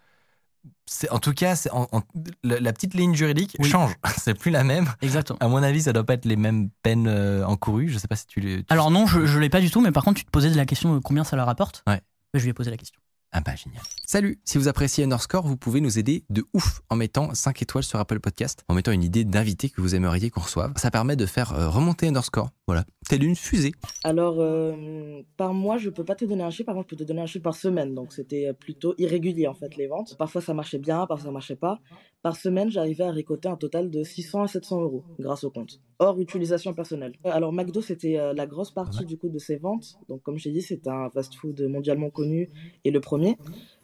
en 1.10 1.19
tout 1.19 1.34
cas, 1.34 1.55
c'est 1.55 1.72
en- 1.72 1.88
en- 1.91 2.01
la, 2.43 2.60
la 2.60 2.74
petite 2.74 2.93
ligne 2.93 3.15
juridique 3.15 3.55
Oui. 3.60 3.69
change. 3.69 3.93
c'est 4.17 4.34
plus 4.34 4.51
la 4.51 4.63
même. 4.63 4.88
Exactement. 5.01 5.38
À 5.41 5.48
mon 5.48 5.62
avis, 5.63 5.81
ça 5.81 5.93
doit 5.93 6.03
pas 6.03 6.13
être 6.13 6.25
les 6.25 6.36
mêmes 6.36 6.69
peines 6.84 7.07
euh, 7.07 7.45
encourues. 7.45 7.89
Je 7.89 7.98
sais 7.98 8.07
pas 8.07 8.15
si 8.15 8.27
tu 8.27 8.39
les. 8.39 8.57
tu- 8.60 8.65
Alors 8.69 8.91
non, 8.91 9.05
je 9.07 9.19
ne 9.19 9.39
l'ai 9.39 9.50
pas 9.50 9.62
du 9.62 9.69
tout, 9.72 9.81
mais 9.81 9.91
par 9.91 10.03
contre, 10.03 10.19
tu 10.19 10.25
te 10.25 10.31
posais 10.31 10.50
la 10.50 10.65
question 10.65 10.95
euh, 10.95 11.00
combien 11.03 11.24
ça 11.24 11.36
leur 11.36 11.45
rapporte. 11.48 11.84
Ouais. 11.88 12.01
Je 12.34 12.41
lui 12.43 12.50
ai 12.50 12.53
posé 12.53 12.69
la 12.72 12.77
question. 12.77 13.00
Ah 13.38 13.42
bah 13.42 13.54
génial. 13.54 13.84
Salut, 14.06 14.39
si 14.46 14.58
vous 14.58 14.70
appréciez 14.70 15.04
Underscore, 15.04 15.46
vous 15.46 15.58
pouvez 15.58 15.82
nous 15.82 16.00
aider 16.00 16.24
de 16.30 16.46
ouf 16.54 16.80
en 16.89 16.96
mettant 16.96 17.34
5 17.34 17.62
étoiles 17.63 17.84
sur 17.84 18.00
Apple 18.00 18.22
Podcast, 18.22 18.63
en 18.70 18.74
mettant 18.74 18.94
une 18.94 19.04
idée 19.04 19.25
d'invité 19.25 19.70
que 19.70 19.82
vous 19.82 19.94
aimeriez 19.94 20.30
qu'on 20.30 20.39
reçoive. 20.39 20.72
Ça 20.77 20.89
permet 20.89 21.18
de 21.18 21.25
faire 21.25 21.51
euh, 21.51 21.68
remonter 21.68 22.08
Underscore, 22.08 22.51
voilà, 22.65 22.86
telle 23.10 23.25
une 23.25 23.36
fusée. 23.36 23.74
Alors, 24.06 24.38
euh, 24.39 25.22
par 25.36 25.54
mois, 25.54 25.77
je 25.77 25.89
peux 25.89 26.06
pas 26.06 26.15
te 26.15 26.24
donner 26.24 26.44
un 26.44 26.50
chiffre, 26.50 26.68
par 26.68 26.75
contre, 26.75 26.88
je 26.92 26.96
peux 26.96 27.04
te 27.04 27.06
donner 27.06 27.24
un 27.24 27.25
chiffre 27.25 27.44
par 27.44 27.56
semaine. 27.56 27.94
Donc, 27.94 28.13
c'était 28.13 28.54
plutôt 28.54 28.96
irrégulier, 28.98 29.48
en 29.48 29.54
fait, 29.54 29.75
les 29.75 29.88
ventes. 29.88 30.15
Parfois, 30.18 30.39
ça 30.39 30.54
marchait 30.54 30.80
bien, 30.80 31.06
parfois, 31.06 31.25
ça 31.25 31.32
marchait 31.32 31.58
pas. 31.58 31.82
Par 32.25 32.38
semaine, 32.38 32.72
j'arrivais 32.72 33.03
à 33.03 33.12
récolter 33.12 33.48
un 33.50 33.55
total 33.55 33.91
de 33.91 34.01
600 34.03 34.41
à 34.41 34.48
700 34.48 34.82
euros 34.82 35.03
grâce 35.20 35.44
au 35.44 35.51
compte, 35.51 35.79
hors 36.00 36.20
utilisation 36.20 36.74
personnelle. 36.74 37.13
Alors, 37.24 37.53
McDo, 37.53 37.84
c'était 37.84 38.17
euh, 38.17 38.34
la 38.34 38.48
grosse 38.48 38.72
partie, 38.72 39.05
du 39.05 39.15
coup, 39.15 39.29
de 39.29 39.38
ses 39.38 39.58
ventes. 39.58 40.00
Donc, 40.10 40.24
comme 40.24 40.39
je 40.39 40.46
t'ai 40.46 40.51
dit, 40.51 40.63
c'est 40.63 40.88
un 40.88 41.12
fast-food 41.12 41.62
mondialement 41.70 42.10
connu 42.10 42.50
et 42.84 42.89
le 42.89 43.00
premier. 43.00 43.38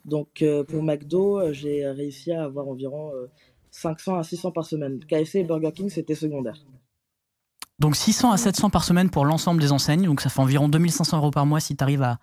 Donc, 0.06 0.42
euh, 0.42 0.64
pour 0.64 0.82
McDo, 0.82 1.40
euh, 1.40 1.54
j'ai 1.54 1.86
réussi 1.86 2.32
à 2.32 2.44
avoir 2.46 2.68
environ 2.68 3.12
euh, 3.14 3.28
500 3.70 4.16
à 4.18 4.24
600 4.24 4.52
par 4.52 4.66
semaine. 4.66 4.98
KFC 5.08 5.42
et 5.42 5.44
Burger 5.44 5.72
King, 5.72 5.90
c'était 5.92 6.16
secondaire. 6.16 6.66
Donc 7.78 7.96
600 7.96 8.32
à 8.32 8.38
700 8.38 8.72
par 8.72 8.84
semaine 8.84 9.12
pour 9.12 9.24
l'ensemble 9.26 9.62
des 9.62 9.72
enseignes. 9.72 10.06
Donc 10.06 10.20
ça 10.20 10.30
fait 10.30 10.40
environ 10.42 10.68
2500 10.68 11.18
euros 11.18 11.30
par 11.32 11.46
mois 11.46 11.60
si 11.60 11.76
tu 11.76 11.84
arrives 11.84 12.02
à, 12.04 12.18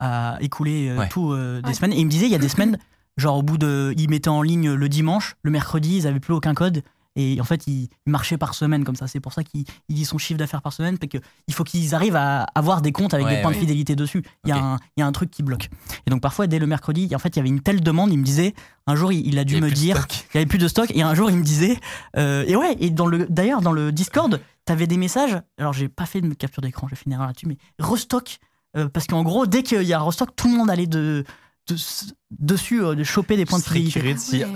à 0.00 0.36
écouler 0.40 0.88
euh, 0.88 0.98
Ouais. 0.98 1.08
tout 1.08 1.30
euh, 1.32 1.60
des 1.62 1.68
Ouais. 1.68 1.74
semaines. 1.74 1.92
Et 1.92 2.00
il 2.00 2.06
me 2.06 2.10
disait, 2.10 2.26
il 2.26 2.32
y 2.32 2.34
a 2.34 2.38
des 2.38 2.48
semaines, 2.48 2.76
genre 3.16 3.38
au 3.38 3.42
bout 3.42 3.58
de. 3.58 3.94
Ils 3.96 4.08
mettaient 4.08 4.28
en 4.28 4.42
ligne 4.42 4.72
le 4.72 4.88
dimanche, 4.88 5.36
le 5.42 5.50
mercredi, 5.50 5.98
ils 5.98 6.04
n'avaient 6.04 6.20
plus 6.20 6.34
aucun 6.34 6.54
code. 6.54 6.82
Et 7.16 7.40
en 7.40 7.44
fait, 7.44 7.66
ils, 7.66 7.88
marchaient 8.06 8.38
par 8.38 8.54
semaine 8.54 8.84
comme 8.84 8.94
ça. 8.94 9.08
C'est 9.08 9.20
pour 9.20 9.32
ça 9.32 9.42
qu'il 9.42 9.64
il 9.88 9.94
dit 9.96 10.04
son 10.04 10.16
chiffre 10.16 10.38
d'affaires 10.38 10.62
par 10.62 10.72
semaine. 10.72 10.96
Parce 10.96 11.10
qu'il 11.10 11.54
faut 11.54 11.64
qu'ils 11.64 11.94
arrivent 11.94 12.16
à 12.16 12.42
avoir 12.54 12.82
des 12.82 12.92
comptes 12.92 13.14
avec 13.14 13.26
Ouais, 13.26 13.36
des 13.36 13.42
points 13.42 13.50
de 13.50 13.56
fidélité 13.56 13.96
dessus. 13.96 14.22
Il 14.44 14.50
y, 14.50 14.52
a 14.52 14.56
un, 14.56 14.76
il 14.96 15.00
y 15.00 15.02
a 15.02 15.06
un 15.06 15.12
truc 15.12 15.30
qui 15.30 15.42
bloque. 15.42 15.68
Et 16.06 16.10
donc 16.10 16.20
parfois, 16.20 16.46
dès 16.46 16.58
le 16.58 16.66
mercredi, 16.66 17.14
en 17.14 17.18
fait, 17.18 17.30
il 17.30 17.36
y 17.36 17.40
avait 17.40 17.48
une 17.48 17.60
telle 17.60 17.80
demande. 17.80 18.12
Il 18.12 18.18
me 18.18 18.24
disait, 18.24 18.54
un 18.86 18.94
jour, 18.94 19.12
il, 19.12 19.26
il 19.26 19.38
a 19.38 19.42
Il 19.42 19.46
dû 19.46 19.56
me 19.56 19.62
plus 19.62 19.70
de 19.70 19.74
dire 19.74 19.96
stock. 19.96 20.24
il 20.32 20.36
y 20.36 20.38
avait 20.38 20.46
plus 20.46 20.58
de 20.58 20.68
stock 20.68 20.90
et 20.94 21.02
un 21.02 21.14
jour 21.14 21.30
il 21.30 21.36
me 21.36 21.42
disait 21.42 21.78
euh, 22.16 22.44
et 22.46 22.56
ouais 22.56 22.76
et 22.80 22.90
dans 22.90 23.06
le 23.06 23.26
d'ailleurs 23.26 23.60
dans 23.60 23.72
le 23.72 23.92
Discord 23.92 24.40
t'avais 24.64 24.86
des 24.86 24.96
messages 24.96 25.40
alors 25.58 25.72
j'ai 25.72 25.88
pas 25.88 26.06
fait 26.06 26.20
de 26.20 26.32
capture 26.34 26.62
d'écran 26.62 26.88
j'ai 26.88 26.96
fait 26.96 27.06
une 27.06 27.12
erreur 27.12 27.26
là-dessus 27.26 27.46
mais 27.46 27.56
restock 27.78 28.38
euh, 28.76 28.88
parce 28.88 29.06
qu'en 29.06 29.22
gros 29.22 29.46
dès 29.46 29.62
qu'il 29.62 29.82
y 29.82 29.92
a 29.92 30.00
un 30.00 30.02
restock 30.02 30.34
tout 30.34 30.48
le 30.48 30.56
monde 30.56 30.70
allait 30.70 30.86
de, 30.86 31.24
de- 31.74 32.12
dessus 32.38 32.82
euh, 32.82 32.94
de 32.94 33.04
choper 33.04 33.36
des 33.36 33.44
points 33.46 33.58
de 33.58 33.64
fidélité 33.64 34.00
curieux 34.00 34.14
de 34.14 34.18
si 34.18 34.44
Ouais. 34.44 34.46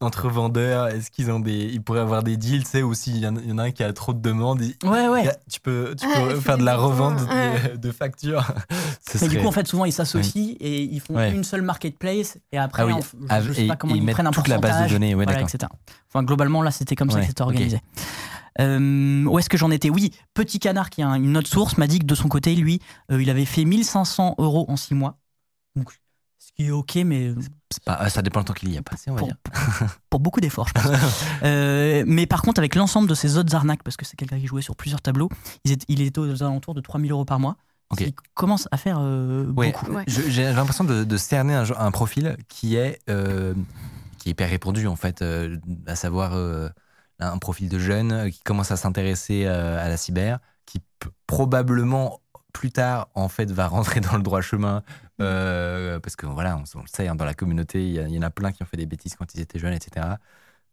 entre 0.00 0.28
vendeurs, 0.28 0.88
est-ce 0.88 1.10
qu'ils 1.10 1.30
ont 1.30 1.40
des, 1.40 1.52
ils 1.72 1.82
pourraient 1.82 2.00
avoir 2.00 2.22
des 2.22 2.36
deals, 2.36 2.64
tu 2.64 2.70
sais, 2.70 2.82
ou 2.82 2.94
s'il 2.94 3.16
y, 3.18 3.26
en 3.26 3.36
a- 3.36 3.40
il 3.40 3.48
y 3.48 3.52
en 3.52 3.58
a 3.58 3.64
un 3.64 3.70
qui 3.70 3.82
a 3.82 3.92
trop 3.92 4.12
de 4.12 4.20
demandes, 4.20 4.60
il- 4.62 4.88
ouais 4.88 5.08
ouais 5.08 5.28
a- 5.28 5.36
tu 5.50 5.60
peux, 5.60 5.94
tu 5.98 6.06
peux 6.06 6.38
faire 6.40 6.58
de 6.58 6.62
la 6.64 6.76
revente 6.76 7.18
de, 7.20 7.24
ouais. 7.24 7.76
de 7.78 7.90
factures. 7.90 8.46
Mais 9.20 9.28
du 9.28 9.38
coup 9.38 9.46
en 9.46 9.52
fait 9.52 9.66
souvent 9.66 9.84
ils 9.84 9.92
s'associent 9.92 10.54
et 10.60 10.82
ils 10.82 11.00
font 11.00 11.14
Ouais. 11.14 11.32
une 11.32 11.44
seule 11.44 11.62
marketplace 11.62 12.38
et 12.52 12.58
après 12.58 12.82
Ah 12.82 12.86
oui, 12.86 12.92
en- 12.92 13.00
je, 13.40 13.48
je 13.48 13.52
sais 13.52 13.64
et- 13.64 13.68
pas 13.68 13.76
comment 13.76 13.94
ils, 13.94 13.98
ils 13.98 14.04
mettent 14.04 14.14
prennent 14.14 14.26
un 14.26 14.30
toute 14.30 14.48
la 14.48 14.58
base 14.58 14.84
de 14.86 14.92
données, 14.92 15.14
ouais, 15.14 15.24
voilà, 15.24 15.40
etc. 15.40 15.58
Enfin 16.08 16.22
globalement 16.22 16.62
là 16.62 16.70
c'était 16.70 16.94
comme 16.96 17.10
ça 17.10 17.20
que 17.20 17.26
c'était 17.26 17.42
organisé. 17.42 17.80
Euh, 18.60 19.24
où 19.24 19.38
est-ce 19.38 19.48
que 19.48 19.56
j'en 19.56 19.70
étais? 19.70 19.88
Oui, 19.88 20.12
Petit 20.34 20.58
Canard, 20.58 20.90
qui 20.90 21.00
est 21.00 21.04
un- 21.04 21.14
une 21.14 21.36
autre 21.38 21.48
source, 21.48 21.78
m'a 21.78 21.86
dit 21.86 21.98
que 22.00 22.04
de 22.04 22.14
son 22.14 22.28
côté, 22.28 22.54
lui, 22.54 22.80
euh, 23.10 23.22
il 23.22 23.30
avait 23.30 23.46
fait 23.46 23.64
1500 23.64 24.34
euros 24.36 24.66
en 24.68 24.76
6 24.76 24.94
mois. 24.94 25.16
Ce 26.44 26.50
qui 26.56 26.66
est 26.66 26.70
ok, 26.72 26.96
mais 27.06 27.32
C'est 27.70 27.84
pas- 27.84 28.08
ça 28.10 28.20
dépend 28.20 28.40
le 28.40 28.44
temps 28.44 28.52
qu'il 28.52 28.72
y 28.72 28.76
a 28.76 28.82
passé, 28.82 29.10
on 29.10 29.14
va 29.14 29.18
pour, 29.20 29.28
dire. 29.28 29.36
pour 30.10 30.18
beaucoup 30.20 30.40
d'efforts, 30.40 30.68
je 30.68 30.72
pense. 30.74 30.84
Euh, 31.44 32.02
mais 32.06 32.26
par 32.26 32.42
contre, 32.42 32.58
avec 32.58 32.74
l'ensemble 32.74 33.08
de 33.08 33.14
ces 33.14 33.36
autres 33.36 33.54
arnaques, 33.54 33.82
parce 33.84 33.96
que 33.96 34.04
c'est 34.04 34.16
quelqu'un 34.16 34.38
qui 34.40 34.46
jouait 34.46 34.62
sur 34.62 34.74
plusieurs 34.76 35.00
tableaux, 35.00 35.28
il 35.64 35.72
était, 35.72 35.84
il 35.88 36.00
était 36.02 36.18
aux 36.18 36.42
alentours 36.42 36.74
de 36.74 36.80
3000 36.80 37.12
euros 37.12 37.24
par 37.24 37.38
mois. 37.38 37.56
Ok. 37.90 38.00
Il 38.00 38.12
commence 38.34 38.66
à 38.72 38.76
faire 38.76 38.98
euh, 39.00 39.46
Ouais, 39.52 39.70
beaucoup. 39.72 39.92
Ouais. 39.92 40.04
je- 40.08 40.22
j'ai 40.28 40.50
l'impression 40.52 40.84
de, 40.84 41.04
de 41.04 41.16
cerner 41.16 41.54
un, 41.54 41.64
un 41.78 41.90
profil 41.90 42.36
qui 42.48 42.74
est, 42.76 42.98
euh, 43.08 43.54
qui 44.18 44.28
est 44.28 44.32
hyper 44.32 44.48
répandu, 44.50 44.86
en 44.86 44.96
fait, 44.96 45.22
euh, 45.22 45.56
à 45.86 45.94
savoir 45.96 46.32
euh, 46.34 46.68
un 47.20 47.38
profil 47.38 47.68
de 47.68 47.78
jeune 47.78 48.12
euh, 48.12 48.30
qui 48.30 48.40
commence 48.42 48.70
à 48.72 48.76
s'intéresser 48.76 49.44
euh, 49.46 49.84
à 49.84 49.88
la 49.88 49.96
cyber, 49.96 50.38
qui 50.66 50.80
p- 50.98 51.08
probablement 51.26 52.20
plus 52.52 52.70
tard, 52.70 53.08
en 53.14 53.28
fait, 53.28 53.50
va 53.50 53.66
rentrer 53.66 54.00
dans 54.00 54.16
le 54.16 54.22
droit 54.22 54.40
chemin, 54.40 54.82
euh, 55.20 55.98
parce 56.00 56.16
que 56.16 56.26
voilà, 56.26 56.56
on, 56.56 56.64
on 56.78 56.82
le 56.82 56.88
sait, 56.88 57.08
hein, 57.08 57.14
dans 57.14 57.24
la 57.24 57.34
communauté, 57.34 57.86
il 57.86 58.10
y, 58.10 58.18
en 58.18 58.22
a 58.22 58.30
plein 58.30 58.52
qui 58.52 58.62
ont 58.62 58.66
fait 58.66 58.76
des 58.76 58.86
bêtises 58.86 59.14
quand 59.16 59.34
ils 59.34 59.40
étaient 59.40 59.58
jeunes, 59.58 59.72
etc. 59.74 60.06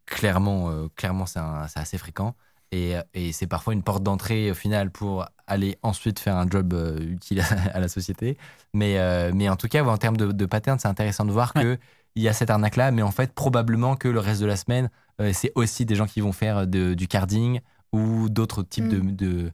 Clairement, 0.05 0.69
euh, 0.71 0.87
clairement 0.95 1.25
c'est 1.25 1.39
assez 1.75 1.97
fréquent. 1.97 2.35
Et, 2.71 2.93
et 3.15 3.31
c'est 3.31 3.47
parfois 3.47 3.73
une 3.73 3.81
porte 3.81 4.03
d'entrée 4.03 4.51
au 4.51 4.53
final 4.53 4.91
pour 4.91 5.25
aller 5.47 5.77
ensuite 5.81 6.19
faire 6.19 6.35
un 6.37 6.47
job 6.47 6.73
euh, 6.73 6.99
utile 6.99 7.41
à, 7.41 7.45
à 7.73 7.79
la 7.79 7.87
société. 7.87 8.37
Mais, 8.73 8.97
mais 9.33 9.49
en 9.49 9.55
tout 9.55 9.67
cas, 9.67 9.83
en 9.83 9.97
termes 9.97 10.17
de, 10.17 10.31
de 10.31 10.45
pattern, 10.45 10.77
c'est 10.79 10.87
intéressant 10.87 11.25
de 11.25 11.31
voir 11.31 11.51
Ouais. 11.55 11.63
que 11.63 11.77
il 12.15 12.23
y 12.23 12.27
a 12.27 12.33
cette 12.33 12.49
arnaque-là, 12.49 12.91
mais 12.91 13.01
en 13.03 13.11
fait, 13.11 13.33
probablement 13.33 13.95
que 13.95 14.07
le 14.07 14.19
reste 14.19 14.41
de 14.41 14.45
la 14.47 14.57
semaine, 14.57 14.89
c'est 15.31 15.51
aussi 15.55 15.85
des 15.85 15.95
gens 15.95 16.07
qui 16.07 16.21
vont 16.21 16.31
faire 16.31 16.65
de- 16.67 16.93
du 16.95 17.07
carding 17.07 17.59
ou 17.93 18.29
d'autres 18.29 18.63
types 18.63 18.87
de, 18.87 18.97
Mm. 18.99 19.15
de, 19.15 19.25
de 19.25 19.51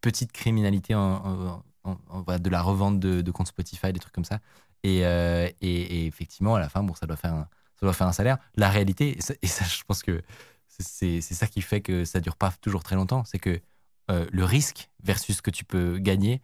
petites 0.00 0.32
criminalités, 0.32 0.94
en, 0.94 1.62
en- 1.84 2.38
de 2.38 2.50
la 2.50 2.62
revente 2.62 2.98
de, 3.00 3.20
de 3.20 3.30
comptes 3.30 3.48
Spotify, 3.48 3.92
des 3.92 4.00
trucs 4.00 4.14
comme 4.14 4.24
ça. 4.24 4.40
Et, 4.82 5.04
euh, 5.06 5.48
et, 5.60 6.06
effectivement, 6.06 6.54
à 6.56 6.60
la 6.60 6.68
fin, 6.68 6.82
bon, 6.82 6.94
ça 6.94 7.06
doit 7.06 7.16
faire 7.16 7.34
un, 7.34 7.48
ça 7.76 7.86
doit 7.86 7.92
faire 7.92 8.06
un 8.06 8.12
salaire. 8.12 8.38
La 8.56 8.68
réalité, 8.70 9.16
et 9.42 9.46
ça, 9.46 9.64
je 9.64 9.82
pense 9.84 10.02
que 10.02 10.22
c'est 10.68 11.20
ça 11.20 11.46
qui 11.46 11.60
fait 11.62 11.80
que 11.80 12.04
ça 12.04 12.20
dure 12.20 12.36
pas 12.36 12.52
toujours 12.60 12.82
très 12.82 12.96
longtemps, 12.96 13.24
c'est 13.24 13.38
que 13.38 13.60
euh, 14.10 14.26
le 14.32 14.44
risque 14.44 14.90
versus 15.02 15.36
ce 15.36 15.42
que 15.42 15.50
tu 15.50 15.64
peux 15.64 15.98
gagner, 15.98 16.42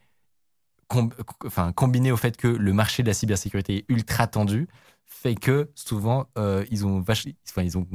enfin, 1.45 1.73
combiné 1.73 2.13
au 2.13 2.17
fait 2.17 2.37
que 2.37 2.49
le 2.49 2.73
marché 2.73 3.03
de 3.03 3.09
la 3.09 3.15
cybersécurité 3.15 3.79
est 3.79 3.85
ultra 3.89 4.27
tendu, 4.27 4.69
fait 5.07 5.35
que 5.35 5.71
souvent 5.75 6.27
euh, 6.39 6.65
ils 6.71 6.87
ont 6.87 7.01
vache- 7.01 7.27
enfin, 7.49 7.63
ils 7.63 7.79
ont 7.79 7.87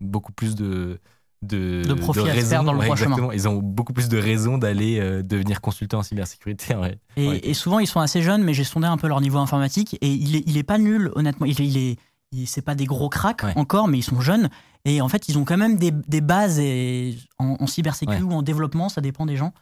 beaucoup 0.00 0.32
plus 0.32 0.54
de 0.54 1.00
de, 1.46 1.82
De 1.86 1.94
profit 1.94 2.20
à 2.28 2.34
faire 2.34 2.64
dans 2.64 2.72
le 2.72 2.78
ouais, 2.78 2.84
droit 2.86 2.96
chemin. 2.96 3.30
Ils 3.32 3.48
ont 3.48 3.54
beaucoup 3.62 3.92
plus 3.92 4.08
de 4.08 4.18
raisons 4.18 4.58
d'aller 4.58 4.98
euh, 5.00 5.22
devenir 5.22 5.60
consultant 5.60 5.98
en 5.98 6.02
cybersécurité. 6.02 6.74
ouais. 6.74 6.98
Et, 7.16 7.28
Ouais. 7.28 7.40
et 7.42 7.54
souvent, 7.54 7.78
ils 7.78 7.86
sont 7.86 8.00
assez 8.00 8.22
jeunes, 8.22 8.42
mais 8.42 8.54
j'ai 8.54 8.64
sondé 8.64 8.86
un 8.86 8.96
peu 8.96 9.08
leur 9.08 9.20
niveau 9.20 9.38
informatique 9.38 9.96
et 10.00 10.08
il 10.08 10.36
est, 10.36 10.42
il 10.46 10.56
est 10.56 10.62
pas 10.62 10.78
nul, 10.78 11.10
honnêtement. 11.14 11.46
Il, 11.46 11.58
il 11.60 11.76
est, 11.76 11.96
il- 12.32 12.46
c'est 12.46 12.62
pas 12.62 12.74
des 12.74 12.86
gros 12.86 13.08
cracks 13.08 13.42
Ouais. 13.44 13.52
encore, 13.56 13.86
mais 13.88 13.98
ils 13.98 14.02
sont 14.02 14.20
jeunes. 14.20 14.48
Et 14.84 15.00
en 15.00 15.08
fait, 15.08 15.28
ils 15.28 15.38
ont 15.38 15.44
quand 15.44 15.56
même 15.56 15.76
des, 15.76 15.90
des 15.92 16.20
bases 16.20 16.58
et, 16.58 17.16
en, 17.38 17.56
en 17.60 17.66
cybersécu 17.66 18.12
Ouais. 18.12 18.20
ou 18.22 18.32
en 18.32 18.42
développement, 18.42 18.88
ça 18.88 19.00
dépend 19.00 19.24
des 19.26 19.36
gens. 19.36 19.52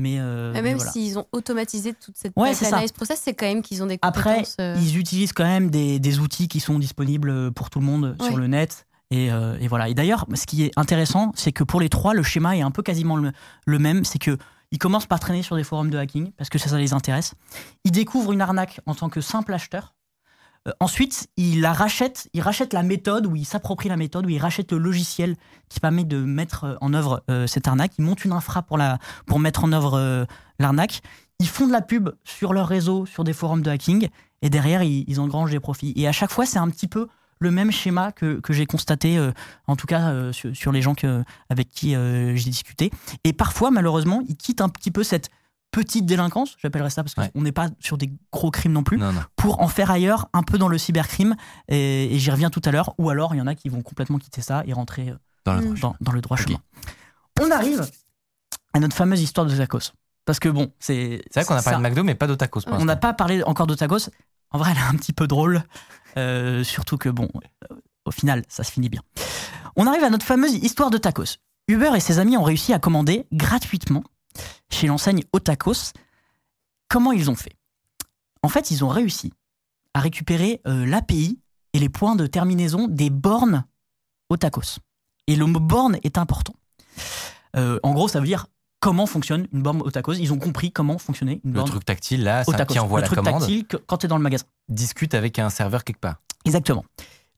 Mais, 0.00 0.18
euh, 0.20 0.52
mais 0.52 0.62
même 0.62 0.76
voilà. 0.76 0.92
s'ils 0.92 1.18
ont 1.18 1.26
automatisé 1.32 1.92
toute 1.92 2.16
cette 2.16 2.32
Ouais, 2.36 2.52
analyse 2.64 2.92
process, 2.92 3.20
c'est 3.24 3.34
quand 3.34 3.46
même 3.46 3.62
qu'ils 3.62 3.82
ont 3.82 3.86
des 3.86 3.98
Après, 4.00 4.22
compétences. 4.30 4.54
euh, 4.60 4.76
ils 4.80 4.96
utilisent 4.96 5.32
quand 5.32 5.42
même 5.42 5.70
des, 5.70 5.98
des 5.98 6.20
outils 6.20 6.46
qui 6.46 6.60
sont 6.60 6.78
disponibles 6.78 7.50
pour 7.50 7.68
tout 7.68 7.80
le 7.80 7.86
monde 7.86 8.14
sur 8.20 8.36
le 8.36 8.46
net. 8.46 8.86
Et, 9.10 9.32
euh, 9.32 9.56
et 9.60 9.68
voilà. 9.68 9.88
Et 9.88 9.94
d'ailleurs, 9.94 10.26
ce 10.34 10.46
qui 10.46 10.64
est 10.64 10.72
intéressant, 10.76 11.32
c'est 11.34 11.52
que 11.52 11.64
pour 11.64 11.80
les 11.80 11.88
trois, 11.88 12.14
le 12.14 12.22
schéma 12.22 12.56
est 12.56 12.62
un 12.62 12.70
peu 12.70 12.82
quasiment 12.82 13.16
le, 13.16 13.78
même. 13.78 14.04
C'est 14.04 14.18
que 14.18 14.36
ils 14.70 14.78
commencent 14.78 15.06
par 15.06 15.18
traîner 15.18 15.42
sur 15.42 15.56
des 15.56 15.64
forums 15.64 15.90
de 15.90 15.96
hacking 15.96 16.30
parce 16.32 16.50
que 16.50 16.58
ça, 16.58 16.68
ça 16.68 16.78
les 16.78 16.92
intéresse. 16.92 17.34
Ils 17.84 17.90
découvrent 17.90 18.32
une 18.32 18.42
arnaque 18.42 18.80
en 18.84 18.94
tant 18.94 19.08
que 19.08 19.20
simple 19.22 19.54
acheteur. 19.54 19.94
Euh, 20.66 20.72
ensuite, 20.80 21.28
ils 21.38 21.62
la 21.62 21.72
rachètent, 21.72 22.28
ils 22.34 22.42
rachètent 22.42 22.74
la 22.74 22.82
méthode, 22.82 23.26
ou 23.26 23.34
ils 23.34 23.46
s'approprient 23.46 23.88
la 23.88 23.96
méthode, 23.96 24.26
ou 24.26 24.28
ils 24.28 24.38
rachètent 24.38 24.72
le 24.72 24.78
logiciel 24.78 25.36
qui 25.70 25.80
permet 25.80 26.04
de 26.04 26.18
mettre 26.18 26.64
euh, 26.64 26.74
en 26.82 26.92
œuvre 26.92 27.24
cette 27.46 27.66
arnaque. 27.66 27.92
Ils 27.98 28.04
montent 28.04 28.26
une 28.26 28.32
infra 28.32 28.62
pour, 28.62 28.76
la, 28.76 28.98
pour 29.26 29.38
mettre 29.38 29.64
en 29.64 29.72
œuvre 29.72 30.26
l'arnaque. 30.58 31.00
Ils 31.38 31.48
font 31.48 31.66
de 31.66 31.72
la 31.72 31.80
pub 31.80 32.10
sur 32.24 32.52
leur 32.52 32.68
réseau, 32.68 33.06
sur 33.06 33.24
des 33.24 33.32
forums 33.32 33.62
de 33.62 33.70
hacking, 33.70 34.08
et 34.42 34.50
derrière, 34.50 34.82
ils 34.82 35.20
engrangent 35.20 35.52
des 35.52 35.60
profits. 35.60 35.94
Et 35.96 36.06
à 36.06 36.12
chaque 36.12 36.30
fois, 36.30 36.44
c'est 36.44 36.58
un 36.58 36.68
petit 36.68 36.88
peu 36.88 37.08
le 37.38 37.50
même 37.50 37.70
schéma 37.70 38.12
que, 38.12 38.40
que 38.40 38.52
j'ai 38.52 38.66
constaté, 38.66 39.16
euh, 39.18 39.32
en 39.66 39.76
tout 39.76 39.86
cas 39.86 40.10
euh, 40.10 40.32
sur, 40.32 40.54
sur 40.56 40.72
les 40.72 40.82
gens 40.82 40.94
que, 40.94 41.22
avec 41.50 41.68
qui 41.70 41.94
euh, 41.94 42.34
j'ai 42.36 42.50
discuté. 42.50 42.90
Et 43.24 43.32
parfois, 43.32 43.70
malheureusement, 43.70 44.22
ils 44.28 44.36
quittent 44.36 44.60
un 44.60 44.68
petit 44.68 44.90
peu 44.90 45.02
cette 45.04 45.30
petite 45.70 46.06
délinquance, 46.06 46.56
j'appellerais 46.62 46.88
ça, 46.90 47.02
parce 47.02 47.14
qu'on 47.14 47.22
Ouais. 47.22 47.30
n'est 47.34 47.52
pas 47.52 47.68
sur 47.78 47.98
des 47.98 48.10
gros 48.32 48.50
crimes 48.50 48.72
non 48.72 48.82
plus 48.82 48.96
Non, 48.96 49.12
non. 49.12 49.20
pour 49.36 49.60
en 49.60 49.68
faire 49.68 49.90
ailleurs, 49.90 50.28
un 50.32 50.42
peu 50.42 50.56
dans 50.58 50.68
le 50.68 50.78
cybercrime, 50.78 51.36
et, 51.68 52.14
et 52.14 52.18
j'y 52.18 52.30
reviens 52.30 52.48
tout 52.50 52.62
à 52.64 52.70
l'heure, 52.70 52.94
ou 52.98 53.10
alors 53.10 53.34
il 53.34 53.38
y 53.38 53.40
en 53.42 53.46
a 53.46 53.54
qui 53.54 53.68
vont 53.68 53.82
complètement 53.82 54.18
quitter 54.18 54.40
ça 54.40 54.62
et 54.66 54.72
rentrer 54.72 55.12
Dans 55.44 55.54
le 55.54 55.60
Mm. 55.60 55.74
droit 55.74 55.90
dans, 55.90 55.96
dans 56.00 56.12
le 56.12 56.20
droit 56.22 56.36
chemin. 56.38 56.58
On 57.40 57.50
arrive 57.50 57.86
à 58.72 58.80
notre 58.80 58.96
fameuse 58.96 59.20
histoire 59.22 59.46
de 59.46 59.54
tacos. 59.56 59.92
Parce 60.24 60.40
que 60.40 60.48
bon, 60.50 60.70
c'est. 60.78 61.22
C'est 61.30 61.40
vrai 61.40 61.46
qu'on 61.46 61.54
a 61.54 61.62
parlé 61.62 61.76
ça- 61.76 61.82
de 61.82 61.82
McDo, 61.88 62.04
mais 62.04 62.14
pas 62.14 62.26
de 62.26 62.34
tacos 62.34 62.60
pour 62.62 62.74
On 62.78 62.84
n'a 62.84 62.96
pas 62.96 63.14
parlé 63.14 63.42
encore 63.44 63.66
de 63.66 63.74
tacos. 63.74 64.10
En 64.50 64.58
vrai, 64.58 64.70
elle 64.72 64.78
est 64.78 64.88
un 64.88 64.94
petit 64.96 65.12
peu 65.12 65.26
drôle. 65.26 65.62
euh, 66.16 66.64
surtout 66.64 66.96
que 66.98 67.08
bon, 67.08 67.28
au 68.04 68.10
final, 68.10 68.42
ça 68.48 68.64
se 68.64 68.72
finit 68.72 68.88
bien. 68.88 69.02
On 69.76 69.86
arrive 69.86 70.04
à 70.04 70.10
notre 70.10 70.24
fameuse 70.26 70.54
histoire 70.54 70.90
de 70.90 70.98
tacos. 70.98 71.38
Uber 71.68 71.90
et 71.94 72.00
ses 72.00 72.18
amis 72.18 72.36
ont 72.36 72.42
réussi 72.42 72.72
à 72.72 72.78
commander 72.78 73.26
gratuitement 73.32 74.02
chez 74.70 74.86
l'enseigne 74.86 75.22
Otacos. 75.32 75.92
Comment 76.88 77.12
ils 77.12 77.30
ont 77.30 77.36
fait? 77.36 77.52
En 78.42 78.48
fait, 78.48 78.70
ils 78.70 78.84
ont 78.84 78.88
réussi 78.88 79.32
à 79.94 80.00
récupérer 80.00 80.62
euh, 80.66 80.86
l'API 80.86 81.40
et 81.74 81.78
les 81.78 81.88
points 81.88 82.16
de 82.16 82.26
terminaison 82.26 82.88
des 82.88 83.10
bornes 83.10 83.64
Otacos. 84.30 84.78
Et 85.26 85.36
le 85.36 85.44
mot 85.44 85.60
borne 85.60 85.98
est 86.02 86.16
important. 86.16 86.54
Euh, 87.56 87.78
en 87.82 87.92
gros, 87.92 88.08
ça 88.08 88.20
veut 88.20 88.26
dire 88.26 88.46
comment 88.80 89.06
fonctionne 89.06 89.46
une 89.52 89.62
borne 89.62 89.82
Otacos. 89.82 90.14
Ils 90.14 90.32
ont 90.32 90.38
compris 90.38 90.70
comment 90.72 90.98
fonctionnait 90.98 91.40
une 91.44 91.50
Le 91.52 91.56
borne 91.58 91.68
truc 91.70 91.84
tactile, 91.84 92.22
là, 92.22 92.44
ça, 92.44 92.50
Otacos. 92.50 92.72
qui 92.74 92.78
envoie 92.78 93.00
le 93.00 93.02
la 93.02 93.06
truc 93.08 93.18
commande, 93.18 93.40
tactile 93.40 93.66
que- 93.66 93.76
quand 93.76 93.98
tu 93.98 94.06
es 94.06 94.08
dans 94.08 94.16
le 94.16 94.22
magasin. 94.22 94.44
discute 94.68 95.14
avec 95.14 95.38
un 95.38 95.50
serveur 95.50 95.84
quelque 95.84 96.00
part. 96.00 96.16
Exactement. 96.44 96.84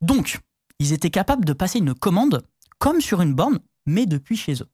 Donc, 0.00 0.40
ils 0.78 0.92
étaient 0.92 1.10
capables 1.10 1.44
de 1.44 1.52
passer 1.52 1.78
une 1.78 1.94
commande 1.94 2.42
comme 2.78 3.00
sur 3.00 3.20
une 3.20 3.34
borne, 3.34 3.58
mais 3.86 4.06
depuis 4.06 4.36
chez 4.36 4.54
eux. 4.54 4.68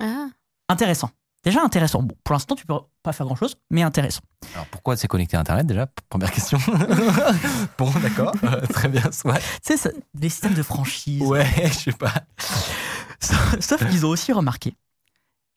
Ah, 0.00 0.28
Intéressant. 0.68 1.10
Déjà 1.44 1.62
intéressant. 1.62 2.02
Bon, 2.02 2.16
pour 2.24 2.32
l'instant, 2.32 2.54
tu 2.56 2.64
peux 2.66 2.74
pas 3.02 3.12
faire 3.12 3.26
grand-chose, 3.26 3.54
mais 3.70 3.82
intéressant. 3.82 4.22
Alors 4.54 4.64
pourquoi 4.68 4.96
c'est 4.96 5.06
connecté 5.08 5.36
à 5.36 5.40
Internet 5.40 5.66
déjà? 5.66 5.86
Première 6.08 6.30
question. 6.32 6.58
bon, 7.78 7.90
d'accord, 8.02 8.32
euh, 8.44 8.62
très 8.66 8.88
bien, 8.88 9.12
soit. 9.12 9.34
Tu 9.38 9.44
sais, 9.62 9.76
ça- 9.76 9.90
les 10.18 10.30
systèmes 10.30 10.54
de 10.54 10.62
franchise. 10.62 11.20
Ouais, 11.20 11.46
je 11.66 11.72
sais 11.78 11.92
pas. 11.92 12.14
Sauf 13.60 13.86
qu'ils 13.88 14.04
ont 14.06 14.10
aussi 14.10 14.32
remarqué, 14.32 14.74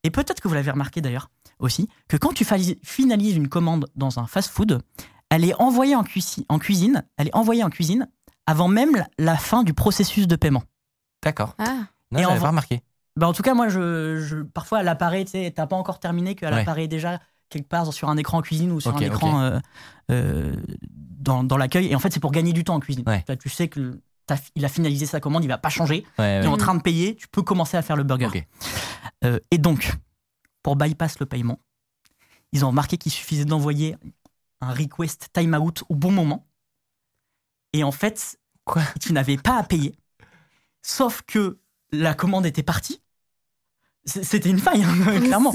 et 0.04 0.10
peut-être 0.12 0.40
que 0.42 0.48
vous 0.48 0.54
l'avez 0.54 0.72
remarqué 0.72 1.02
d'ailleurs 1.02 1.30
aussi, 1.60 1.88
que 2.08 2.18
quand 2.18 2.34
tu 2.34 2.46
finalises 2.84 3.36
une 3.36 3.48
commande 3.50 3.88
dans 3.96 4.20
un 4.20 4.28
fast-food, 4.28 4.82
elle 5.30 5.44
est 5.44 5.56
envoyée 5.56 5.96
en, 5.96 6.04
cuisi- 6.04 6.46
en 6.50 6.60
cuisine, 6.60 7.04
elle 7.18 7.28
est 7.28 7.36
envoyée 7.36 7.64
en 7.64 7.70
cuisine 7.70 8.08
avant 8.46 8.68
même 8.68 9.04
la- 9.18 9.36
fin 9.38 9.64
du 9.64 9.74
processus 9.74 10.28
de 10.28 10.36
paiement. 10.36 10.64
D'accord. 11.24 11.56
ah. 11.58 11.86
Non, 12.12 12.20
Et 12.20 12.26
en 12.26 12.40
pas 12.40 12.48
remarqué. 12.50 12.82
Bah, 13.18 13.28
en 13.28 13.34
tout 13.34 13.42
cas, 13.44 13.54
moi, 13.54 13.68
je, 13.68 14.20
je- 14.20 14.44
parfois, 14.44 14.80
elle 14.82 14.88
apparaît, 14.88 15.26
tu 15.26 15.32
sais, 15.32 15.52
t'as 15.54 15.68
pas 15.68 15.76
encore 15.76 16.00
terminé, 16.00 16.36
qu'elle 16.36 16.54
Ouais. 16.54 16.62
apparaît 16.62 16.88
déjà 16.88 17.20
quelque 17.50 17.68
part 17.68 17.92
sur 17.92 18.08
un 18.10 18.16
écran 18.18 18.38
en 18.38 18.42
cuisine 18.42 18.72
ou 18.72 18.80
sur 18.80 18.96
un 18.96 19.00
écran 19.00 19.42
euh, 19.42 19.60
euh, 20.12 20.56
dans, 20.92 21.44
dans 21.44 21.58
l'accueil. 21.58 21.88
Et 21.88 21.96
en 21.96 22.00
fait, 22.00 22.14
c'est 22.14 22.20
pour 22.20 22.32
gagner 22.32 22.54
du 22.54 22.64
temps 22.64 22.76
en 22.76 22.80
cuisine. 22.80 23.04
Ouais. 23.08 23.26
Là, 23.28 23.36
tu 23.36 23.50
sais 23.50 23.68
que 23.68 24.00
il 24.56 24.66
a 24.66 24.70
finalisé 24.70 25.06
sa 25.06 25.20
commande, 25.20 25.44
il 25.44 25.48
va 25.48 25.58
pas 25.58 25.70
changer. 25.70 26.06
Ouais, 26.20 26.40
Tu 26.42 26.46
es 26.46 26.48
ouais. 26.48 26.54
en 26.54 26.58
train 26.58 26.76
de 26.76 26.82
payer, 26.82 27.16
tu 27.16 27.28
peux 27.28 27.42
commencer 27.44 27.78
à 27.78 27.82
faire 27.82 27.96
le 27.96 28.04
burger. 28.04 28.48
Euh, 29.24 29.40
et 29.52 29.58
donc, 29.58 29.94
pour 30.64 30.76
bypass 30.76 31.20
le 31.20 31.26
paiement, 31.26 31.60
ils 32.52 32.64
ont 32.66 32.70
remarqué 32.70 32.98
qu'il 32.98 33.12
suffisait 33.12 33.46
d'envoyer 33.46 33.96
un 34.62 34.74
request 34.74 35.30
timeout 35.34 35.84
au 35.90 35.96
bon 35.96 36.12
moment. 36.12 36.48
Et 37.74 37.84
en 37.84 37.92
fait, 37.92 38.40
Quoi? 38.66 38.82
tu 39.02 39.14
n'avais 39.14 39.38
pas 39.38 39.58
à 39.58 39.64
payer. 39.64 39.96
Sauf 40.82 41.22
que 41.28 41.60
la 41.92 42.14
commande 42.14 42.46
était 42.46 42.64
partie. 42.64 43.02
C'était 44.06 44.50
une 44.50 44.60
faille, 44.60 44.84
hein, 44.84 45.20
clairement. 45.22 45.54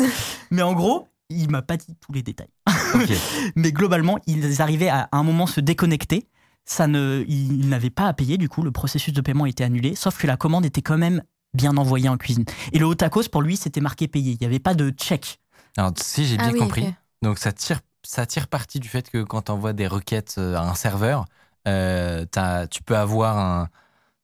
Mais 0.50 0.62
en 0.62 0.74
gros, 0.74 1.08
il 1.30 1.50
m'a 1.50 1.62
pas 1.62 1.76
dit 1.78 1.96
tous 2.00 2.12
les 2.12 2.22
détails. 2.22 2.50
Mais 3.56 3.72
globalement, 3.72 4.18
ils 4.26 4.61
arrivaient 4.61 4.88
à, 4.90 5.08
à 5.11 5.16
un 5.16 5.22
moment 5.22 5.46
se 5.46 5.61
déconnecter. 5.61 6.28
Ça 6.64 6.87
ne, 6.87 7.25
ils 7.29 7.68
n'avaient 7.68 7.90
pas 7.90 8.07
à 8.07 8.12
payer, 8.12 8.38
du 8.38 8.48
coup, 8.48 8.62
le 8.62 8.70
processus 8.70 9.12
de 9.12 9.20
paiement 9.20 9.46
était 9.46 9.64
annulé, 9.64 9.94
sauf 9.96 10.16
que 10.18 10.27
la 10.27 10.37
commande 10.37 10.64
était 10.64 10.83
quand 10.83 10.96
même 10.98 11.22
bien 11.55 11.77
envoyée 11.77 12.09
en 12.09 12.16
cuisine. 12.16 12.44
Et 12.72 12.79
le 12.79 12.87
Otakos, 12.87 13.29
pour 13.31 13.42
lui, 13.42 13.57
c'était 13.57 13.81
marqué 13.81 14.09
payé. 14.09 14.33
Il 14.33 14.38
n'y 14.40 14.46
avait 14.46 14.61
pas 14.61 14.75
de 14.75 14.90
check. 14.90 15.38
Alors, 15.77 15.92
si 16.01 16.25
j'ai 16.27 16.37
Ah 16.38 16.44
bien 16.44 16.53
oui, 16.53 16.59
compris, 16.59 16.94
donc 17.22 17.38
ça 17.38 17.53
tire, 17.53 17.81
ça 18.05 18.27
tire 18.27 18.46
parti 18.46 18.79
du 18.81 18.88
fait 18.88 19.11
que 19.11 19.22
quand 19.22 19.42
tu 19.42 19.53
envoies 19.53 19.72
des 19.72 19.87
requêtes 19.87 20.37
euh, 20.38 20.55
à 20.57 20.62
un 20.62 20.75
serveur, 20.75 21.25
euh, 21.68 22.25
t'as- 22.31 22.66
tu 22.68 22.83
peux 22.83 22.96
avoir 22.96 23.38
un. 23.38 23.68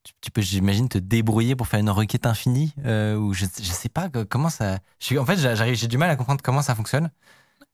Tu, 0.04 0.12
tu 0.20 0.30
peux, 0.30 0.40
j'imagine, 0.40 0.88
te 0.88 0.96
débrouiller 0.98 1.54
pour 1.56 1.66
faire 1.66 1.80
une 1.80 1.90
requête 1.90 2.24
infinie 2.24 2.72
euh, 2.86 3.16
ou 3.16 3.34
je, 3.34 3.44
je 3.44 3.62
sais 3.72 3.88
pas 3.90 4.08
comment 4.30 4.48
ça. 4.48 4.78
je 5.00 5.06
suis- 5.06 5.18
en 5.18 5.26
fait, 5.26 5.36
j'arrive, 5.36 5.74
j'ai 5.74 5.88
du 5.88 5.98
mal 5.98 6.08
à 6.08 6.16
comprendre 6.16 6.40
comment 6.42 6.62
ça 6.62 6.74
fonctionne. 6.74 7.10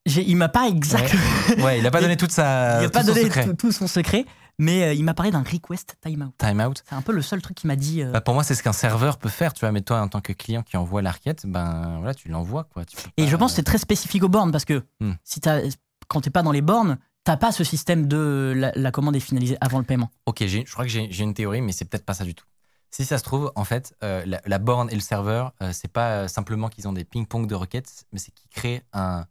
J'ai- 0.07 0.24
Il 0.29 0.37
m'a 0.37 0.48
pas 0.48 0.68
exactement. 0.68 1.22
Ouais, 1.64 1.79
il 1.79 1.87
a 1.87 1.90
pas 1.90 2.00
donné 2.00 2.16
toute 2.16 2.33
sa. 2.33 2.77
il 2.79 2.83
n'a 2.83 2.87
tout 2.87 2.90
pas 2.92 3.00
son 3.03 3.07
donné 3.09 3.22
secret. 3.24 3.44
tout, 3.44 3.55
tout 3.55 3.72
son 3.72 3.87
secret, 3.87 4.24
mais 4.58 4.84
euh, 4.84 4.94
il 4.94 5.04
m'a 5.04 5.14
parlé 5.14 5.30
d'un 5.32 5.42
request 5.42 5.96
timeout. 6.00 6.32
Time 6.38 6.60
out. 6.60 6.82
C'est 6.88 6.94
un 6.94 7.02
peu 7.02 7.12
le 7.12 7.22
seul 7.22 7.40
truc 7.42 7.56
qu'il 7.56 7.68
m'a 7.68 7.76
dit. 7.76 8.02
euh, 8.02 8.10
Bah, 8.12 8.20
pour 8.20 8.34
moi, 8.34 8.44
c'est 8.44 8.54
ce 8.54 8.62
qu'un 8.62 8.72
serveur 8.72 9.18
peut 9.18 9.28
faire, 9.28 9.52
tu 9.52 9.60
vois. 9.60 9.72
Mais 9.72 9.80
toi, 9.82 10.00
en 10.00 10.08
tant 10.08 10.20
que 10.20 10.32
client 10.32 10.62
qui 10.62 10.76
envoie 10.76 11.02
la 11.02 11.10
requête, 11.12 11.46
ben 11.46 11.96
voilà, 11.98 12.14
tu 12.14 12.28
l'envoies 12.28 12.64
quoi. 12.64 12.84
Tu 12.84 12.96
Et 13.16 13.24
pas- 13.24 13.30
je 13.30 13.36
pense 13.36 13.52
que 13.52 13.56
c'est 13.56 13.62
très 13.62 13.78
spécifique 13.78 14.22
aux 14.24 14.28
bornes 14.28 14.52
parce 14.52 14.64
que 14.64 14.82
Hmm. 15.00 15.12
si 15.24 15.40
t'as- 15.40 15.60
quand 16.08 16.20
tu 16.20 16.28
n'es 16.28 16.32
pas 16.32 16.42
dans 16.42 16.52
les 16.52 16.62
bornes, 16.62 16.98
t'as 17.24 17.36
pas 17.36 17.52
ce 17.52 17.64
système 17.64 18.06
de 18.06 18.52
la, 18.56 18.72
la 18.76 18.90
commande 18.90 19.16
est 19.16 19.20
finalisée 19.20 19.56
avant 19.60 19.78
le 19.78 19.84
paiement. 19.84 20.10
Ok, 20.26 20.44
je 20.46 20.70
crois 20.72 20.84
que 20.84 20.90
j'ai 20.90 21.22
une 21.22 21.34
théorie, 21.34 21.62
mais 21.62 21.72
c'est 21.72 21.84
peut-être 21.86 22.04
pas 22.04 22.14
ça 22.14 22.24
du 22.24 22.34
tout. 22.34 22.44
Si 22.90 23.04
ça 23.04 23.18
se 23.18 23.24
trouve, 23.24 23.50
en 23.56 23.64
fait, 23.64 23.92
euh, 24.04 24.22
la, 24.24 24.40
la 24.44 24.58
borne 24.58 24.88
et 24.90 24.94
le 24.94 25.00
serveur, 25.00 25.52
c'est 25.72 25.90
pas 25.90 26.28
simplement 26.28 26.68
qu'ils 26.68 26.86
ont 26.86 26.92
des 26.92 27.02
ping-pong 27.04 27.46
de 27.48 27.54
requêtes, 27.56 28.04
mais 28.12 28.20
c'est 28.20 28.30
qu'ils 28.30 28.48
créent 28.50 28.84
un, 28.92 29.24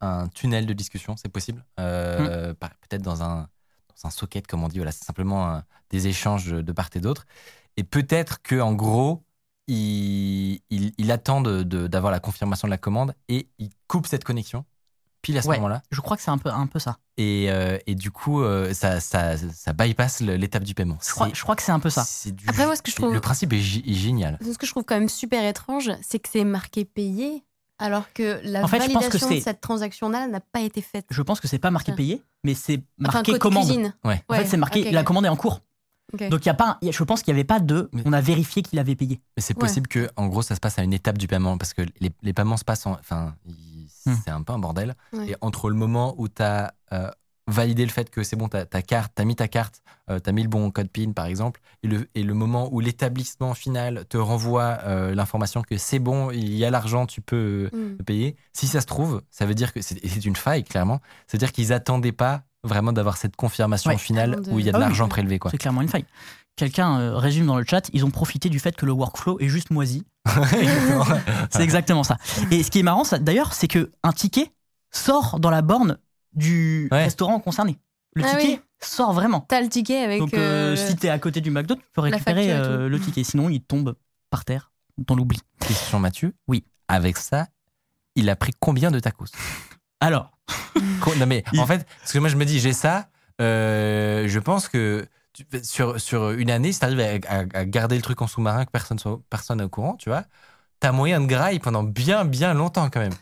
un 0.00 0.26
tunnel 0.28 0.66
de 0.66 0.72
discussion, 0.72 1.14
c'est 1.16 1.28
possible. 1.28 1.64
Euh, 1.78 2.50
Mm. 2.50 2.54
par- 2.54 2.70
Peut-être 2.88 3.02
dans 3.02 3.22
un, 3.22 3.48
dans 4.02 4.08
un 4.08 4.10
socket, 4.10 4.46
comme 4.46 4.62
on 4.64 4.68
dit, 4.68 4.78
voilà, 4.78 4.92
c'est 4.92 5.04
simplement 5.04 5.46
un- 5.48 5.64
des 5.90 6.06
échanges 6.08 6.50
de 6.52 6.72
part 6.72 6.88
et 6.94 7.00
d'autre. 7.00 7.26
Et 7.76 7.84
peut-être 7.84 8.42
que 8.42 8.60
en 8.60 8.72
gros, 8.74 9.22
il, 9.66 10.60
il, 10.70 10.92
il 10.98 11.10
attend 11.10 11.40
de- 11.40 11.62
de- 11.62 11.86
d'avoir 11.86 12.12
la 12.12 12.20
confirmation 12.20 12.68
de 12.68 12.70
la 12.70 12.78
commande 12.78 13.14
et 13.28 13.48
il 13.58 13.70
coupe 13.88 14.06
cette 14.06 14.24
connexion 14.24 14.64
pile 15.22 15.38
à 15.38 15.42
ce 15.42 15.48
Ouais. 15.48 15.56
moment-là. 15.56 15.82
Je 15.90 16.00
crois 16.02 16.16
que 16.18 16.22
c'est 16.22 16.30
un 16.30 16.36
peu, 16.38 16.50
un 16.50 16.66
peu 16.66 16.78
ça. 16.78 16.98
Et, 17.16 17.46
euh, 17.48 17.78
et 17.86 17.94
du 17.94 18.10
coup, 18.10 18.42
euh, 18.42 18.74
ça, 18.74 19.00
ça, 19.00 19.36
ça 19.38 19.72
bypass 19.72 20.20
l'étape 20.20 20.64
du 20.64 20.74
paiement. 20.74 20.98
Je 21.02 21.10
crois, 21.12 21.28
C'est- 21.28 21.34
je 21.34 21.42
crois 21.42 21.56
que 21.56 21.62
c'est 21.62 21.72
un 21.72 21.80
peu 21.80 21.88
ça. 21.88 22.04
du- 22.30 22.46
Après, 22.46 22.66
moi, 22.66 22.76
ce 22.76 22.82
que 22.82 22.90
je 22.90 22.96
trouve- 22.96 23.14
Le 23.14 23.20
principe 23.20 23.52
est, 23.54 23.56
est 23.58 23.94
génial. 23.94 24.38
Ce 24.42 24.58
que 24.58 24.66
je 24.66 24.70
trouve 24.72 24.84
quand 24.84 24.98
même 24.98 25.08
super 25.08 25.42
étrange, 25.48 25.90
c'est 26.02 26.18
que 26.18 26.28
c'est 26.30 26.44
marqué 26.44 26.84
payé, 26.84 27.42
alors 27.84 28.12
que 28.12 28.40
la 28.44 28.64
En 28.64 28.68
fait, 28.68 28.80
je 28.82 28.90
pense 28.92 29.04
que 29.06 29.10
validation 29.18 29.30
de 29.36 29.40
cette 29.40 29.60
transaction-là 29.60 30.26
n'a 30.26 30.40
pas 30.40 30.60
été 30.60 30.80
faite. 30.80 31.06
Je 31.10 31.22
pense 31.22 31.40
que 31.40 31.48
c'est 31.48 31.58
pas 31.58 31.70
marqué 31.70 31.92
Ah. 31.92 31.96
payé, 31.96 32.22
mais 32.42 32.54
c'est 32.54 32.82
Enfin, 33.00 33.12
marqué 33.18 33.32
côté 33.32 33.38
commande. 33.40 33.64
cuisine. 33.66 33.94
Ouais. 34.04 34.22
En 34.28 34.34
fait, 34.34 34.46
c'est 34.46 34.56
marqué 34.56 34.90
la 34.90 35.02
commande 35.04 35.26
est 35.26 35.28
en 35.28 35.36
cours. 35.36 35.60
Donc 36.30 36.44
il 36.44 36.46
y 36.46 36.50
a 36.50 36.54
pas, 36.54 36.78
il 36.80 36.86
y 36.86 36.88
a- 36.90 36.92
je 36.92 37.02
pense 37.02 37.22
qu'il 37.22 37.34
n'y 37.34 37.40
avait 37.40 37.46
pas 37.46 37.58
de. 37.60 37.90
On 38.04 38.12
a 38.12 38.20
vérifié 38.20 38.62
qu'il 38.62 38.78
avait 38.78 38.94
payé. 38.94 39.20
Mais 39.36 39.42
c'est 39.42 39.54
Ouais. 39.56 39.60
possible 39.60 39.88
que, 39.88 40.08
en 40.16 40.26
gros, 40.28 40.42
ça 40.42 40.54
se 40.54 40.60
passe 40.60 40.78
à 40.78 40.82
une 40.84 40.92
étape 40.92 41.18
du 41.18 41.26
paiement 41.26 41.58
parce 41.58 41.74
que 41.74 41.82
les, 42.00 42.12
les 42.22 42.32
paiements 42.32 42.56
se 42.56 42.64
passent 42.64 42.86
en. 42.86 42.92
Enfin, 42.92 43.34
Hmm. 44.06 44.14
c'est 44.24 44.30
un 44.30 44.42
peu 44.42 44.52
un 44.52 44.58
bordel. 44.58 44.94
Ouais. 45.12 45.30
Et 45.30 45.36
entre 45.40 45.70
le 45.70 45.76
moment 45.76 46.14
où 46.18 46.28
tu 46.28 46.42
as 46.42 46.74
validé 47.46 47.84
le 47.84 47.90
fait 47.90 48.08
que 48.10 48.22
c'est 48.22 48.36
bon, 48.36 48.48
ta, 48.48 48.64
ta 48.64 48.80
carte, 48.82 49.12
tu 49.16 49.22
as 49.22 49.24
mis 49.24 49.36
ta 49.36 49.48
carte, 49.48 49.82
tu 50.08 50.14
as 50.28 50.32
mis 50.32 50.42
le 50.42 50.48
bon 50.48 50.70
code 50.70 50.88
PIN 50.88 51.12
par 51.12 51.26
exemple, 51.26 51.60
et 51.82 51.88
le, 51.88 52.08
et 52.14 52.22
le 52.22 52.34
moment 52.34 52.68
où 52.72 52.80
l'établissement 52.80 53.52
final 53.54 54.04
te 54.08 54.16
renvoie 54.16 54.78
euh, 54.84 55.14
l'information 55.14 55.62
que 55.62 55.76
c'est 55.76 55.98
bon, 55.98 56.30
il 56.30 56.54
y 56.54 56.64
a 56.64 56.70
l'argent, 56.70 57.06
tu 57.06 57.20
peux 57.20 57.68
Mm. 57.72 57.96
le 57.98 58.04
payer. 58.04 58.36
Si 58.52 58.66
ça 58.66 58.80
se 58.80 58.86
trouve, 58.86 59.22
ça 59.30 59.44
veut 59.46 59.54
dire 59.54 59.72
que 59.72 59.80
c'est 59.82 60.24
une 60.24 60.36
faille, 60.36 60.64
clairement. 60.64 61.00
C'est-à-dire 61.26 61.52
qu'ils 61.52 61.72
attendaient 61.72 62.12
pas 62.12 62.42
vraiment 62.62 62.92
d'avoir 62.92 63.16
cette 63.18 63.36
confirmation 63.36 63.90
Ouais. 63.90 63.98
finale 63.98 64.40
de- 64.42 64.50
où 64.50 64.58
il 64.58 64.64
y 64.64 64.68
a 64.68 64.72
de 64.72 64.76
Ah 64.78 64.80
l'argent 64.80 65.04
oui. 65.04 65.10
prélevé. 65.10 65.38
Quoi. 65.38 65.50
C'est 65.50 65.58
clairement 65.58 65.82
une 65.82 65.88
faille. 65.88 66.06
quelqu'un 66.56 66.98
euh, 67.00 67.16
résume 67.18 67.46
dans 67.46 67.58
le 67.58 67.64
chat, 67.68 67.90
ils 67.92 68.04
ont 68.04 68.10
profité 68.10 68.48
du 68.48 68.58
fait 68.60 68.74
que 68.76 68.86
le 68.86 68.92
workflow 68.92 69.38
est 69.40 69.48
juste 69.48 69.70
moisi. 69.70 70.04
c'est 71.50 71.62
exactement 71.62 72.04
ça. 72.04 72.16
Et 72.50 72.62
ce 72.62 72.70
qui 72.70 72.78
est 72.80 72.82
marrant, 72.84 73.04
ça, 73.04 73.18
d'ailleurs, 73.18 73.52
c'est 73.54 73.68
que 73.68 73.90
un 74.02 74.12
ticket 74.12 74.50
sort 74.90 75.40
dans 75.40 75.50
la 75.50 75.62
borne 75.62 75.98
du 76.34 76.88
Ouais. 76.92 77.04
restaurant 77.04 77.38
concerné. 77.40 77.78
Le 78.14 78.24
Ah 78.24 78.36
ticket 78.36 78.52
oui. 78.54 78.60
sort 78.80 79.12
vraiment. 79.12 79.40
T'as 79.40 79.60
le 79.60 79.68
ticket 79.68 79.98
avec. 80.04 80.18
Donc, 80.20 80.34
euh, 80.34 80.72
euh, 80.72 80.76
si 80.76 80.94
t'es 80.96 81.08
à 81.08 81.18
côté 81.18 81.40
du 81.40 81.50
McDo, 81.50 81.74
tu 81.76 81.82
peux 81.92 82.00
récupérer 82.00 82.52
euh, 82.52 82.88
le 82.88 83.00
ticket. 83.00 83.24
Sinon, 83.24 83.48
il 83.48 83.60
tombe 83.60 83.96
par 84.30 84.44
terre 84.44 84.72
dans 84.98 85.14
l'oubli. 85.16 85.40
Question 85.60 85.98
Mathieu. 85.98 86.34
Oui. 86.46 86.64
Avec 86.88 87.16
ça, 87.18 87.48
il 88.14 88.28
a 88.30 88.36
pris 88.36 88.52
combien 88.60 88.90
de 88.90 89.00
tacos 89.00 89.26
Alors, 90.00 90.30
Non 91.18 91.26
mais 91.26 91.42
Il- 91.52 91.60
en 91.60 91.66
fait, 91.66 91.86
parce 92.00 92.12
que 92.12 92.18
moi 92.18 92.28
je 92.28 92.36
me 92.36 92.44
dis, 92.44 92.60
j'ai 92.60 92.72
ça, 92.72 93.08
euh, 93.40 94.28
je 94.28 94.38
pense 94.38 94.68
que 94.68 95.06
tu- 95.32 95.46
sur, 95.62 95.98
sur 96.00 96.30
une 96.32 96.50
année, 96.50 96.72
si 96.72 96.80
t'arrives 96.80 97.00
à, 97.00 97.34
à- 97.34 97.58
à 97.60 97.64
garder 97.64 97.96
le 97.96 98.02
truc 98.02 98.20
en 98.22 98.26
sous-marin, 98.26 98.64
que 98.64 98.70
personne 98.70 98.98
soit 98.98 99.18
personne 99.30 99.58
n'est 99.58 99.64
au 99.64 99.68
courant, 99.68 99.96
tu 99.96 100.08
vois, 100.10 100.24
t'as 100.80 100.92
moyen 100.92 101.20
de 101.20 101.26
graille 101.26 101.58
pendant 101.58 101.82
bien 101.82 102.24
bien 102.24 102.54
longtemps 102.54 102.88
quand 102.90 103.00
même. 103.00 103.14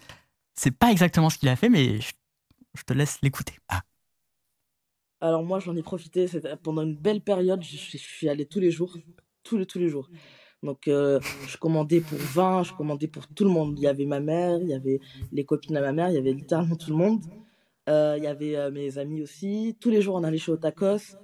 c'est 0.54 0.70
pas 0.72 0.90
exactement 0.90 1.30
ce 1.30 1.38
qu'il 1.38 1.48
a 1.48 1.56
fait, 1.56 1.68
mais 1.68 2.00
je, 2.00 2.10
je 2.74 2.82
te 2.82 2.92
laisse 2.92 3.18
l'écouter. 3.22 3.54
Alors 5.20 5.44
moi, 5.44 5.60
j'en 5.60 5.76
ai 5.76 5.82
profité 5.82 6.26
pendant 6.62 6.82
une 6.82 6.96
belle 6.96 7.20
période. 7.20 7.62
Je, 7.62 7.96
suis 7.96 8.28
allée 8.28 8.46
tous 8.46 8.60
les 8.60 8.70
jours, 8.70 8.96
tous 9.44 9.56
les 9.56 9.66
tous 9.66 9.78
les 9.78 9.88
jours. 9.88 10.08
Donc 10.62 10.88
euh, 10.88 11.20
je 11.46 11.56
commandais 11.56 12.00
pour 12.00 12.18
20, 12.18 12.64
je 12.64 12.72
commandais 12.72 13.08
pour 13.08 13.28
tout 13.28 13.44
le 13.44 13.50
monde. 13.50 13.78
Il 13.78 13.82
y 13.82 13.86
avait 13.86 14.06
ma 14.06 14.20
mère, 14.20 14.58
il 14.60 14.68
y 14.68 14.74
avait 14.74 15.00
les 15.32 15.44
copines 15.44 15.76
de 15.76 15.80
ma 15.80 15.92
mère, 15.92 16.10
il 16.10 16.14
y 16.14 16.18
avait 16.18 16.32
littéralement 16.32 16.76
tout 16.76 16.90
le 16.90 16.96
monde. 16.96 17.22
Euh, 17.88 18.14
il 18.16 18.24
y 18.24 18.28
avait 18.28 18.56
euh, 18.56 18.70
mes 18.70 18.98
amis 18.98 19.22
aussi. 19.22 19.76
Tous 19.80 19.90
les 19.90 20.02
jours, 20.02 20.16
on 20.16 20.24
allait 20.24 20.38
chez 20.38 20.52
Otakos. 20.52 21.16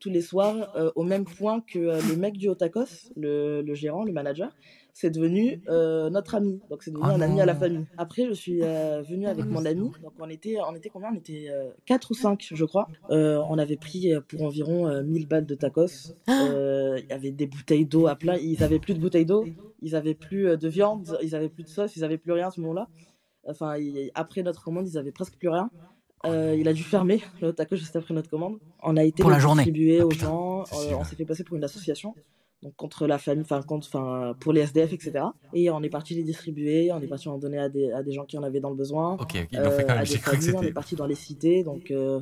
tous 0.00 0.10
les 0.10 0.22
soirs, 0.22 0.56
au 0.94 1.02
même 1.02 1.24
point 1.24 1.60
que 1.60 1.78
le 1.78 2.16
mec 2.16 2.38
du 2.38 2.48
Otakos, 2.48 3.10
le, 3.16 3.60
le 3.62 3.74
gérant, 3.74 4.04
le 4.04 4.12
manager, 4.12 4.50
c'est 4.98 5.10
devenu 5.10 5.60
euh, 5.68 6.08
notre 6.08 6.36
ami. 6.36 6.58
Donc 6.70 6.82
c'est 6.82 6.90
devenu 6.90 7.06
Oh 7.06 7.12
un 7.16 7.20
ami 7.20 7.38
à 7.38 7.44
la 7.44 7.54
famille. 7.54 7.84
Après, 7.98 8.26
je 8.26 8.32
suis 8.32 8.62
euh, 8.62 9.02
venue 9.02 9.26
avec 9.26 9.44
mon 9.44 9.62
ami. 9.66 9.90
Donc 10.02 10.14
on 10.18 10.30
était, 10.30 10.56
on 10.66 10.74
était 10.74 10.88
combien? 10.88 11.10
On 11.12 11.16
était 11.18 11.50
4 11.84 12.10
ou 12.12 12.14
5, 12.14 12.48
je 12.50 12.64
crois. 12.64 12.88
Euh, 13.10 13.42
on 13.50 13.58
avait 13.58 13.76
pris 13.76 14.14
euh, 14.14 14.22
pour 14.26 14.42
environ 14.44 14.88
euh, 14.88 15.02
1000 15.02 15.28
balles 15.28 15.44
de 15.44 15.54
tacos. 15.54 16.14
Euh, 16.30 16.98
Il 16.98 17.10
y 17.10 17.12
avait 17.12 17.30
des 17.30 17.46
bouteilles 17.46 17.84
d'eau 17.84 18.06
à 18.06 18.16
plein. 18.16 18.36
Ils 18.38 18.62
avaient 18.64 18.78
plus 18.78 18.94
de 18.94 18.98
bouteilles 18.98 19.26
d'eau. 19.26 19.44
Ils 19.82 19.94
avaient 19.96 20.14
plus 20.14 20.48
euh, 20.48 20.56
de 20.56 20.66
viande. 20.66 21.18
Ils 21.22 21.34
avaient 21.34 21.50
plus 21.50 21.64
de 21.64 21.68
sauce. 21.68 21.94
Ils 21.96 22.02
avaient 22.02 22.16
plus 22.16 22.32
rien 22.32 22.48
à 22.48 22.50
ce 22.50 22.62
moment-là. 22.62 22.88
Enfin, 23.46 23.74
après 24.14 24.42
notre 24.42 24.64
commande, 24.64 24.88
ils 24.88 24.96
avaient 24.96 25.12
presque 25.12 25.36
plus 25.36 25.50
rien. 25.50 25.70
Euh, 26.24 26.56
il 26.58 26.66
a 26.68 26.72
dû 26.72 26.82
fermer 26.82 27.22
le 27.42 27.52
taco 27.52 27.76
juste 27.76 27.94
après 27.96 28.14
notre 28.14 28.30
commande. 28.30 28.58
On 28.82 28.96
a 28.96 29.04
été 29.04 29.22
Pour 29.22 29.38
journée. 29.38 29.64
Ah, 30.00 30.04
aux 30.06 30.08
putain. 30.08 30.24
gens. 30.26 30.60
Euh, 30.62 30.94
on 30.98 31.04
s'est 31.04 31.16
fait 31.16 31.26
passer 31.26 31.44
pour 31.44 31.56
une 31.58 31.64
association. 31.64 32.14
Donc 32.62 32.74
contre 32.76 33.06
la 33.06 33.18
famille, 33.18 33.42
enfin 33.44 33.62
contre, 33.62 33.86
enfin 33.88 34.34
pour 34.40 34.52
les 34.52 34.62
SDF, 34.62 34.92
etc. 34.92 35.24
Et 35.52 35.70
on 35.70 35.82
est 35.82 35.88
parti 35.90 36.14
les 36.14 36.22
distribuer. 36.22 36.90
On 36.92 37.00
est 37.00 37.06
parti 37.06 37.28
en 37.28 37.38
donner 37.38 37.58
à 37.58 37.68
des, 37.68 37.92
à 37.92 38.02
des 38.02 38.12
gens 38.12 38.24
qui 38.24 38.38
en 38.38 38.42
avaient 38.42 38.60
dans 38.60 38.70
le 38.70 38.76
besoin. 38.76 39.14
Ok, 39.20 39.34
ils 39.52 39.58
l'ont 39.58 39.70
fait 39.70 39.82
Euh, 39.82 39.86
quand 39.86 39.92
à 39.92 39.94
même. 39.96 40.04
des 40.04 40.10
J'ai 40.10 40.18
cru 40.18 40.38
que 40.38 40.54
on 40.56 40.62
est 40.62 40.72
parti 40.72 40.96
dans 40.96 41.06
les 41.06 41.14
cités. 41.14 41.62
Donc 41.64 41.90
euh, 41.90 42.20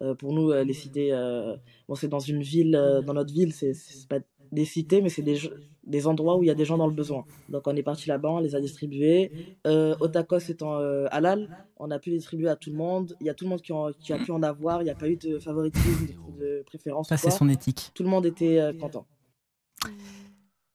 euh, 0.00 0.14
pour 0.14 0.32
nous, 0.32 0.50
euh, 0.50 0.64
les 0.64 0.72
cités, 0.72 1.12
euh, 1.12 1.56
bon 1.88 1.94
c'est 1.96 2.08
dans 2.08 2.20
une 2.20 2.42
ville, 2.42 2.74
euh, 2.76 3.02
dans 3.02 3.12
notre 3.14 3.32
ville, 3.32 3.52
c'est 3.52 3.74
pas 4.08 4.20
des 4.52 4.64
cités, 4.64 5.00
mais 5.02 5.08
c'est 5.08 5.22
des, 5.22 5.38
des 5.84 6.06
endroits 6.06 6.36
où 6.36 6.42
il 6.42 6.46
y 6.46 6.50
a 6.50 6.54
des 6.54 6.64
gens 6.64 6.78
dans 6.78 6.86
le 6.86 6.94
besoin. 6.94 7.24
Donc 7.48 7.66
on 7.66 7.74
est 7.74 7.82
parti 7.82 8.08
là-bas, 8.08 8.30
on 8.30 8.38
les 8.38 8.54
a 8.54 8.60
distribués. 8.60 9.32
Euh, 9.66 9.94
Otakos 10.00 10.48
étant 10.50 10.78
euh, 10.78 11.06
halal, 11.10 11.48
on 11.76 11.90
a 11.90 11.98
pu 11.98 12.10
les 12.10 12.16
distribuer 12.18 12.48
à 12.48 12.56
tout 12.56 12.70
le 12.70 12.76
monde. 12.76 13.16
Il 13.20 13.26
y 13.26 13.30
a 13.30 13.34
tout 13.34 13.44
le 13.44 13.50
monde 13.50 13.62
qui, 13.62 13.72
en- 13.72 13.92
qui 13.92 14.12
a 14.12 14.18
pu 14.18 14.30
en 14.30 14.42
avoir. 14.42 14.80
Il 14.82 14.84
n'y 14.84 14.90
a 14.90 14.94
pas 14.94 15.08
eu 15.08 15.16
de 15.16 15.38
favoritisme, 15.38 16.06
de, 16.38 16.44
de 16.44 16.62
préférence. 16.66 17.08
Ça, 17.08 17.16
c'est 17.16 17.30
son 17.30 17.48
éthique. 17.48 17.90
Tout 17.94 18.02
le 18.02 18.08
monde 18.10 18.26
était 18.26 18.58
euh, 18.60 18.72
content. 18.72 19.06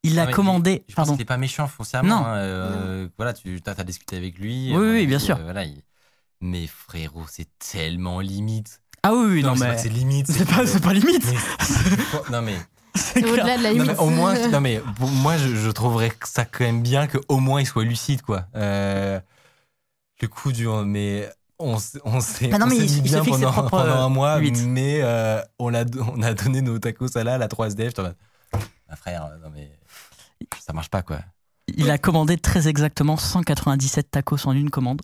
Il 0.04 0.20
a 0.20 0.24
Ah, 0.24 0.26
mais 0.28 0.32
commandé. 0.32 0.84
Je 0.88 0.96
pense 0.96 1.10
qu'il 1.12 1.22
est 1.22 1.26
pas 1.26 1.38
méchant 1.38 1.68
foncièrement. 1.68 2.22
Non. 2.22 2.26
hein, 2.26 2.36
euh, 2.38 3.08
Voilà, 3.18 3.34
tu 3.34 3.60
as, 3.66 3.84
discuté 3.84 4.16
avec 4.18 4.38
lui. 4.38 4.72
Oui, 4.76 4.88
oui, 4.92 5.08
bien 5.08 5.20
sûr. 5.20 5.38
euh, 5.38 5.44
voilà, 5.44 5.66
il- 5.66 5.82
Mais 6.40 6.68
frérot, 6.68 7.26
c'est 7.30 7.48
tellement 7.60 8.20
limite. 8.20 8.82
Ah 9.04 9.14
oui, 9.14 9.26
oui, 9.28 9.44
non, 9.44 9.56
mais. 9.56 9.78
c'est 9.78 9.90
limite. 9.90 10.28
C'est 10.32 10.46
pas, 10.82 10.94
limite. 10.94 11.26
Mais- 11.26 12.32
non 12.32 12.42
mais 12.42 12.56
C'est 12.96 13.24
au-delà 13.24 13.58
de 13.58 13.64
la 13.64 13.70
Non, 13.74 13.84
limite. 13.84 13.92
mais 13.92 13.98
au 14.00 14.10
moins, 14.10 14.48
non 14.50 14.62
mais 14.62 14.82
moi, 15.00 15.38
je, 15.38 15.56
je 15.56 15.70
trouverais 15.70 16.10
que 16.10 16.28
ça 16.28 16.46
quand 16.46 16.64
même 16.64 16.82
bien 16.82 17.08
qu'au 17.08 17.38
moins 17.40 17.62
il 17.62 17.66
soit 17.66 17.84
lucide, 17.84 18.22
quoi. 18.22 18.46
Euh, 18.56 19.20
le 20.22 20.28
coup 20.28 20.52
du, 20.52 20.68
mais 20.68 21.30
on, 21.60 21.78
s'est, 21.80 22.00
Ah 22.04 22.10
non, 22.60 22.70
s'est 22.70 23.02
bien 23.02 23.24
pendant, 23.24 23.52
pendant 23.68 24.00
un 24.06 24.10
mois, 24.10 24.38
huit. 24.38 24.64
mais 24.66 25.00
euh, 25.02 25.42
on 25.60 25.74
a, 25.74 25.84
on 26.16 26.22
a 26.22 26.34
donné 26.34 26.62
nos 26.62 26.80
tacos 26.80 27.18
à 27.18 27.24
la, 27.24 27.38
la 27.38 27.48
3SDF. 27.48 27.94
t'es 27.94 28.00
en 28.00 28.04
mode, 28.04 28.16
Ah, 28.87 28.87
frère, 28.98 29.30
non 29.44 29.50
mais 29.54 29.72
ça 30.60 30.74
marche 30.74 30.90
pas, 30.90 31.02
quoi. 31.02 31.20
Il 31.68 31.90
a 31.92 31.98
commandé 31.98 32.38
très 32.38 32.68
exactement 32.68 33.18
197 33.18 34.12
tacos 34.12 34.46
en 34.48 34.52
une 34.54 34.70
commande. 34.70 35.02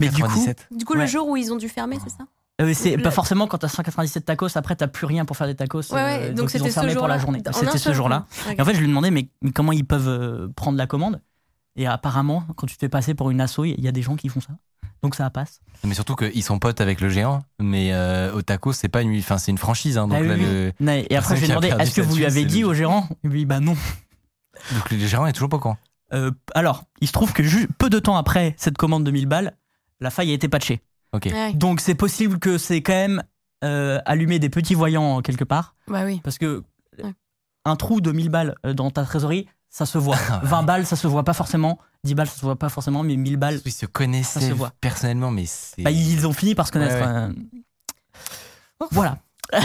Mais 0.00 0.08
du 0.08 0.22
coup- 0.22 0.28
197. 0.30 0.66
Du 0.70 0.84
coup, 0.84 0.94
Ouais. 0.94 1.00
le 1.00 1.06
jour 1.06 1.28
où 1.28 1.36
ils 1.36 1.52
ont 1.52 1.56
dû 1.56 1.68
fermer, 1.68 1.98
c'est 2.02 2.10
ça 2.10 2.24
Euh, 2.60 2.72
c'est 2.74 2.96
Le- 2.96 3.02
pas 3.04 3.12
forcément 3.12 3.46
quand 3.46 3.58
t'as 3.58 3.68
197 3.68 4.24
tacos, 4.24 4.56
après 4.56 4.74
t'as 4.74 4.88
plus 4.88 5.06
rien 5.06 5.24
pour 5.24 5.36
faire 5.36 5.46
des 5.46 5.54
tacos. 5.54 5.82
Ouais, 5.92 5.94
ouais. 5.94 6.18
euh, 6.22 6.28
donc 6.28 6.36
donc 6.38 6.46
ils 6.46 6.52
c'était 6.52 6.64
ont 6.64 6.66
ce 6.68 6.72
fermé 6.72 6.94
pour 6.94 7.06
la 7.06 7.18
jour-là. 7.18 7.40
journée. 7.40 7.42
C'était 7.52 7.78
ce 7.78 7.92
jour-là. 7.92 8.26
Et 8.56 8.60
en 8.60 8.64
fait, 8.64 8.74
je 8.74 8.80
lui 8.80 8.88
demandais, 8.88 9.12
mais, 9.12 9.30
mais 9.42 9.52
comment 9.52 9.70
ils 9.70 9.84
peuvent 9.86 10.08
euh, 10.08 10.48
prendre 10.56 10.76
la 10.76 10.86
commande? 10.88 11.20
Et 11.78 11.86
apparemment, 11.86 12.44
quand 12.56 12.66
tu 12.66 12.74
te 12.74 12.80
fais 12.80 12.88
passer 12.88 13.14
pour 13.14 13.30
une 13.30 13.40
asso, 13.40 13.60
il 13.64 13.80
y 13.80 13.88
a 13.88 13.92
des 13.92 14.02
gens 14.02 14.16
qui 14.16 14.28
font 14.28 14.40
ça. 14.40 14.52
Donc 15.02 15.14
ça 15.14 15.30
passe. 15.30 15.60
Mais 15.84 15.94
surtout 15.94 16.16
qu'ils 16.16 16.42
sont 16.42 16.58
potes 16.58 16.80
avec 16.80 17.00
le 17.00 17.08
géant, 17.08 17.44
mais 17.60 17.92
euh, 17.92 18.32
au 18.32 18.42
tacos, 18.42 18.72
c'est 18.72 18.88
pas 18.88 19.00
une, 19.02 19.16
enfin, 19.18 19.38
c'est 19.38 19.52
une 19.52 19.58
franchise, 19.58 19.96
hein, 19.96 20.08
donc 20.08 20.18
Ah 20.18 20.22
oui, 20.22 20.28
là, 20.28 20.34
oui. 20.34 20.40
le, 20.42 20.72
Ouais, 20.84 21.06
Et 21.08 21.16
après, 21.16 21.34
Personne 21.34 21.36
je 21.36 21.40
lui 21.40 21.44
ai 21.44 21.46
qui 21.46 21.52
a 21.52 21.60
demandé, 21.70 21.82
est-ce 21.82 21.94
que 21.94 22.00
vous 22.00 22.16
lui 22.16 22.24
avez 22.26 22.44
dit 22.44 22.60
le- 22.62 22.66
au 22.66 22.74
gérant? 22.74 23.08
Il 23.22 23.30
lui 23.30 23.38
dit, 23.40 23.46
bah 23.46 23.60
non. 23.60 23.76
donc 24.74 24.90
le 24.90 24.98
gérant 25.06 25.26
est 25.26 25.32
toujours 25.32 25.48
pas 25.48 25.58
courant. 25.58 25.78
Euh, 26.14 26.30
alors, 26.54 26.82
il 27.00 27.06
se 27.06 27.12
trouve 27.12 27.32
que 27.32 27.42
peu 27.74 27.88
de 27.90 27.98
temps 28.00 28.16
après 28.16 28.54
cette 28.58 28.76
commande 28.76 29.04
de 29.04 29.10
1000 29.10 29.26
balles, 29.26 29.56
la 30.00 30.10
faille 30.10 30.30
a 30.30 30.34
été 30.34 30.48
patchée. 30.48 30.80
Ok. 31.12 31.26
Ouais. 31.26 31.52
Donc 31.52 31.80
c'est 31.80 31.94
possible 31.94 32.38
que 32.40 32.58
c'est 32.58 32.82
quand 32.82 32.92
même 32.92 33.22
euh, 33.64 34.00
allumé 34.04 34.38
des 34.38 34.48
petits 34.50 34.74
voyants 34.74 35.20
quelque 35.22 35.44
part. 35.44 35.74
Bah 35.86 36.04
oui. 36.04 36.20
Parce 36.24 36.38
que 36.38 36.62
Ouais. 37.02 37.12
un 37.64 37.76
trou 37.76 38.00
de 38.00 38.10
1000 38.10 38.30
balles 38.30 38.56
euh, 38.66 38.72
dans 38.74 38.90
ta 38.90 39.04
trésorerie, 39.04 39.46
ça 39.70 39.86
se 39.86 39.98
voit. 39.98 40.16
Ah 40.30 40.40
ouais. 40.42 40.48
20 40.48 40.62
balles, 40.64 40.86
ça 40.86 40.96
se 40.96 41.06
voit 41.06 41.24
pas 41.24 41.32
forcément. 41.34 41.78
10 42.04 42.14
balles, 42.14 42.28
ça 42.28 42.36
se 42.36 42.40
voit 42.42 42.56
pas 42.56 42.68
forcément, 42.68 43.02
mais 43.02 43.16
1000 43.16 43.36
balles, 43.36 43.60
Ils 43.64 43.72
se 43.72 43.86
connaissaient 43.86 44.40
se 44.40 44.52
voit. 44.52 44.72
personnellement, 44.80 45.30
mais 45.30 45.46
c'est. 45.46 45.82
bah, 45.82 45.90
ils 45.90 46.26
ont 46.26 46.32
fini 46.32 46.54
par 46.54 46.66
se 46.66 46.72
connaître. 46.72 46.94
Ouais, 46.94 47.00
ouais. 47.02 47.06
euh. 47.08 47.32
Voilà. 48.92 49.18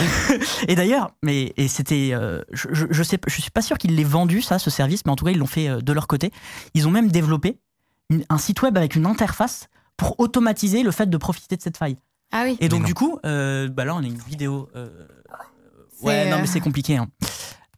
et 0.68 0.76
d'ailleurs, 0.76 1.12
mais 1.24 1.54
et 1.58 1.68
c'était, 1.68 2.12
euh, 2.14 2.42
je, 2.54 2.68
je, 2.72 2.86
je 2.90 3.04
sais, 3.04 3.20
je 3.28 3.42
suis 3.42 3.52
pas 3.52 3.62
sûr 3.62 3.78
qu'ils 3.78 3.96
l'aient 3.96 4.04
vendu 4.06 4.42
ça, 4.42 4.58
ce 4.58 4.70
service, 4.70 5.06
mais 5.06 5.12
en 5.12 5.16
tout 5.18 5.26
cas 5.26 5.32
ils 5.32 5.38
l'ont 5.38 5.46
fait 5.46 5.68
euh, 5.68 5.82
de 5.82 5.92
leur 5.92 6.08
côté. 6.08 6.32
Ils 6.74 6.88
ont 6.88 6.92
même 6.92 7.12
développé 7.12 7.60
une- 8.10 8.24
un 8.30 8.38
site 8.38 8.62
web 8.62 8.78
avec 8.78 8.96
une 8.96 9.06
interface 9.06 9.68
pour 9.98 10.18
automatiser 10.22 10.84
le 10.84 10.92
fait 10.92 11.10
de 11.10 11.18
profiter 11.18 11.58
de 11.58 11.62
cette 11.62 11.76
faille. 11.78 11.98
Ah 12.32 12.44
oui. 12.46 12.58
Et 12.62 12.70
donc 12.70 12.86
du 12.86 12.94
coup, 12.94 13.20
euh, 13.26 13.68
bah 13.68 13.84
là 13.84 13.94
on 13.96 14.00
a 14.00 14.06
une 14.06 14.18
vidéo. 14.18 14.70
euh, 14.76 14.88
Ouais, 16.02 16.30
non 16.30 16.40
mais 16.40 16.48
c'est 16.48 16.60
compliqué. 16.62 16.96
hein. 16.98 17.08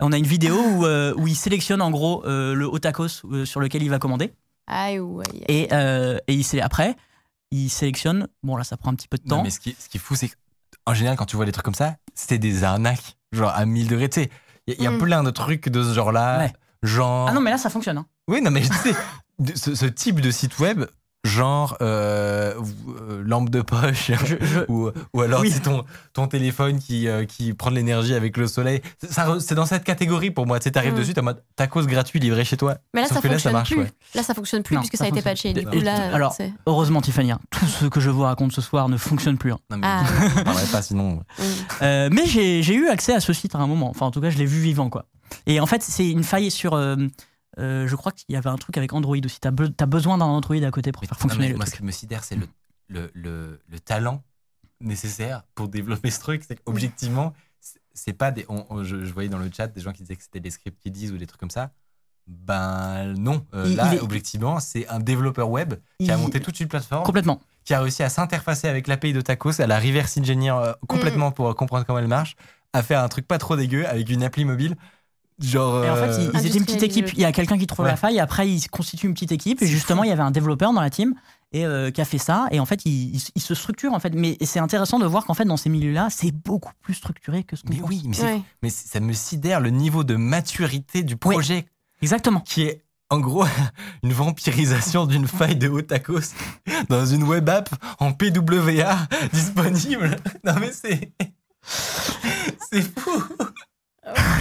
On 0.02 0.12
a 0.12 0.18
une 0.18 0.26
vidéo 0.28 0.56
où, 0.60 0.86
euh, 0.86 1.14
où 1.18 1.28
il 1.28 1.36
sélectionne 1.36 1.82
en 1.82 1.90
gros 1.92 2.26
euh, 2.26 2.54
le 2.54 2.68
haut 2.68 2.80
tacos 2.80 3.24
euh, 3.32 3.46
sur 3.46 3.60
lequel 3.60 3.82
il 3.84 3.90
va 3.90 3.98
commander. 4.00 4.34
Aïe, 4.68 5.00
ouais. 5.00 5.24
Et, 5.48 5.70
euh, 5.72 6.18
et 6.28 6.34
il 6.34 6.44
sé- 6.44 6.60
après, 6.62 6.96
il 7.52 7.70
sélectionne. 7.70 8.28
Bon 8.44 8.58
là 8.58 8.64
ça 8.64 8.76
prend 8.78 8.92
un 8.92 8.96
petit 8.96 9.08
peu 9.08 9.18
de 9.18 9.24
Non, 9.28 9.38
temps. 9.38 9.44
mais 9.44 9.50
ce 9.52 9.60
qui, 9.60 9.76
ce 9.80 9.88
qui 9.88 9.98
est 9.98 10.00
fou, 10.02 10.16
c'est 10.16 10.30
qu'en 10.86 10.94
général, 10.94 11.18
quand 11.18 11.26
tu 11.26 11.36
vois 11.36 11.46
des 11.46 11.52
trucs 11.52 11.66
comme 11.66 11.76
ça, 11.76 11.96
c'est 12.14 12.38
des 12.38 12.64
arnaques, 12.64 13.18
genre 13.32 13.52
à 13.56 13.66
1000 13.66 13.88
degrés. 13.88 14.10
Tu 14.10 14.24
sais, 14.24 14.30
il 14.68 14.74
y, 14.74 14.78
a- 14.78 14.80
il 14.80 14.84
y 14.84 14.88
a 14.88 14.92
Mm. 14.92 14.98
plein 14.98 15.24
de 15.24 15.30
trucs 15.32 15.70
de 15.70 15.84
ce 15.84 15.94
genre-là. 15.94 16.40
Ouais. 16.40 16.54
Genre. 16.84 17.28
Ah 17.30 17.34
non 17.34 17.42
mais 17.42 17.52
là 17.52 17.58
ça 17.58 17.70
fonctionne. 17.70 17.98
hein. 18.00 18.06
Oui, 18.28 18.42
non, 18.42 18.52
mais 18.52 18.62
tu 18.62 18.68
sais, 19.54 19.76
ce 19.76 19.86
type 19.86 20.20
de 20.20 20.30
site 20.32 20.60
web, 20.60 20.86
genre 21.26 21.76
euh, 21.82 22.54
euh, 23.10 23.22
lampe 23.26 23.50
de 23.50 23.62
poche. 23.62 24.12
Je- 24.26 24.36
je- 24.46 24.60
Ou, 24.70 24.92
ou 25.14 25.22
alors 25.22 25.42
Oui. 25.42 25.52
c'est 25.52 25.62
ton, 25.62 25.84
ton 26.14 26.28
téléphone 26.28 26.80
qui, 26.80 27.08
euh, 27.08 27.26
qui 27.26 27.54
prend 27.54 27.70
de 27.72 27.76
l'énergie 27.76 28.14
avec 28.14 28.38
le 28.38 28.48
soleil. 28.48 28.82
C'est- 29.10 29.54
dans 29.56 29.66
cette 29.66 29.84
catégorie 29.84 30.32
pour 30.32 30.46
moi. 30.48 30.60
Tu 30.60 30.66
sais, 30.66 30.72
t'arrives 30.72 30.94
Mm. 30.94 30.98
dessus, 30.98 31.14
t'as 31.14 31.22
en 31.22 31.26
mode 31.26 31.44
tacos 31.56 31.86
gratuit 31.86 32.20
livré 32.20 32.46
chez 32.46 32.58
toi. 32.58 32.76
Mais 32.94 33.02
là, 33.02 33.08
Sauf 33.08 33.18
ça 33.18 33.22
que 33.24 33.28
là, 33.28 33.34
ça 33.34 33.52
fonctionne 33.52 33.54
marche, 33.54 33.70
plus. 33.72 33.80
ouais. 33.82 33.92
Là, 34.16 34.24
ça 34.24 34.34
fonctionne 34.34 34.64
plus 34.64 34.76
Non, 34.76 34.82
puisque 34.82 34.94
ça 34.98 35.00
ça 35.00 35.06
a 35.06 35.08
été 35.10 35.22
patché. 35.22 35.54
Du 35.54 35.62
Et- 35.62 35.64
coup, 35.66 35.74
et- 35.74 35.82
là, 35.82 36.14
alors, 36.14 36.36
Heureusement 36.68 37.02
Tiffany, 37.02 37.32
hein, 37.32 37.40
tout 37.52 37.66
ce 37.66 37.86
que 37.88 38.00
je 38.00 38.10
vous 38.10 38.22
raconte 38.22 38.52
ce 38.52 38.62
soir 38.62 38.88
ne 38.90 38.98
fonctionne 38.98 39.38
plus. 39.38 39.52
hein. 39.52 39.60
Non, 39.72 39.78
mais 39.78 39.88
Ah. 39.88 40.04
on 40.46 40.72
pas 40.72 40.82
sinon. 40.82 41.12
Mm. 41.38 41.44
Euh, 41.82 42.10
mais 42.12 42.26
j'ai 42.26 42.62
j'ai 42.64 42.76
eu 42.76 42.88
accès 42.88 43.14
à 43.14 43.20
ce 43.20 43.34
site 43.34 43.56
à 43.56 43.58
un 43.60 43.68
moment. 43.68 43.90
Enfin, 43.90 44.06
en 44.06 44.12
tout 44.12 44.22
cas, 44.22 44.30
je 44.30 44.38
l'ai 44.38 44.46
vu 44.46 44.60
vivant, 44.62 44.90
quoi. 44.90 45.06
Et 45.48 45.60
en 45.60 45.66
fait, 45.66 45.82
c'est 45.82 46.08
une 46.10 46.24
faille 46.24 46.52
sur. 46.52 46.76
Euh, 47.60 47.88
je 47.88 47.96
crois 47.96 48.12
qu'il 48.12 48.34
y 48.34 48.36
avait 48.38 48.50
un 48.50 48.58
truc 48.58 48.78
avec 48.78 48.92
Android 48.94 49.18
aussi. 49.24 49.40
T'as 49.40 49.52
be- 49.52 49.74
t'as 49.76 49.86
besoin 49.86 50.18
d'un 50.18 50.26
Android 50.26 50.56
à 50.58 50.72
côté 50.72 50.92
pour 50.92 51.02
Mais- 51.04 51.08
faire 51.08 51.20
fonctionner 51.20 51.50
le 51.50 51.56
moi, 51.56 51.66
truc. 51.66 51.76
ce 51.76 51.80
qui 51.80 51.86
me 51.86 51.92
sidère, 51.92 52.24
c'est 52.24 52.36
le, 52.36 52.48
le, 52.88 53.12
le, 53.14 53.60
le 53.70 53.80
talent 53.80 54.24
nécessaire 54.82 55.44
pour 55.56 55.68
développer 55.70 56.12
ce 56.12 56.20
truc. 56.20 56.44
C'est 56.48 56.62
qu'objectivement, 56.64 57.34
c'est- 57.94 58.14
pas 58.14 58.32
des. 58.32 58.46
on- 58.50 58.66
on- 58.70 58.84
je, 58.84 59.04
je 59.04 59.14
voyais 59.14 59.30
dans 59.30 59.38
le 59.40 59.50
chat 59.56 59.68
des 59.68 59.82
gens 59.82 59.94
qui 59.94 60.04
disaient 60.04 60.16
que 60.18 60.24
c'était 60.24 60.40
des 60.40 60.50
scripts 60.52 60.80
kiddies 60.82 61.12
ou 61.12 61.18
des 61.18 61.28
trucs 61.28 61.40
comme 61.40 61.50
ça. 61.50 61.72
Ben 62.28 63.14
non. 63.18 63.46
Euh, 63.54 63.66
Il- 63.68 63.76
là, 63.76 63.88
il 63.92 63.98
est- 63.98 64.02
objectivement, 64.02 64.60
c'est 64.60 64.88
un 64.88 65.00
développeur 65.00 65.50
web 65.50 65.76
qui 66.00 66.10
a 66.12 66.18
monté 66.18 66.40
toute 66.40 66.60
une 66.60 66.68
plateforme, 66.68 67.04
Complètement. 67.06 67.40
qui 67.64 67.74
a 67.74 67.80
réussi 67.82 68.02
à 68.04 68.10
s'interfacer 68.10 68.68
avec 68.68 68.88
l'API 68.88 69.14
de 69.14 69.22
Tacos, 69.22 69.62
à 69.62 69.68
la 69.68 69.80
reverse 69.80 70.18
engineer 70.18 70.52
euh, 70.52 70.74
complètement 70.88 71.32
pour 71.32 71.54
comprendre 71.56 71.86
comment 71.86 72.00
elle 72.00 72.08
marche, 72.08 72.36
à 72.74 72.82
faire 72.84 73.02
un 73.02 73.08
truc 73.10 73.28
pas 73.28 73.38
trop 73.38 73.56
dégueu 73.56 73.86
avec 73.88 74.10
une 74.10 74.24
appli 74.24 74.44
mobile. 74.44 74.76
Genre. 75.40 75.84
Et 75.84 75.90
en 75.90 75.96
fait, 75.96 76.16
ils, 76.22 76.28
euh, 76.28 76.32
ils 76.36 76.46
étaient 76.48 76.58
une 76.58 76.66
petite 76.66 76.84
équipe. 76.84 77.12
Il 77.14 77.20
y 77.20 77.26
a 77.26 77.32
quelqu'un 77.32 77.58
qui 77.58 77.68
trouve 77.68 77.86
Ouais. 77.86 77.92
la 77.92 77.98
faille, 77.98 78.16
et 78.18 78.20
après, 78.22 78.50
il 78.50 78.60
se 78.62 78.70
constitue 78.70 79.08
une 79.08 79.14
petite 79.14 79.32
équipe. 79.34 79.62
Et 79.62 79.68
justement, 79.68 80.02
fou. 80.02 80.06
il 80.06 80.10
y 80.10 80.14
avait 80.14 80.22
un 80.24 80.32
développeur 80.32 80.72
dans 80.74 80.80
la 80.82 80.90
team 80.90 81.14
et 81.52 81.66
euh, 81.66 81.92
qui 81.92 82.00
a 82.02 82.06
fait 82.06 82.18
ça. 82.18 82.48
Et 82.52 82.60
en 82.60 82.66
fait, 82.66 82.82
il, 82.86 83.16
il- 83.16 83.22
il 83.36 83.42
se 83.42 83.54
structure, 83.54 83.94
en 83.94 84.00
fait. 84.00 84.14
Mais 84.16 84.38
c'est 84.42 84.60
intéressant 84.60 84.98
de 85.00 85.06
voir 85.06 85.26
qu'en 85.26 85.34
fait, 85.34 85.44
dans 85.46 85.58
ces 85.58 85.70
milieux-là, 85.70 86.08
c'est 86.10 86.32
beaucoup 86.32 86.72
plus 86.82 86.94
structuré 86.94 87.44
que 87.44 87.56
ce 87.58 87.64
qu'on 87.64 87.74
Mais 87.74 87.80
pense. 87.80 87.90
oui, 87.90 88.04
mais, 88.08 88.22
Ouais. 88.64 88.70
ça 88.70 89.00
me 89.02 89.12
sidère 89.14 89.60
le 89.60 89.72
niveau 89.72 90.04
de 90.06 90.16
maturité 90.16 91.04
du 91.04 91.18
projet 91.18 91.66
Exactement. 92.02 92.40
qui 92.40 92.64
est 92.64 92.82
en 93.10 93.20
gros 93.20 93.46
une 94.04 94.14
vampirisation 94.14 95.06
d'une 95.06 95.28
faille 95.28 95.56
de 95.58 95.68
Otakos 95.70 96.34
dans 96.90 97.06
une 97.06 97.24
web 97.24 97.48
app 97.50 97.70
en 98.00 98.14
PWA 98.14 99.08
disponible. 99.34 100.16
Non 100.46 100.54
mais 100.62 100.72
c'est. 100.72 101.12
C'est 102.72 102.82
fou! 103.00 103.22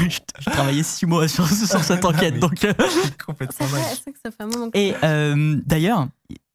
Je, 0.08 0.18
je 0.40 0.50
travaillais 0.50 0.82
six 0.82 1.06
mois 1.06 1.26
sur, 1.28 1.48
sur 1.48 1.82
cette 1.82 2.04
enquête. 2.04 2.34
Mais- 2.34 2.40
Donc, 2.40 2.64
euh, 2.64 2.72
Complètement 3.26 3.66
fait, 3.66 3.76
dingue. 3.76 3.84
c'est 3.94 4.02
vrai 4.02 4.12
que 4.12 4.18
ça 4.24 4.30
fait 4.30 4.42
un 4.42 4.46
moment 4.46 4.70
que- 4.70 4.78
Et 4.78 4.94
euh, 5.02 5.56
d'ailleurs, 5.66 6.08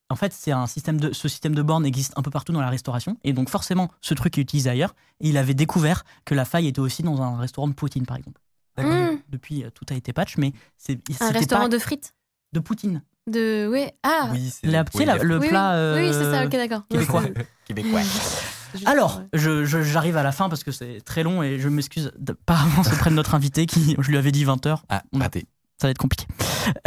en 0.10 0.15
fait, 0.15 0.34
c'est 0.34 0.52
un 0.52 0.65
système 0.67 1.00
de, 1.00 1.13
ce 1.13 1.28
système 1.28 1.54
de 1.56 1.62
borne 1.62 1.86
existe 1.86 2.13
un 2.17 2.22
peu 2.22 2.32
partout 2.32 2.52
dans 2.52 2.62
la 2.62 2.69
restauration. 2.69 3.17
Et 3.24 3.34
donc, 3.34 3.50
forcément, 3.50 3.89
ce 4.02 4.13
truc 4.13 4.38
est 4.38 4.41
utilisé 4.41 4.69
ailleurs. 4.69 4.95
Et 5.22 5.30
il 5.30 5.38
avait 5.38 5.54
découvert 5.54 6.04
que 6.26 6.34
la 6.36 6.45
faille 6.45 6.67
était 6.67 6.80
aussi 6.80 7.04
dans 7.04 7.22
un 7.22 7.38
restaurant 7.38 7.67
de 7.67 7.74
Poutine, 7.74 8.06
par 8.06 8.17
exemple. 8.17 8.41
D'accord. 8.78 8.93
Mmh. 8.93 9.19
Depuis, 9.30 9.63
euh, 9.63 9.69
tout 9.72 9.86
a 9.89 9.93
été 9.93 10.13
patch, 10.13 10.38
mais 10.38 10.54
c'est 10.78 11.00
Un 11.22 11.32
restaurant 11.32 11.63
pas 11.63 11.69
de 11.69 11.78
frites 11.80 12.13
de 12.54 12.60
Poutine. 12.60 13.04
De. 13.28 13.67
Ouais. 13.69 13.93
Ah 14.02 14.30
Oui, 14.32 14.50
c'est 14.50 14.65
oui, 14.67 14.74
le 15.06 15.36
Oui, 15.38 15.41
oui. 15.41 15.48
plat. 15.50 15.93
Oui, 15.95 16.02
oui, 16.08 16.13
c'est 16.13 16.32
ça, 16.32 16.45
ok, 16.45 16.52
d'accord. 16.52 16.88
québécois. 16.89 17.24
Québécois. 17.65 18.02
Alors, 18.86 19.17
ouais. 19.19 19.39
je- 19.39 19.65
je- 19.65 19.82
j'arrive 19.82 20.17
à 20.17 20.23
la 20.23 20.32
fin 20.32 20.49
parce 20.49 20.63
que 20.63 20.71
c'est 20.71 21.01
très 21.01 21.23
long 21.23 21.43
et 21.43 21.60
je 21.60 21.69
m'excuse 21.69 22.12
de- 22.17 22.34
par 22.34 22.63
avance 22.65 22.88
auprès 22.93 23.10
de 23.10 23.15
notre 23.15 23.36
invité 23.36 23.65
qui, 23.65 23.95
je 23.99 24.10
lui 24.10 24.17
avais 24.17 24.32
dit 24.32 24.43
20h, 24.45 24.84
Ah, 24.89 25.03
raté. 25.13 25.45
ça 25.82 25.88
va 25.88 25.91
être 25.91 25.97
compliqué. 25.97 26.25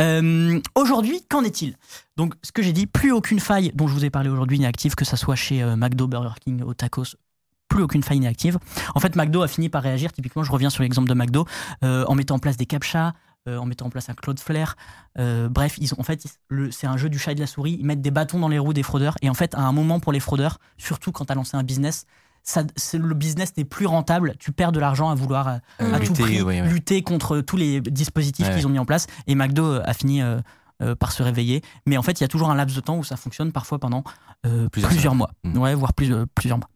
Euh, 0.01 0.61
aujourd'hui, 0.75 1.23
qu'en 1.29 1.43
est-il? 1.45 1.77
Donc, 2.17 2.35
ce 2.43 2.53
que 2.53 2.63
j'ai 2.63 2.73
dit, 2.73 2.87
plus 2.87 3.13
aucune 3.13 3.41
faille 3.41 3.73
dont 3.75 3.89
je 3.89 3.95
vous 3.95 4.05
ai 4.05 4.11
parlé 4.11 4.29
aujourd'hui 4.29 4.59
n'est 4.59 4.67
active, 4.67 4.95
que 4.95 5.05
ça 5.05 5.17
soit 5.17 5.35
chez 5.37 5.63
euh, 5.63 5.77
McDo, 5.77 6.07
Burger 6.07 6.35
King, 6.45 6.63
au 6.63 6.75
Tacos. 6.75 7.17
Plus 7.69 7.83
aucune 7.83 8.03
faille 8.03 8.21
n'est 8.21 8.29
active. 8.29 8.59
En 8.95 9.01
fait, 9.01 9.17
McDo 9.17 9.41
a 9.43 9.49
fini 9.49 9.69
par 9.71 9.83
réagir. 9.83 10.13
Typiquement, 10.13 10.43
je 10.43 10.53
reviens 10.53 10.69
sur 10.71 10.83
l'exemple 10.83 11.09
de 11.09 11.15
McDo, 11.15 11.47
euh, 11.85 12.05
en 12.07 12.15
mettant 12.15 12.35
en 12.35 12.39
place 12.39 12.57
des 12.59 12.67
captchas, 12.67 13.15
euh, 13.49 13.59
en 13.59 13.67
mettant 13.67 13.87
en 13.87 13.91
place 13.91 14.09
un 14.09 14.15
Cloudflare. 14.15 14.77
Euh, 15.19 15.49
bref, 15.49 15.77
ils 15.79 15.93
ont, 15.95 16.01
en 16.01 16.03
fait, 16.05 16.25
c'est 16.71 16.87
un 16.87 16.97
jeu 16.97 17.09
du 17.09 17.19
chat 17.19 17.33
et 17.33 17.35
de 17.35 17.41
la 17.41 17.47
souris. 17.47 17.77
Ils 17.81 17.87
mettent 17.87 18.03
des 18.03 18.11
bâtons 18.11 18.39
dans 18.39 18.49
les 18.49 18.59
roues 18.59 18.73
des 18.73 18.83
fraudeurs. 18.83 19.17
Et 19.23 19.29
en 19.29 19.35
fait, 19.35 19.55
à 19.55 19.61
un 19.61 19.73
moment 19.73 20.01
pour 20.01 20.13
les 20.13 20.21
fraudeurs, 20.21 20.59
surtout 20.79 21.13
quand 21.13 21.25
tu 21.27 21.33
as 21.33 21.35
lancé 21.35 21.57
un 21.57 21.63
business, 21.63 22.07
ça, 22.45 22.65
le 22.95 23.15
business 23.15 23.57
n'est 23.57 23.65
plus 23.65 23.87
rentable. 23.87 24.35
Tu 24.39 24.53
perds 24.53 24.73
de 24.73 24.81
l'argent 24.81 25.11
à 25.11 25.15
vouloir 25.15 25.49
euh, 25.49 25.57
Euh, 25.81 25.93
à 25.95 25.99
tout 26.01 26.13
lutter, 26.13 26.23
prix 26.23 26.43
ouais, 26.43 26.61
ouais. 26.61 26.69
lutter 26.69 27.03
contre 27.03 27.41
tous 27.41 27.57
les 27.57 27.81
dispositifs 27.81 28.47
Ouais, 28.49 28.55
qu'ils 28.57 28.67
ont 28.67 28.71
mis 28.71 28.79
en 28.81 28.85
place. 28.85 29.07
Et 29.27 29.35
McDo 29.35 29.75
a 29.85 29.93
fini 29.93 30.23
euh, 30.23 30.41
euh, 30.83 30.95
par 30.97 31.13
se 31.13 31.23
réveiller. 31.23 31.63
Mais 31.87 31.97
en 31.97 32.03
fait, 32.03 32.21
il 32.21 32.23
y 32.23 32.25
a 32.25 32.29
toujours 32.29 32.51
un 32.51 32.55
laps 32.57 32.75
de 32.77 32.81
temps 32.81 32.97
où 32.97 33.05
ça 33.05 33.17
fonctionne, 33.17 33.53
parfois 33.53 33.79
pendant 33.79 34.03
euh, 34.47 34.69
Plusieurs 34.69 34.91
plusieurs, 34.91 35.15
mois. 35.15 35.31
Mm. 35.45 35.59
Ouais, 35.59 35.75
voire 35.75 35.93
plus, 35.95 36.13
plusieurs 36.35 36.59
mois. 36.59 36.69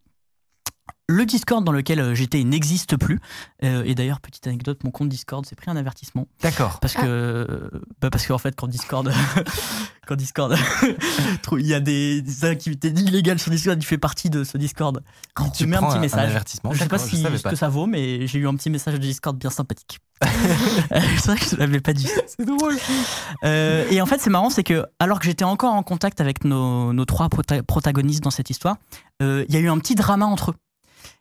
Le 1.08 1.24
Discord 1.24 1.62
dans 1.64 1.70
lequel 1.70 2.00
euh, 2.00 2.14
j'étais 2.16 2.42
n'existe 2.42 2.96
plus. 2.96 3.20
Euh, 3.62 3.84
et 3.86 3.94
d'ailleurs, 3.94 4.20
petite 4.20 4.44
anecdote, 4.48 4.82
mon 4.82 4.90
compte 4.90 5.08
Discord 5.08 5.46
s'est 5.46 5.54
pris 5.54 5.70
un 5.70 5.76
avertissement. 5.76 6.26
D'accord. 6.42 6.80
Parce 6.80 6.94
Ah. 6.96 7.02
que, 7.02 7.06
euh, 7.06 7.70
bah 8.00 8.10
parce 8.10 8.26
qu'en 8.26 8.38
fait, 8.38 8.56
quand 8.56 8.66
Discord, 8.66 9.12
quand 10.08 10.16
Discord, 10.16 10.56
il 11.58 11.66
y 11.66 11.74
a 11.74 11.80
des, 11.80 12.22
des 12.22 12.44
activités 12.44 12.88
illégales 12.88 13.38
sur 13.38 13.52
Discord, 13.52 13.80
il 13.80 13.86
fait 13.86 13.98
partie 13.98 14.30
de 14.30 14.42
ce 14.42 14.58
Discord. 14.58 15.00
Te 15.36 15.56
tu 15.56 15.66
met 15.66 15.76
un 15.76 15.82
petit 15.82 15.92
un- 15.94 15.98
un 15.98 16.00
message. 16.00 16.28
avertissement, 16.30 16.72
je 16.72 16.78
sais 16.80 16.88
pas 16.88 16.98
si, 16.98 17.22
ce 17.22 17.48
que 17.48 17.54
ça 17.56 17.68
vaut, 17.68 17.86
mais 17.86 18.26
j'ai 18.26 18.40
eu 18.40 18.48
un 18.48 18.56
petit 18.56 18.70
message 18.70 18.94
de 18.94 18.98
Discord 18.98 19.38
bien 19.38 19.50
sympathique. 19.50 20.00
c'est 20.24 21.26
vrai 21.26 21.36
que 21.36 21.44
je 21.44 21.56
l'avais 21.56 21.80
pas 21.80 21.92
dit. 21.92 22.08
C'est 22.26 22.46
drôle. 22.46 22.74
Euh, 23.44 23.86
et 23.90 24.00
en 24.00 24.06
fait, 24.06 24.20
c'est 24.20 24.30
marrant, 24.30 24.50
c'est 24.50 24.64
que 24.64 24.84
alors 24.98 25.20
que 25.20 25.26
j'étais 25.26 25.44
encore 25.44 25.74
en 25.74 25.82
contact 25.84 26.20
avec 26.20 26.44
nos, 26.44 26.92
nos 26.92 27.04
trois 27.04 27.28
prota- 27.28 27.62
protagonistes 27.62 28.24
dans 28.24 28.30
cette 28.30 28.50
histoire, 28.50 28.76
euh, 29.22 29.44
il 29.48 29.54
y 29.54 29.58
a 29.58 29.60
eu 29.60 29.68
un 29.68 29.78
petit 29.78 29.94
drama 29.94 30.26
entre 30.26 30.50
eux. 30.50 30.54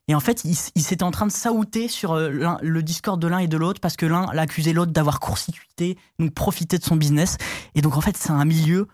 Et 0.08 0.14
en 0.16 0.20
fait, 0.20 0.44
ils, 0.46 0.56
ils 0.76 0.94
étaient 0.94 1.04
en 1.04 1.12
train 1.12 1.26
de 1.26 1.32
saouter 1.32 1.88
sur 1.88 2.14
euh, 2.14 2.58
le 2.62 2.84
Discord 2.84 3.20
de 3.20 3.28
l'un 3.28 3.40
et 3.40 3.48
de 3.48 3.58
l'autre 3.58 3.80
parce 3.82 3.96
que 3.96 4.06
l'un 4.06 4.32
l'accusait 4.34 4.74
l'autre 4.74 4.92
d'avoir 4.92 5.20
court-circuité, 5.20 5.98
donc 6.20 6.34
profité 6.34 6.78
de 6.78 6.84
son 6.84 6.96
business. 6.96 7.38
Et 7.74 7.82
donc, 7.82 7.98
en 7.98 8.02
fait, 8.02 8.16
c'est 8.16 8.32
un 8.32 8.46
milieu 8.46 8.88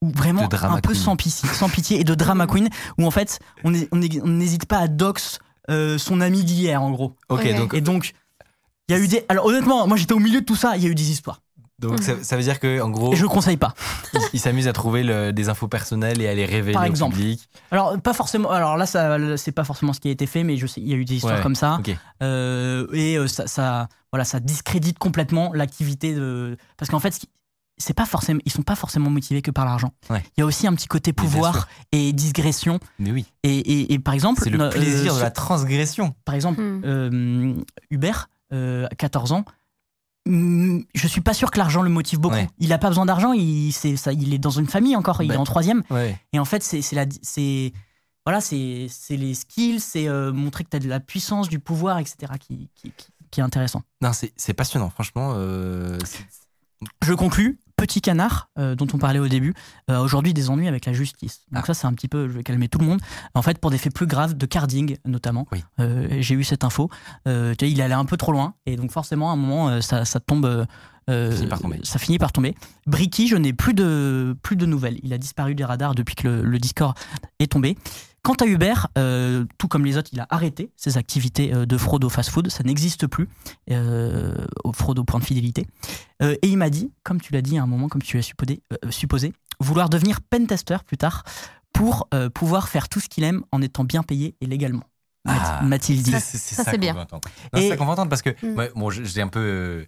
où 0.00 0.10
vraiment 0.10 0.48
un 0.62 0.80
peu 0.80 0.94
sans 0.94 1.16
pitié, 1.16 1.48
sans 1.50 1.68
pitié 1.68 2.00
et 2.00 2.04
de 2.04 2.14
drama 2.14 2.46
queen, 2.46 2.68
où 2.98 3.06
en 3.06 3.10
fait, 3.10 3.38
on 3.62 3.70
n'hésite 3.70 4.66
pas 4.66 4.78
à 4.78 4.88
dox 4.88 5.38
euh, 5.70 5.98
son 5.98 6.20
ami 6.20 6.44
d'hier, 6.44 6.82
en 6.82 6.90
gros. 6.90 7.16
Ok, 7.28 7.40
Ok. 7.40 7.56
donc, 7.56 7.74
Et 7.74 7.80
donc, 7.80 8.12
il 8.88 8.94
y 8.94 8.98
a 8.98 9.00
eu 9.02 9.08
des. 9.08 9.24
Alors, 9.28 9.46
honnêtement, 9.46 9.86
moi, 9.86 9.96
j'étais 9.96 10.12
au 10.12 10.18
milieu 10.18 10.40
de 10.40 10.44
tout 10.46 10.56
ça, 10.56 10.76
il 10.76 10.82
y 10.82 10.86
a 10.86 10.90
eu 10.90 10.94
des 10.94 11.10
histoires. 11.10 11.40
Donc 11.90 12.02
ça, 12.02 12.12
ça 12.22 12.36
veut 12.36 12.42
dire 12.42 12.58
que 12.60 12.80
en 12.80 12.90
gros, 12.90 13.12
Et 13.12 13.16
je 13.16 13.22
ne 13.24 13.28
conseille 13.28 13.56
pas. 13.56 13.74
il, 14.14 14.20
il 14.34 14.40
s'amuse 14.40 14.68
à 14.68 14.72
trouver 14.72 15.02
le- 15.02 15.32
des 15.32 15.48
infos 15.48 15.68
personnelles 15.68 16.20
et 16.20 16.28
à 16.28 16.34
les 16.34 16.44
révéler 16.46 16.74
Par 16.74 16.82
au 16.82 16.86
exemple. 16.86 17.16
public. 17.16 17.48
Alors 17.70 18.00
pas 18.00 18.12
forcément. 18.12 18.50
Alors 18.50 18.76
là, 18.76 18.86
ça, 18.86 19.16
c'est 19.36 19.52
pas 19.52 19.64
forcément 19.64 19.92
ce 19.92 20.00
qui 20.00 20.08
a 20.08 20.10
été 20.12 20.26
fait, 20.26 20.44
mais 20.44 20.56
je 20.56 20.66
sais, 20.66 20.80
il 20.80 20.88
y 20.88 20.92
a 20.92 20.96
eu 20.96 21.04
des 21.04 21.14
histoires 21.16 21.36
Ouais, 21.36 21.42
comme 21.42 21.54
ça. 21.54 21.78
Euh, 22.22 22.86
et 22.92 23.16
euh, 23.18 23.26
ça, 23.26 23.46
ça, 23.46 23.88
voilà, 24.12 24.24
ça 24.24 24.40
discrédite 24.40 24.98
complètement 24.98 25.52
l'activité 25.52 26.14
de. 26.14 26.56
Parce 26.76 26.90
qu'en 26.90 27.00
fait, 27.00 27.18
c'est 27.76 27.94
pas 27.94 28.06
forcément, 28.06 28.40
ils 28.44 28.52
sont 28.52 28.62
pas 28.62 28.76
forcément 28.76 29.10
motivés 29.10 29.42
que 29.42 29.50
par 29.50 29.64
l'argent. 29.64 29.92
Ouais. 30.08 30.22
Il 30.36 30.40
y 30.40 30.42
a 30.42 30.46
aussi 30.46 30.66
un 30.68 30.74
petit 30.74 30.86
côté 30.86 31.12
pouvoir 31.12 31.68
et 31.92 32.12
digression. 32.12 32.78
Mais 33.00 33.10
oui, 33.10 33.26
Et, 33.42 33.58
et, 33.58 33.92
et 33.94 33.98
par 33.98 34.14
exemple, 34.14 34.40
c'est 34.44 34.50
le 34.50 34.58
no- 34.58 34.70
plaisir 34.70 35.14
euh, 35.14 35.16
de 35.18 35.22
la 35.22 35.30
transgression. 35.32 36.14
par 36.24 36.34
exemple, 36.36 36.60
Hmm. 36.60 36.82
euh, 36.84 37.54
Hubert, 37.90 38.28
euh, 38.52 38.86
à 38.90 38.94
14 38.94 39.32
ans. 39.32 39.44
Hmm, 40.26 40.80
Je 40.94 41.06
suis 41.06 41.20
pas 41.20 41.34
sûr 41.34 41.50
que 41.50 41.58
l'argent 41.58 41.82
le 41.82 41.90
motive 41.90 42.18
beaucoup. 42.20 42.34
Ouais. 42.36 42.48
Il 42.58 42.72
a 42.72 42.78
pas 42.78 42.88
besoin 42.88 43.06
d'argent. 43.06 43.32
Il, 43.32 43.72
c'est 43.72 43.96
ça, 43.96 44.12
il 44.12 44.32
est 44.34 44.38
dans 44.38 44.50
une 44.50 44.66
famille 44.66 44.96
encore. 44.96 45.22
Il 45.22 45.28
Ben, 45.28 45.34
est 45.34 45.38
en 45.38 45.44
troisième. 45.44 45.82
Ouais. 45.90 46.18
Et 46.32 46.38
en 46.38 46.44
fait, 46.44 46.62
c'est 46.62 46.82
c'est 46.82 46.96
la 46.96 47.06
c'est 47.22 47.72
voilà, 48.26 48.40
c'est 48.40 48.86
c'est 48.88 49.16
les 49.16 49.34
skills, 49.34 49.80
c'est 49.80 50.08
euh, 50.08 50.32
montrer 50.32 50.64
que 50.64 50.70
tu 50.70 50.76
as 50.76 50.80
de 50.80 50.88
la 50.88 51.00
puissance, 51.00 51.48
du 51.48 51.58
pouvoir, 51.58 51.98
etc. 51.98 52.32
qui, 52.40 52.70
qui, 52.74 52.90
qui- 52.96 53.08
qui 53.30 53.40
est 53.40 53.42
intéressant. 53.44 53.82
Non, 54.00 54.12
c'est 54.12 54.32
c'est 54.36 54.54
passionnant, 54.54 54.90
franchement. 54.90 55.32
euh, 55.36 55.98
Je 57.02 57.12
conclus. 57.14 57.58
Petit 57.76 58.00
canard 58.00 58.48
euh, 58.58 58.74
dont 58.76 58.86
on 58.94 58.98
parlait 58.98 59.18
au 59.18 59.26
début, 59.28 59.52
euh, 59.90 59.98
aujourd'hui 60.00 60.32
des 60.32 60.48
ennuis 60.48 60.68
avec 60.68 60.86
la 60.86 60.92
justice. 60.92 61.42
Donc 61.52 61.64
Ah. 61.64 61.66
ça 61.66 61.74
c'est 61.74 61.86
un 61.86 61.92
petit 61.92 62.08
peu, 62.08 62.28
je 62.28 62.32
vais 62.32 62.42
calmer 62.44 62.68
tout 62.68 62.78
le 62.78 62.86
monde. 62.86 63.00
En 63.34 63.42
fait 63.42 63.58
pour 63.58 63.70
des 63.70 63.78
faits 63.78 63.92
plus 63.92 64.06
graves 64.06 64.34
de 64.34 64.46
carding 64.46 64.96
notamment, 65.04 65.46
Oui. 65.52 65.62
Euh, 65.80 66.06
j'ai 66.20 66.34
eu 66.34 66.44
cette 66.44 66.64
info. 66.64 66.88
Il 67.26 67.82
allait 67.82 67.94
un 67.94 68.04
peu 68.04 68.16
trop 68.16 68.32
loin 68.32 68.54
et 68.66 68.76
donc 68.76 68.90
forcément 68.92 69.30
à 69.30 69.32
un 69.34 69.36
moment 69.36 69.80
ça, 69.80 70.04
ça 70.04 70.20
tombe, 70.20 70.66
Ça 71.08 71.30
finit 71.32 71.48
par 71.48 71.60
tomber. 71.60 71.80
ça 71.82 71.98
finit 71.98 72.18
par 72.18 72.32
tomber. 72.32 72.54
Bricky, 72.86 73.26
je 73.28 73.36
n'ai 73.36 73.52
plus 73.52 73.74
de 73.74 74.36
plus 74.42 74.56
de 74.56 74.66
nouvelles. 74.66 74.98
Il 75.02 75.12
a 75.12 75.18
disparu 75.18 75.54
des 75.54 75.64
radars 75.64 75.94
depuis 75.94 76.14
que 76.14 76.28
le, 76.28 76.42
le 76.42 76.58
Discord 76.58 76.96
est 77.40 77.50
tombé. 77.52 77.76
Quant 78.24 78.34
à 78.34 78.46
Hubert, 78.46 78.88
euh, 78.98 79.44
tout 79.58 79.68
comme 79.68 79.84
les 79.84 79.96
autres, 79.98 80.08
il 80.12 80.18
a 80.18 80.26
arrêté 80.30 80.70
ses 80.76 80.96
activités 80.96 81.52
euh, 81.54 81.66
de 81.66 81.76
fraude 81.76 82.04
au 82.04 82.08
fast-food. 82.08 82.48
Ça 82.50 82.64
n'existe 82.64 83.06
plus, 83.06 83.28
euh, 83.70 84.34
au 84.64 84.72
fraude 84.72 84.98
au 84.98 85.04
point 85.04 85.20
de 85.20 85.24
fidélité. 85.24 85.66
Euh, 86.22 86.34
et 86.40 86.48
il 86.48 86.56
m'a 86.56 86.70
dit, 86.70 86.90
comme 87.02 87.20
tu 87.20 87.32
l'as 87.34 87.42
dit 87.42 87.58
à 87.58 87.62
un 87.62 87.66
moment, 87.66 87.88
comme 87.88 88.02
tu 88.02 88.16
l'as 88.16 88.22
supposé, 88.22 88.62
euh, 88.72 88.90
supposé, 88.90 89.32
vouloir 89.60 89.90
devenir 89.90 90.20
pentester 90.22 90.78
plus 90.86 90.96
tard 90.96 91.22
pour 91.74 92.08
euh, 92.14 92.30
pouvoir 92.30 92.68
faire 92.68 92.88
tout 92.88 92.98
ce 92.98 93.08
qu'il 93.10 93.24
aime 93.24 93.42
en 93.52 93.60
étant 93.60 93.84
bien 93.84 94.02
payé 94.02 94.36
et 94.40 94.46
légalement. 94.46 94.84
Ah, 95.26 95.60
M'a-t-il 95.62 96.02
dit. 96.02 96.10
C'est 96.12 96.20
c'est- 96.20 96.54
ça, 96.54 96.64
ça, 96.64 96.76
bien. 96.76 96.96
entendre. 96.96 97.28
C'est 97.54 97.68
ça 97.68 97.76
qu'on 97.76 97.84
veut 97.84 97.90
entendre 97.92 98.08
parce 98.10 98.22
que 98.22 98.30
Mm. 98.42 98.70
bon, 98.74 98.90
j'ai 98.90 99.20
un 99.22 99.28
peu, 99.28 99.86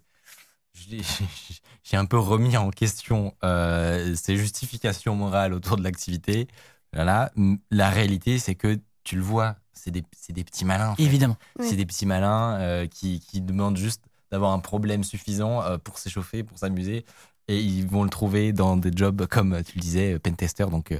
j'ai 0.74 1.00
j'ai 1.84 1.96
un 1.96 2.04
peu 2.06 2.18
remis 2.18 2.56
en 2.56 2.70
question 2.70 3.34
euh, 3.44 4.14
ces 4.14 4.36
justifications 4.36 5.14
morales 5.14 5.52
autour 5.54 5.76
de 5.76 5.82
l'activité. 5.84 6.48
Voilà, 6.96 7.30
M- 7.36 7.58
la 7.70 7.90
réalité, 7.90 8.38
c'est 8.38 8.54
que 8.56 8.78
tu 9.04 9.14
le 9.16 9.22
vois, 9.22 9.54
c'est 9.72 9.90
des, 9.92 10.02
c'est 10.16 10.32
des 10.32 10.42
petits 10.44 10.64
malins. 10.64 10.90
en 10.90 10.94
fait. 10.96 11.02
Évidemment. 11.04 11.36
Oui. 11.60 11.66
C'est 11.68 11.76
des 11.76 11.86
petits 11.86 12.06
malins 12.06 12.56
euh, 12.58 12.86
qui, 12.88 13.20
qui 13.20 13.40
demandent 13.40 13.76
juste 13.76 14.02
d'avoir 14.32 14.52
un 14.52 14.58
problème 14.58 15.04
suffisant 15.04 15.62
euh, 15.62 15.78
pour 15.78 15.98
s'échauffer, 15.98 16.42
pour 16.42 16.58
s'amuser. 16.58 17.04
Et 17.48 17.60
ils 17.60 17.86
vont 17.86 18.02
le 18.02 18.10
trouver 18.10 18.52
dans 18.52 18.76
des 18.76 18.90
jobs 18.92 19.26
comme 19.26 19.62
tu 19.62 19.76
le 19.76 19.80
disais, 19.80 20.14
euh, 20.14 20.18
pentester, 20.18 20.66
donc, 20.68 20.90
euh, 20.90 20.98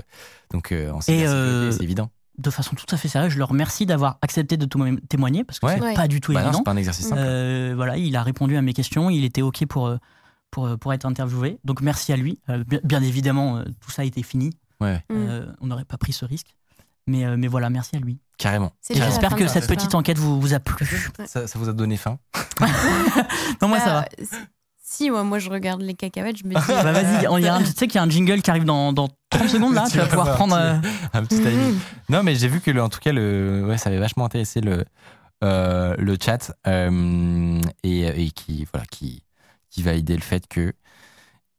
donc 0.53 0.71
euh, 0.71 0.93
en 0.93 1.01
euh, 1.09 1.73
c'est 1.73 1.83
évident. 1.83 2.09
De 2.39 2.51
façon 2.51 2.77
tout 2.77 2.85
à 2.95 2.97
fait 2.99 3.09
sérieuse, 3.09 3.33
je 3.33 3.39
le 3.39 3.45
remercie 3.45 3.85
d'avoir 3.87 4.19
accepté 4.23 4.57
de 4.57 4.67
témo- 4.67 5.01
témoigner 5.09 5.43
parce 5.43 5.59
que 5.59 5.67
Ouais. 5.67 5.75
c'est 5.79 5.83
Ouais. 5.83 5.95
pas 5.95 6.07
du 6.07 6.21
tout 6.21 6.33
Bah 6.35 6.41
non, 6.43 6.47
évident. 6.49 6.59
c'est 6.59 6.65
pas 6.65 6.71
un 6.73 6.77
exercice 6.77 7.09
simple. 7.09 7.21
Euh, 7.25 7.73
voilà, 7.75 7.97
il 7.97 8.15
a 8.15 8.23
répondu 8.23 8.57
à 8.57 8.62
mes 8.62 8.75
questions, 8.75 9.11
il 9.11 9.25
était 9.25 9.43
OK 9.43 9.64
pour, 9.66 9.87
euh, 9.89 9.97
pour, 10.53 10.66
euh, 10.66 10.77
pour 10.77 10.93
être 10.93 11.07
interviewé. 11.07 11.59
Donc 11.64 11.81
merci 11.81 12.12
à 12.12 12.16
lui. 12.16 12.39
Euh, 12.51 12.62
bien, 12.85 13.03
évidemment, 13.03 13.57
euh, 13.57 13.64
tout 13.81 13.91
ça 13.91 14.03
a 14.03 14.05
été 14.05 14.23
fini. 14.23 14.51
Ouais. 14.81 15.03
Euh, 15.12 15.47
on 15.61 15.66
n'aurait 15.68 15.85
pas 15.85 15.97
pris 15.99 16.12
ce 16.12 16.24
risque. 16.24 16.55
Mais, 17.07 17.24
euh, 17.24 17.37
mais 17.39 17.47
voilà, 17.47 17.70
merci 17.70 17.95
à 17.97 18.01
lui. 18.01 18.18
carrément. 18.37 18.72
J'espère 18.93 19.37
que 19.37 19.47
cette 19.47 19.66
petite 19.68 19.95
enquête 19.95 20.18
vous, 20.18 20.41
vous 20.41 20.55
a 20.55 20.61
plu. 20.61 21.09
Ça, 21.27 21.47
ça 21.47 21.59
vous 21.59 21.68
a 21.68 21.72
donné 21.72 21.97
faim 21.97 22.18
Non, 23.62 23.68
moi 23.68 23.79
ça 23.81 23.87
va. 23.93 24.05
Ah, 24.20 24.24
si- 24.83 25.11
moi, 25.11 25.22
moi, 25.24 25.39
je 25.39 25.51
regarde 25.51 25.83
les 25.83 25.95
cacahuètes, 25.95 26.39
je 26.39 26.45
me 26.45 26.55
dis. 26.55 26.61
Bah 26.68 26.93
vas-y, 26.93 27.27
on 27.29 27.39
y 27.39 27.47
a 27.47 27.55
un- 27.57 27.62
tu 27.62 27.66
sais 27.66 27.87
qu'il 27.87 27.95
y 27.97 27.99
a 27.99 28.03
un 28.03 28.09
jingle 28.11 28.43
qui 28.43 28.51
arrive 28.51 28.64
dans, 28.64 28.93
dans 28.93 29.09
30 29.31 29.49
secondes 29.49 29.74
là, 29.74 29.85
Tu 29.87 29.93
tu 29.93 29.99
vas 29.99 30.07
pouvoir 30.07 30.27
voir, 30.27 30.37
prendre. 30.37 30.57
euh, 30.57 30.79
Un 31.12 31.24
petit 31.24 31.37
timing. 31.41 31.72
Mhm. 31.74 31.81
Non, 32.09 32.22
mais 32.22 32.35
j'ai 32.35 32.49
vu 32.49 32.61
que, 32.61 32.70
le- 32.70 32.83
en 32.83 32.89
tout 32.89 33.01
cas, 33.01 33.12
le, 33.12 33.64
ouais, 33.68 33.79
ça 33.79 33.89
avait 33.91 33.99
vachement 33.99 34.24
intéressé 34.24 34.61
le, 34.61 34.85
euh, 35.45 35.95
le 35.99 36.16
chat 36.20 36.53
euh, 36.66 37.61
et, 37.83 38.01
et 38.27 38.31
qui, 38.31 38.66
voilà, 38.72 38.87
qui, 38.87 39.22
qui 39.70 39.83
validait 39.83 40.16
le 40.16 40.22
fait 40.22 40.47
que 40.49 40.72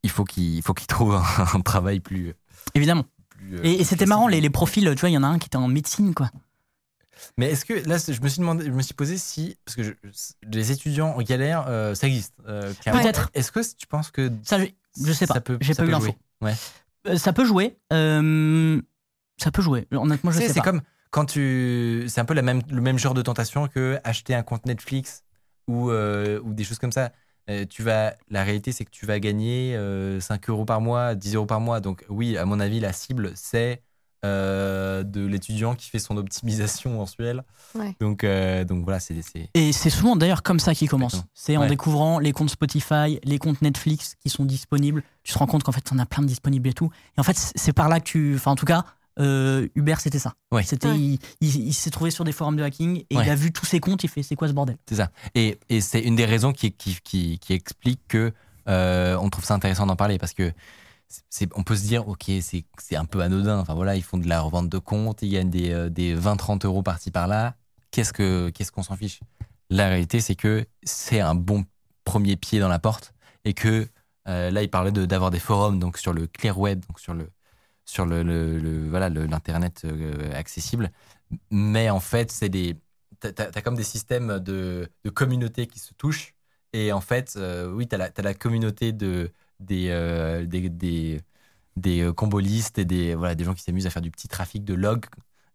il 0.02 0.10
faut 0.10 0.24
qu'il 0.24 0.62
faut 0.62 0.74
qu'il 0.74 0.86
trouve 0.86 1.14
un, 1.14 1.22
un 1.54 1.60
travail 1.60 2.00
plus. 2.00 2.34
Évidemment. 2.74 3.04
plus, 3.28 3.56
euh, 3.56 3.62
Et, 3.64 3.84
c'était 3.84 4.06
marrant, 4.06 4.28
les, 4.28 4.48
profils, 4.50 4.84
tu 4.94 5.00
vois, 5.00 5.10
il 5.10 5.14
y 5.14 5.18
en 5.18 5.22
a 5.22 5.28
un 5.28 5.38
qui 5.38 5.46
était 5.46 5.56
en 5.56 5.68
médecine, 5.68 6.14
quoi. 6.14 6.30
Mais 7.36 7.50
est-ce 7.50 7.64
que 7.64 7.74
là, 7.88 7.96
je 7.98 8.20
me 8.20 8.28
suis 8.28 8.38
demandé, 8.38 8.64
je 8.64 8.70
me 8.70 8.80
suis 8.82 8.94
posé 8.94 9.18
si 9.18 9.56
parce 9.64 9.74
que 9.74 9.82
je- 9.82 9.92
les 10.48 10.70
étudiants 10.70 11.10
en 11.16 11.22
galère, 11.22 11.64
euh, 11.68 11.94
ça 11.94 12.06
existe. 12.06 12.34
euh. 12.46 12.72
Peut-être. 12.84 13.30
Est-ce 13.34 13.50
que 13.50 13.60
tu 13.76 13.86
penses 13.88 14.10
que 14.12 14.30
Ça, 14.44 14.58
je, 14.60 14.66
je 15.04 15.12
sais 15.12 15.26
pas. 15.26 15.34
ça 15.34 15.40
peut- 15.40 15.58
J'ai 15.60 15.74
pas 15.74 15.84
eu 15.84 15.90
l'info. 15.90 16.04
jouer? 16.06 16.16
Ouais. 16.42 16.54
Euh, 17.08 17.16
Ça 17.16 17.32
peut 17.32 17.44
jouer. 17.44 17.76
ça 17.90 19.50
peut 19.50 19.62
jouer. 19.62 19.86
Honnêtement, 19.92 20.30
je 20.30 20.36
sais, 20.38 20.46
sais 20.46 20.52
c'est 20.54 20.60
pas. 20.60 20.64
comme 20.64 20.82
quand 21.10 21.24
tu. 21.24 22.04
C'est 22.08 22.20
un 22.20 22.24
peu 22.24 22.34
la 22.34 22.42
même, 22.42 22.62
le 22.70 22.80
même 22.80 22.98
genre 22.98 23.14
de 23.14 23.22
tentation 23.22 23.66
que 23.66 23.98
acheter 24.04 24.34
un 24.34 24.42
compte 24.42 24.66
Netflix 24.66 25.24
ou, 25.66 25.90
ou 25.90 26.52
des 26.54 26.64
choses 26.64 26.78
comme 26.78 26.92
ça. 26.92 27.12
Euh, 27.50 27.64
tu 27.68 27.82
vas, 27.82 28.14
la 28.30 28.44
réalité, 28.44 28.72
c'est 28.72 28.84
que 28.84 28.90
tu 28.90 29.06
vas 29.06 29.20
gagner 29.20 29.74
euh, 29.76 30.20
5 30.20 30.48
euros 30.50 30.64
par 30.66 30.80
mois, 30.80 31.14
10 31.14 31.34
euros 31.34 31.46
par 31.46 31.60
mois. 31.60 31.80
Donc, 31.80 32.04
oui, 32.08 32.36
à 32.36 32.44
mon 32.44 32.60
avis, 32.60 32.78
la 32.80 32.92
cible, 32.92 33.32
c'est 33.34 33.82
euh, 34.24 35.02
de 35.04 35.24
l'étudiant 35.24 35.74
qui 35.76 35.88
fait 35.88 35.98
son 36.00 36.16
optimisation 36.16 36.90
mensuelle. 36.94 37.44
Ouais. 37.74 37.94
Donc, 38.00 38.24
euh, 38.24 38.64
donc 38.64 38.84
voilà, 38.84 38.98
c'est. 39.00 39.22
c'est- 39.22 39.48
Et 39.54 39.72
c'est 39.72 39.90
souvent 39.90 40.16
d'ailleurs 40.16 40.42
comme 40.42 40.58
ça 40.58 40.74
qu'il 40.74 40.88
commence. 40.88 41.22
C'est 41.34 41.56
en 41.56 41.62
Ouais. 41.62 41.68
découvrant 41.68 42.18
les 42.18 42.32
comptes 42.32 42.50
Spotify, 42.50 43.20
les 43.22 43.38
comptes 43.38 43.62
Netflix 43.62 44.16
qui 44.20 44.28
sont 44.28 44.44
disponibles. 44.44 45.02
Tu 45.22 45.32
te 45.32 45.38
rends 45.38 45.46
compte 45.46 45.62
qu'en 45.62 45.72
fait, 45.72 45.80
t'en 45.82 45.98
as 45.98 46.06
plein 46.06 46.22
de 46.22 46.28
disponibles 46.28 46.68
et 46.68 46.74
tout. 46.74 46.90
Et 47.16 47.20
en 47.20 47.22
fait, 47.22 47.36
c'est 47.38 47.52
c'est 47.56 47.72
par 47.72 47.88
là 47.88 48.00
que 48.00 48.04
tu. 48.04 48.34
Enfin, 48.34 48.50
en 48.50 48.56
tout 48.56 48.66
cas, 48.66 48.84
euh, 49.18 49.66
Uber, 49.74 49.94
c'était 49.98 50.18
ça. 50.18 50.34
Ouais. 50.52 50.62
C'était, 50.62 50.88
Ouais. 50.88 50.98
il, 50.98 51.18
il- 51.40 51.66
il 51.68 51.72
s'est 51.74 51.90
trouvé 51.90 52.10
sur 52.10 52.24
des 52.24 52.32
forums 52.32 52.56
de 52.56 52.62
hacking 52.62 53.04
et 53.10 53.16
Ouais. 53.16 53.24
il 53.24 53.30
a 53.30 53.34
vu 53.34 53.52
tous 53.52 53.66
ses 53.66 53.80
comptes. 53.80 54.04
Il 54.04 54.08
fait, 54.08 54.22
c'est 54.22 54.36
quoi 54.36 54.48
ce 54.48 54.52
bordel? 54.52 54.76
C'est 54.88 54.96
ça. 54.96 55.10
Et, 55.34 55.58
et 55.68 55.80
c'est 55.80 56.00
une 56.00 56.16
des 56.16 56.24
raisons 56.24 56.52
qui, 56.52 56.72
qui, 56.72 56.98
qui, 57.02 57.38
qui 57.38 57.52
explique 57.52 58.00
que 58.08 58.32
euh, 58.68 59.16
on 59.20 59.30
trouve 59.30 59.44
ça 59.44 59.54
intéressant 59.54 59.86
d'en 59.86 59.96
parler 59.96 60.18
parce 60.18 60.34
que 60.34 60.52
c'est, 61.30 61.48
on 61.56 61.62
peut 61.62 61.76
se 61.76 61.82
dire, 61.84 62.06
ok, 62.06 62.24
c'est, 62.42 62.64
c'est 62.78 62.96
un 62.96 63.04
peu 63.06 63.20
anodin. 63.20 63.58
Enfin 63.58 63.74
voilà, 63.74 63.96
ils 63.96 64.02
font 64.02 64.18
de 64.18 64.28
la 64.28 64.40
revente 64.40 64.68
de 64.68 64.78
comptes, 64.78 65.22
ils 65.22 65.30
gagnent 65.30 65.50
des, 65.50 65.70
euh, 65.72 65.88
des 65.88 66.14
20-30 66.14 66.66
euros 66.66 66.82
par-ci 66.82 67.10
par-là. 67.10 67.54
Qu'est-ce, 67.90 68.12
que, 68.12 68.50
qu'est-ce 68.50 68.70
qu'on 68.70 68.82
s'en 68.82 68.96
fiche? 68.96 69.20
La 69.70 69.88
réalité, 69.88 70.20
c'est 70.20 70.34
que 70.34 70.66
c'est 70.82 71.20
un 71.20 71.34
bon 71.34 71.64
premier 72.04 72.36
pied 72.36 72.58
dans 72.60 72.68
la 72.68 72.78
porte 72.78 73.12
et 73.44 73.54
que 73.54 73.88
euh, 74.28 74.50
là, 74.50 74.62
il 74.62 74.68
parlait 74.68 74.92
de, 74.92 75.06
d'avoir 75.06 75.30
des 75.30 75.38
forums 75.38 75.78
donc 75.78 75.96
sur 75.96 76.12
le 76.12 76.26
clear 76.26 76.58
web, 76.58 76.84
donc 76.86 77.00
sur 77.00 77.14
le 77.14 77.30
sur 77.88 78.06
le, 78.06 78.22
le- 78.22 78.58
le- 78.60 78.88
voilà 78.90 79.08
l'internet 79.10 79.82
euh, 79.86 80.32
accessible. 80.34 80.92
Mais 81.50 81.90
en 81.90 82.00
fait, 82.00 82.30
c'est 82.32 82.48
des 82.48 82.76
t'as, 83.20 83.32
t'as 83.32 83.62
comme 83.62 83.76
des 83.76 83.84
systèmes 83.84 84.38
de, 84.40 84.88
de 85.04 85.10
communautés 85.10 85.66
qui 85.66 85.78
se 85.80 85.94
touchent. 85.94 86.34
Et 86.72 86.92
en 86.92 87.00
fait, 87.00 87.34
euh, 87.36 87.70
oui, 87.72 87.86
t'as 87.88 87.96
la, 87.98 88.10
t'as 88.10 88.22
la 88.22 88.34
communauté 88.34 88.92
de, 88.92 89.32
des, 89.60 89.88
euh, 89.90 90.46
des, 90.46 90.68
des, 90.70 91.20
des 91.76 92.02
euh, 92.02 92.12
combolistes 92.12 92.78
et 92.78 92.84
des, 92.84 93.14
voilà, 93.14 93.34
des 93.34 93.44
gens 93.44 93.54
qui 93.54 93.62
s'amusent 93.62 93.86
à 93.86 93.90
faire 93.90 94.02
du 94.02 94.10
petit 94.10 94.28
trafic 94.28 94.64
de 94.64 94.74
logs. 94.74 95.06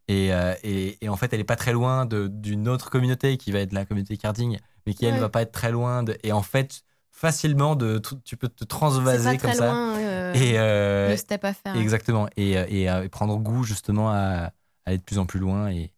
Et, 0.10 0.30
et, 0.64 1.04
et 1.06 1.10
en 1.10 1.16
fait, 1.18 1.34
elle 1.34 1.40
est 1.40 1.44
pas 1.46 1.56
très 1.56 1.72
loin 1.74 2.06
d'une 2.06 2.68
autre 2.68 2.90
communauté 2.90 3.38
qui 3.38 3.52
va 3.52 3.60
être 3.60 3.72
la 3.74 3.86
communauté 3.86 4.18
carding, 4.18 4.60
mais 4.86 4.94
qui 4.94 5.06
elle 5.06 5.18
Ouais. 5.18 5.20
va 5.20 5.30
pas 5.30 5.42
être 5.44 5.52
très 5.54 5.72
loin. 5.72 6.04
De, 6.04 6.18
et 6.24 6.32
en 6.34 6.42
fait, 6.44 6.84
facilement, 7.16 7.76
de, 7.76 8.02
tu 8.26 8.36
peux 8.36 8.50
te 8.50 8.66
transvaser 8.66 9.38
pas 9.38 9.48
comme 9.48 9.54
ça. 9.54 9.74
euh, 9.98 10.34
Et, 10.34 10.58
euh, 10.58 11.12
le 11.12 11.18
step 11.18 11.46
à 11.46 11.54
faire. 11.54 11.76
Exactement. 11.78 12.28
Et, 12.36 12.58
euh, 12.58 12.66
et, 12.68 12.84
et 13.06 13.10
prendre 13.10 13.38
goût 13.38 13.64
justement 13.64 14.10
à, 14.10 14.16
à 14.16 14.52
aller 14.86 14.98
de 14.98 15.04
plus 15.04 15.20
en 15.20 15.26
plus 15.26 15.40
loin. 15.40 15.70
Et, 15.70 15.94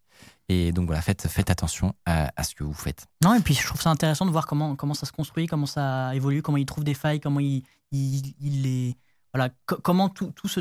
et 0.50 0.72
donc 0.72 0.86
voilà, 0.88 1.02
faites, 1.02 1.28
faites 1.28 1.50
attention 1.50 1.96
à, 2.06 2.32
à 2.36 2.44
ce 2.44 2.54
que 2.54 2.64
vous 2.64 2.74
faites. 2.74 3.08
Non, 3.24 3.34
et 3.34 3.40
puis 3.40 3.54
je 3.56 3.66
trouve 3.66 3.82
ça 3.82 3.90
intéressant 3.90 4.26
de 4.28 4.32
voir 4.32 4.46
comment, 4.46 4.76
comment 4.76 4.94
ça 4.94 5.06
se 5.08 5.12
construit, 5.14 5.48
comment 5.48 5.66
ça 5.66 6.14
évolue, 6.14 6.42
comment 6.44 6.58
il 6.58 6.66
trouve 6.66 6.84
des 6.84 6.94
failles, 6.94 7.20
comment 7.22 7.40
il, 7.40 7.64
il, 7.92 8.34
il 8.42 8.62
les. 8.62 8.98
Voilà, 9.34 9.50
co- 9.66 9.80
comment 9.82 10.08
tout, 10.10 10.32
tout 10.36 10.48
ce, 10.48 10.60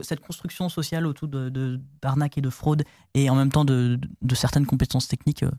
cette 0.00 0.20
construction 0.20 0.68
sociale 0.68 1.06
autour 1.06 1.28
de, 1.28 1.50
de- 1.50 1.80
d'arnaques 2.02 2.38
et 2.38 2.40
de 2.40 2.50
fraude 2.50 2.82
et 3.14 3.30
en 3.30 3.34
même 3.36 3.52
temps 3.52 3.64
de, 3.64 4.00
de 4.22 4.34
certaines 4.34 4.66
compétences 4.66 5.06
techniques 5.08 5.42
euh, 5.42 5.50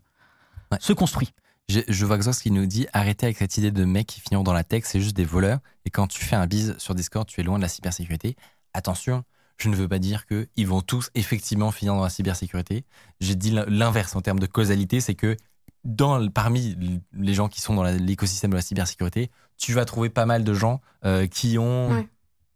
Ouais. 0.72 0.78
se 0.80 0.92
construit. 0.92 1.30
Je, 1.70 1.80
je 1.86 2.04
vois 2.06 2.18
Xox 2.18 2.40
qui 2.40 2.50
nous 2.50 2.66
dit 2.66 2.86
arrêtez 2.92 3.26
avec 3.26 3.38
cette 3.38 3.56
idée 3.58 3.70
de 3.70 3.84
mecs 3.84 4.06
qui 4.08 4.20
finiront 4.20 4.42
dans 4.42 4.52
la 4.52 4.64
tech, 4.64 4.82
c'est 4.86 5.00
juste 5.00 5.14
des 5.16 5.24
voleurs. 5.24 5.58
Et 5.84 5.90
quand 5.90 6.06
tu 6.08 6.24
fais 6.24 6.34
un 6.36 6.46
bise 6.46 6.74
sur 6.78 6.94
Discord, 6.96 7.26
tu 7.28 7.40
es 7.40 7.44
loin 7.44 7.58
de 7.58 7.62
la 7.62 7.68
cybersécurité. 7.68 8.34
Attention, 8.74 9.22
je 9.56 9.68
ne 9.68 9.76
veux 9.76 9.86
pas 9.88 9.98
dire 10.00 10.24
qu'ils 10.26 10.66
vont 10.66 10.80
tous 10.82 11.10
effectivement 11.14 11.70
finir 11.70 11.94
dans 11.94 12.02
la 12.02 12.10
cybersécurité. 12.10 12.84
J'ai 13.20 13.36
dit 13.36 13.50
l'in- 13.52 13.66
l'inverse 13.68 14.16
en 14.16 14.20
termes 14.20 14.40
de 14.40 14.46
causalité, 14.46 15.00
c'est 15.00 15.14
que 15.14 15.36
dans, 15.84 16.28
parmi 16.28 16.76
les 17.12 17.34
gens 17.34 17.48
qui 17.48 17.60
sont 17.60 17.74
dans 17.74 17.84
l'écosystème 17.84 18.50
de 18.50 18.56
la 18.56 18.62
cybersécurité, 18.62 19.30
tu 19.56 19.72
vas 19.72 19.84
trouver 19.84 20.08
pas 20.10 20.26
mal 20.26 20.42
de 20.44 20.52
gens 20.54 20.80
euh, 21.04 21.26
qui 21.26 21.56
ont 21.58 21.90
Ouais. 21.90 22.08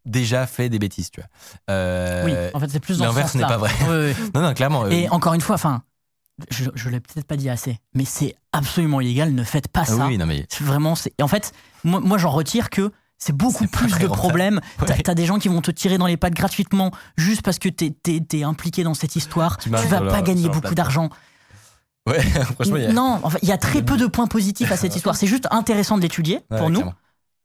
déjà 0.07 0.47
fait 0.47 0.69
des 0.69 0.79
bêtises, 0.79 1.11
tu 1.11 1.21
vois. 1.21 1.29
Euh, 1.71 2.25
oui, 2.25 2.33
en 2.55 2.61
fait, 2.61 2.69
c'est 2.69 2.81
plus 2.81 2.99
dans 2.99 3.05
ce 3.05 3.09
l'inverse 3.09 3.35
n'est 3.35 3.43
pas 3.47 3.59
vrai. 3.59 3.71
Non, 4.35 4.43
non, 4.43 4.55
clairement. 4.55 4.85
euh, 4.85 4.91
Et 4.91 5.09
encore 5.09 5.35
une 5.35 5.41
fois, 5.41 5.55
enfin, 5.55 5.83
je, 6.51 6.65
je 6.75 6.89
l'ai 6.89 7.01
peut-être 7.01 7.27
pas 7.27 7.37
dit 7.37 7.49
assez, 7.49 7.79
mais 7.95 8.05
c'est 8.05 8.35
absolument 8.53 9.01
illégal, 9.01 9.33
ne 9.33 9.45
faites 9.45 9.69
pas 9.69 9.83
ah 9.83 9.85
ça. 9.87 10.07
oui, 10.07 10.19
non, 10.19 10.27
mais 10.27 10.47
C'est 10.49 10.65
Vraiment, 10.65 10.95
c'est. 10.95 11.13
En 11.23 11.29
fait, 11.29 11.53
moi, 11.85 12.01
moi, 12.01 12.19
j'en 12.19 12.31
retire 12.31 12.71
que 12.71 12.91
c'est 13.19 13.33
beaucoup 13.37 13.67
plus 13.69 13.99
de 13.99 14.07
problèmes. 14.09 14.61
T'as 14.79 14.95
Ouais. 14.95 15.03
t'as 15.03 15.15
des 15.15 15.25
gens 15.27 15.39
qui 15.39 15.49
vont 15.49 15.61
te 15.63 15.71
tirer 15.71 15.97
dans 15.99 16.07
les 16.07 16.17
pattes 16.17 16.35
gratuitement 16.35 16.91
juste 17.17 17.43
parce 17.43 17.59
que 17.59 17.69
t'es 17.69 17.95
es, 18.33 18.43
impliqué 18.43 18.83
dans 18.83 18.95
cette 18.95 19.17
histoire. 19.17 19.57
Tu 19.59 19.71
Tu, 19.71 19.77
vas 19.87 20.01
pas 20.01 20.23
gagner 20.23 20.49
beaucoup 20.49 20.75
d'argent. 20.75 21.09
ouais, 22.09 22.21
franchement, 22.55 22.77
il 22.77 22.83
y 22.83 22.87
a. 22.87 22.93
Non, 22.93 23.21
enfin, 23.23 23.39
il 23.43 23.49
y 23.49 23.53
a 23.53 23.59
très 23.59 23.83
peu 23.83 23.97
de 23.97 24.07
points 24.07 24.27
positifs 24.27 24.73
à 24.73 24.77
cette 24.77 24.95
histoire. 24.97 25.17
C'est 25.17 25.27
juste 25.29 25.47
intéressant 25.51 25.97
de 25.97 26.03
l'étudier 26.03 26.41
Ouais, 26.51 26.59
pour 26.59 26.69
nous, 26.71 26.81
clairement. 26.81 26.95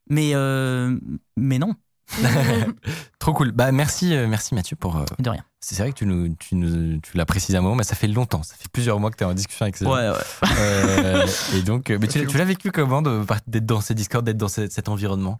mais 0.10 0.32
euh, 0.34 0.98
mais 1.38 1.60
non, 1.60 1.76
Trop 3.20 3.34
cool. 3.34 3.51
Bah 3.51 3.72
merci, 3.72 4.14
euh, 4.16 4.28
merci 4.28 4.55
Mathieu 4.55 4.76
pour. 4.76 4.97
euh, 4.97 5.05
de 5.20 5.30
rien. 5.30 5.43
c'est 5.60 5.78
vrai 5.78 5.91
que 5.91 5.97
tu 5.97 6.05
nous, 6.05 6.30
tu 6.36 6.55
nous, 6.55 6.99
tu 7.01 7.16
l'as 7.18 7.26
précisé 7.26 7.55
à 7.57 7.60
un 7.60 7.64
moment, 7.64 7.76
mais 7.76 7.84
ça 7.84 7.95
fait 7.95 8.07
longtemps. 8.07 8.43
Ça 8.43 8.55
fait 8.57 8.70
plusieurs 8.72 8.99
mois 8.99 9.12
que 9.12 9.18
tu 9.18 9.24
es 9.24 9.28
en 9.28 9.34
discussion 9.34 9.64
avec 9.64 9.78
ces 9.78 9.86
gens. 9.86 9.93
ouais. 9.93 10.12
Euh, 10.57 11.28
et 11.55 11.62
donc, 11.62 11.89
euh, 11.89 11.97
mais 11.99 12.07
tu, 12.07 12.20
l'as- 12.20 12.26
tu 12.26 12.38
l'as 12.38 12.45
vécu 12.45 12.72
comment 12.72 13.01
d'être 13.01 13.66
dans 13.66 13.82
ces 13.82 13.93
Discord, 13.93 14.26
d'être 14.26 14.38
dans 14.38 14.47
ce- 14.47 14.70
cet 14.70 14.89
environnement? 14.89 15.39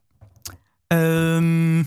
Euh, 0.94 1.84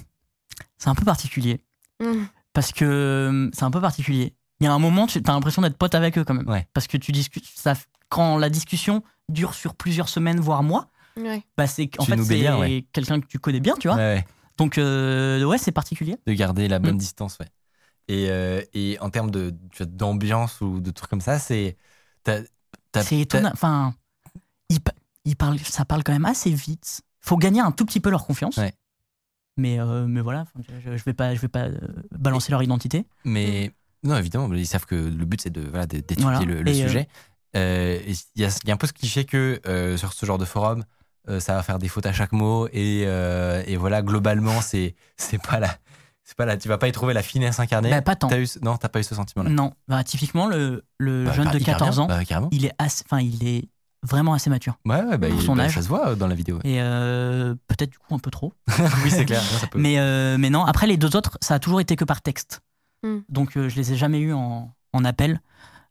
c'est 0.78 0.88
un 0.88 0.94
peu 0.94 1.04
particulier 1.04 1.60
Mm. 2.00 2.24
parce 2.52 2.72
que 2.72 3.50
c'est 3.52 3.64
un 3.64 3.70
peu 3.70 3.80
particulier. 3.80 4.34
Il 4.60 4.64
y 4.64 4.66
a 4.66 4.72
un 4.72 4.78
moment, 4.78 5.06
tu 5.06 5.18
as 5.24 5.32
l'impression 5.32 5.62
d'être 5.62 5.76
pote 5.76 5.94
avec 5.94 6.18
eux 6.18 6.24
quand 6.24 6.34
même, 6.34 6.48
Ouais. 6.48 6.66
parce 6.74 6.86
que 6.86 6.96
tu 6.96 7.12
discutes. 7.12 7.44
Ça, 7.54 7.74
quand 8.08 8.38
la 8.38 8.48
discussion 8.50 9.02
dure 9.28 9.54
sur 9.54 9.74
plusieurs 9.74 10.08
semaines 10.08 10.40
voire 10.40 10.62
mois, 10.62 10.88
Ouais. 11.16 11.42
bah 11.56 11.66
c'est 11.66 11.90
en 11.98 12.04
Tu 12.04 12.10
fait 12.12 12.22
c'est 12.22 12.50
ouais. 12.52 12.86
quelqu'un 12.92 13.20
que 13.20 13.26
tu 13.26 13.38
connais 13.38 13.60
bien, 13.60 13.74
tu 13.78 13.88
vois. 13.88 13.98
Donc 14.62 14.78
euh, 14.78 15.44
ouais, 15.44 15.58
c'est 15.58 15.72
particulier. 15.72 16.16
De 16.26 16.32
garder 16.32 16.68
la 16.68 16.78
bonne 16.78 16.94
Mm. 16.94 16.98
distance, 16.98 17.38
ouais. 17.40 17.48
Et, 18.08 18.30
euh, 18.30 18.62
et 18.74 18.98
en 19.00 19.10
termes 19.10 19.30
d'ambiance 19.30 20.60
ou 20.60 20.80
de 20.80 20.90
trucs 20.90 21.10
comme 21.10 21.20
ça, 21.20 21.38
c'est. 21.38 21.76
C'est 22.94 23.20
étonnant. 23.20 23.50
Enfin, 23.52 23.94
ils, 24.68 24.80
pa- 24.80 24.94
ils 25.24 25.36
parlent, 25.36 25.58
ça 25.58 25.84
parle 25.84 26.02
quand 26.04 26.12
même 26.12 26.24
assez 26.24 26.50
vite. 26.50 27.02
Faut 27.20 27.36
gagner 27.36 27.60
un 27.60 27.72
tout 27.72 27.84
petit 27.84 28.00
peu 28.00 28.10
leur 28.10 28.26
confiance. 28.26 28.56
Ouais. 28.56 28.72
Mais, 29.56 29.78
euh, 29.78 30.06
mais 30.06 30.20
voilà, 30.20 30.46
je, 30.84 30.96
je 30.96 31.04
vais 31.04 31.12
pas, 31.14 31.34
je 31.34 31.40
vais 31.40 31.48
pas 31.48 31.68
balancer 32.10 32.50
leur 32.52 32.62
identité. 32.62 33.06
Mais 33.24 33.70
non, 34.02 34.16
évidemment, 34.16 34.52
ils 34.54 34.66
savent 34.66 34.86
que 34.86 34.94
le 34.94 35.24
but 35.24 35.40
c'est 35.42 35.50
de 35.50 35.60
voilà, 35.68 35.86
d'étudier 35.86 36.22
Voilà. 36.22 36.44
le, 36.44 36.62
le 36.62 36.70
Et, 36.70 36.74
sujet. 36.74 37.08
Et 37.54 38.00
Il 38.34 38.42
y, 38.42 38.48
y 38.66 38.70
a 38.70 38.74
un 38.74 38.76
peu 38.76 38.86
ce 38.86 38.92
cliché 38.92 39.24
que 39.24 39.60
sur 39.96 40.12
ce 40.12 40.26
genre 40.26 40.38
de 40.38 40.44
forum, 40.44 40.84
euh, 41.28 41.40
ça 41.40 41.54
va 41.54 41.62
faire 41.62 41.78
des 41.78 41.88
fautes 41.88 42.06
à 42.06 42.12
chaque 42.12 42.32
mot 42.32 42.66
et, 42.72 43.04
euh, 43.06 43.62
et 43.66 43.76
voilà, 43.76 44.02
globalement, 44.02 44.60
c'est 44.60 44.94
c'est 45.16 45.40
pas 45.40 45.60
la, 45.60 45.68
c'est 46.24 46.36
pas 46.36 46.46
la, 46.46 46.56
tu 46.56 46.68
vas 46.68 46.78
pas 46.78 46.88
y 46.88 46.92
trouver 46.92 47.14
la 47.14 47.22
finesse 47.22 47.60
incarnée. 47.60 47.90
Bah, 47.90 48.02
pas 48.02 48.16
tant. 48.16 48.28
T'as 48.28 48.38
eu, 48.40 48.46
non, 48.62 48.76
t'as 48.76 48.88
pas 48.88 49.00
eu 49.00 49.04
ce 49.04 49.14
sentiment-là. 49.14 49.50
Non, 49.50 49.72
bah, 49.88 50.02
typiquement 50.04 50.46
le, 50.46 50.84
le 50.98 51.24
Bah, 51.26 51.32
jeune 51.32 51.44
bah, 51.46 51.52
de 51.52 51.58
hyper 51.58 51.78
14 51.78 51.96
bien. 51.96 52.04
ans, 52.04 52.08
Bah, 52.08 52.48
il 52.52 52.64
est 52.66 52.72
assez, 52.78 53.04
enfin 53.06 53.20
il 53.20 53.46
est 53.46 53.68
vraiment 54.04 54.34
assez 54.34 54.50
mature. 54.50 54.78
Ouais, 54.84 55.00
ouais, 55.02 55.16
bah, 55.18 55.28
pour 55.28 55.38
il- 55.40 55.46
son 55.46 55.54
bah, 55.54 55.64
âge. 55.64 55.74
ça 55.74 55.82
se 55.82 55.88
voit 55.88 56.08
euh, 56.08 56.14
dans 56.16 56.26
la 56.26 56.34
vidéo. 56.34 56.56
ouais. 56.56 56.62
Et 56.70 56.80
euh, 56.80 57.54
peut-être 57.68 57.90
du 57.90 57.98
coup 57.98 58.14
un 58.14 58.18
peu 58.18 58.30
trop. 58.32 58.52
oui, 59.04 59.10
c'est 59.10 59.24
clair. 59.24 59.40
non, 59.52 59.58
ça 59.58 59.66
peut- 59.68 59.78
Mais, 59.78 59.98
euh, 60.00 60.36
mais 60.38 60.50
non, 60.50 60.64
après 60.64 60.86
les 60.88 60.96
deux 60.96 61.14
autres, 61.16 61.38
ça 61.40 61.54
a 61.54 61.58
toujours 61.60 61.80
été 61.80 61.94
que 61.96 62.04
par 62.04 62.20
texte. 62.22 62.60
Hmm. 63.04 63.18
Donc 63.28 63.56
euh, 63.56 63.68
je 63.68 63.76
les 63.76 63.92
ai 63.92 63.96
jamais 63.96 64.18
eus 64.20 64.32
en, 64.32 64.72
en 64.92 65.04
appel. 65.04 65.40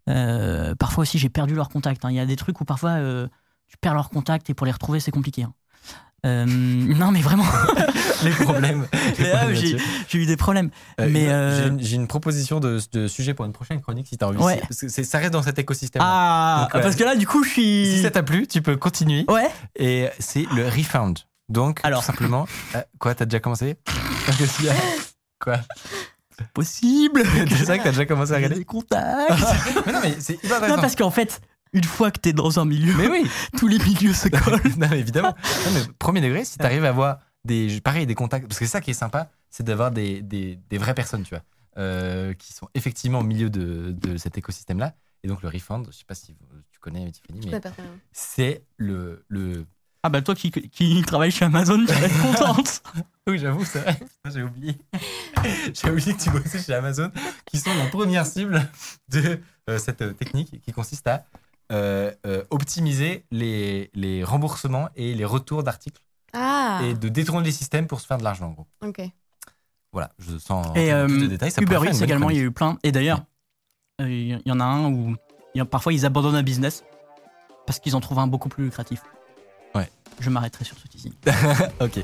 Euh, 0.09 0.73
parfois 0.75 1.03
aussi 1.03 1.19
j'ai 1.19 1.29
perdu 1.29 1.55
leur 1.55 1.69
contact. 1.69 2.03
hein. 2.05 2.09
Il 2.09 2.15
y 2.15 2.19
a 2.19 2.25
des 2.25 2.36
trucs 2.36 2.59
où 2.59 2.65
parfois 2.65 2.91
euh, 2.91 3.27
tu 3.72 3.78
perds 3.80 3.93
leur 3.95 4.09
contact 4.09 4.49
et 4.49 4.53
pour 4.53 4.65
les 4.65 4.72
retrouver 4.74 4.99
c'est 4.99 5.11
compliqué. 5.11 5.43
hein. 5.43 5.53
Euh, 6.24 6.45
non 6.45 7.09
mais 7.11 7.22
vraiment, 7.22 7.45
les 8.24 8.30
problèmes. 8.30 8.86
ah, 8.93 9.38
problèmes 9.39 9.55
j'ai 9.55 10.17
eu 10.19 10.26
des 10.28 10.38
problèmes. 10.38 10.69
Euh, 10.99 11.07
mais, 11.09 11.26
euh, 11.30 11.69
une- 11.69 11.82
j'ai 11.82 11.95
une 11.95 12.07
proposition 12.07 12.59
de, 12.59 12.80
de 12.91 13.07
sujet 13.07 13.34
pour 13.34 13.45
une 13.45 13.53
prochaine 13.53 13.82
chronique 13.82 14.05
si 14.07 14.17
t'as 14.19 14.28
envie. 14.28 14.38
Ouais. 14.38 14.59
Parce 14.59 14.82
que 14.82 14.89
ça 14.89 15.17
reste 15.17 15.32
dans 15.34 15.41
cet 15.41 15.57
écosystème. 15.57 16.01
Ah, 16.05 16.65
Donc, 16.65 16.76
ouais. 16.76 16.82
parce 16.82 16.95
que 16.95 17.03
là 17.03 17.15
du 17.15 17.26
coup 17.26 17.43
je 17.43 17.49
suis... 17.49 17.86
Si 17.95 18.01
ça 18.03 18.11
t'a 18.11 18.22
plu, 18.22 18.45
tu 18.45 18.61
peux 18.61 18.78
continuer. 18.78 19.26
Ouais. 19.30 19.49
Et 19.76 20.09
c'est 20.19 20.45
le 20.55 20.67
refound. 20.67 21.17
Donc, 21.49 21.80
Alors. 21.84 22.01
tout 22.01 22.05
simplement. 22.07 22.45
Quoi, 22.99 23.15
t'as 23.15 23.26
déjà 23.26 23.39
commencé? 23.39 23.78
Quoi? 25.39 25.57
Possible. 26.53 27.24
C'est 27.49 27.65
ça 27.65 27.78
que 27.78 27.84
t'as 27.84 27.89
déjà 27.91 28.05
commencé 28.05 28.32
à 28.32 28.36
regarder? 28.36 28.55
des 28.55 28.65
contacts. 28.65 29.32
Mais 29.86 29.91
non, 29.91 29.99
mais 30.03 30.15
c'est 30.19 30.39
non 30.43 30.76
parce 30.78 30.95
qu'en 30.95 31.11
fait, 31.11 31.41
Une 31.74 31.84
fois 31.84 32.11
que 32.11 32.19
t'es 32.19 32.34
dans 32.34 32.59
un 32.59 32.65
milieu, 32.65 32.93
Mais 32.95 33.07
oui, 33.07 33.30
tous 33.57 33.67
les 33.67 33.80
milieux 33.80 34.13
se 34.13 34.28
collent. 34.30 34.61
non, 34.78 34.88
mais 34.89 34.99
évidemment. 34.99 35.36
Non, 35.65 35.72
mais 35.74 35.82
premier 35.99 36.22
degré, 36.22 36.43
si 36.45 36.57
tu 36.57 36.65
arrives 36.65 36.84
à 36.86 36.89
avoir 36.89 37.19
des, 37.45 37.80
pareil, 37.82 38.05
des 38.05 38.15
contacts, 38.15 38.47
parce 38.47 38.59
que 38.59 38.65
c'est 38.65 38.72
ça 38.72 38.82
qui 38.82 38.91
est 38.91 38.95
sympa, 38.95 39.30
c'est 39.49 39.63
d'avoir 39.63 39.91
des, 39.91 40.22
des, 40.22 40.59
des 40.69 40.78
vraies 40.78 40.93
personnes, 40.93 41.24
tu 41.24 41.34
vois, 41.34 41.43
euh, 41.78 42.34
qui 42.34 42.53
sont 42.53 42.67
effectivement 42.74 43.19
au 43.19 43.24
milieu 43.24 43.49
de, 43.49 43.91
de 43.91 44.17
cet 44.17 44.38
écosystème-là. 44.38 44.93
Et 45.24 45.28
donc 45.28 45.41
le 45.43 45.49
refund, 45.49 45.86
je 45.91 45.97
sais 45.97 46.05
pas 46.05 46.15
si 46.15 46.36
tu 46.72 46.80
connais 46.80 47.09
Tiffany, 47.11 47.47
mais 47.51 47.59
bien. 47.59 47.72
c'est 48.11 48.63
le, 48.78 49.24
le. 49.28 49.65
Ah 50.03 50.09
bah 50.09 50.24
toi 50.24 50.34
qui, 50.34 50.49
qui 50.49 51.01
travaille 51.03 51.30
chez 51.30 51.45
Amazon, 51.45 51.78
tu 51.86 51.93
vas 51.93 52.01
être 52.07 52.22
contente. 52.22 52.82
Oui, 53.28 53.38
j'avoue, 53.38 53.63
c'est 53.63 53.80
vrai. 53.82 53.99
J'ai 54.34 54.41
oublié. 54.41 54.76
J'ai 55.74 55.91
oublié 55.91 56.15
que 56.15 56.22
tu 56.24 56.32
bossais 56.32 56.59
chez 56.59 56.74
Amazon, 56.74 57.11
qui 57.45 57.59
sont 57.59 57.72
la 57.76 57.86
première 57.86 58.26
cible 58.26 58.67
de 59.09 59.39
euh, 59.69 59.78
cette 59.78 60.01
euh, 60.01 60.13
technique 60.13 60.59
qui 60.63 60.72
consiste 60.72 61.05
à 61.07 61.24
euh, 61.72 62.11
euh, 62.26 62.43
optimiser 62.49 63.26
les, 63.32 63.89
les 63.93 64.24
remboursements 64.24 64.89
et 64.95 65.13
les 65.13 65.26
retours 65.26 65.63
d'articles 65.63 66.01
Ah, 66.34 66.82
et 66.84 66.93
de 66.93 67.09
détourner 67.09 67.45
les 67.45 67.51
systèmes 67.51 67.88
pour 67.88 68.01
se 68.01 68.07
faire 68.07 68.17
de 68.17 68.24
l'argent, 68.24 68.47
en 68.47 68.51
gros. 68.51 68.67
ok. 68.86 69.01
Voilà, 69.93 70.11
je 70.19 70.38
sens 70.38 70.67
Et 70.78 70.91
plus 70.91 71.17
de 71.19 71.26
euh, 71.26 71.28
détails. 71.28 71.51
ça 71.51 71.61
Uber 71.61 71.80
Eats 71.86 72.03
également, 72.03 72.30
il 72.30 72.38
y 72.38 72.39
a 72.39 72.43
eu 72.43 72.51
plein. 72.51 72.78
Et 72.84 72.91
d'ailleurs, 72.91 73.24
euh, 74.01 74.09
il 74.09 74.41
y 74.45 74.51
en 74.51 74.59
a 74.59 74.63
un 74.65 74.91
où 74.91 75.15
il 75.53 75.57
y 75.57 75.61
a- 75.61 75.65
parfois 75.65 75.91
ils 75.93 76.05
abandonnent 76.05 76.36
un 76.36 76.43
business 76.43 76.84
parce 77.65 77.80
qu'ils 77.80 77.95
en 77.95 77.99
trouvent 77.99 78.19
un 78.19 78.28
beaucoup 78.28 78.47
plus 78.49 78.63
lucratif. 78.65 79.01
Ouais. 79.76 79.89
Je 80.19 80.30
m'arrêterai 80.30 80.63
sur 80.65 80.78
ce 80.78 80.88
teasing. 80.88 81.13
ok. 81.82 82.03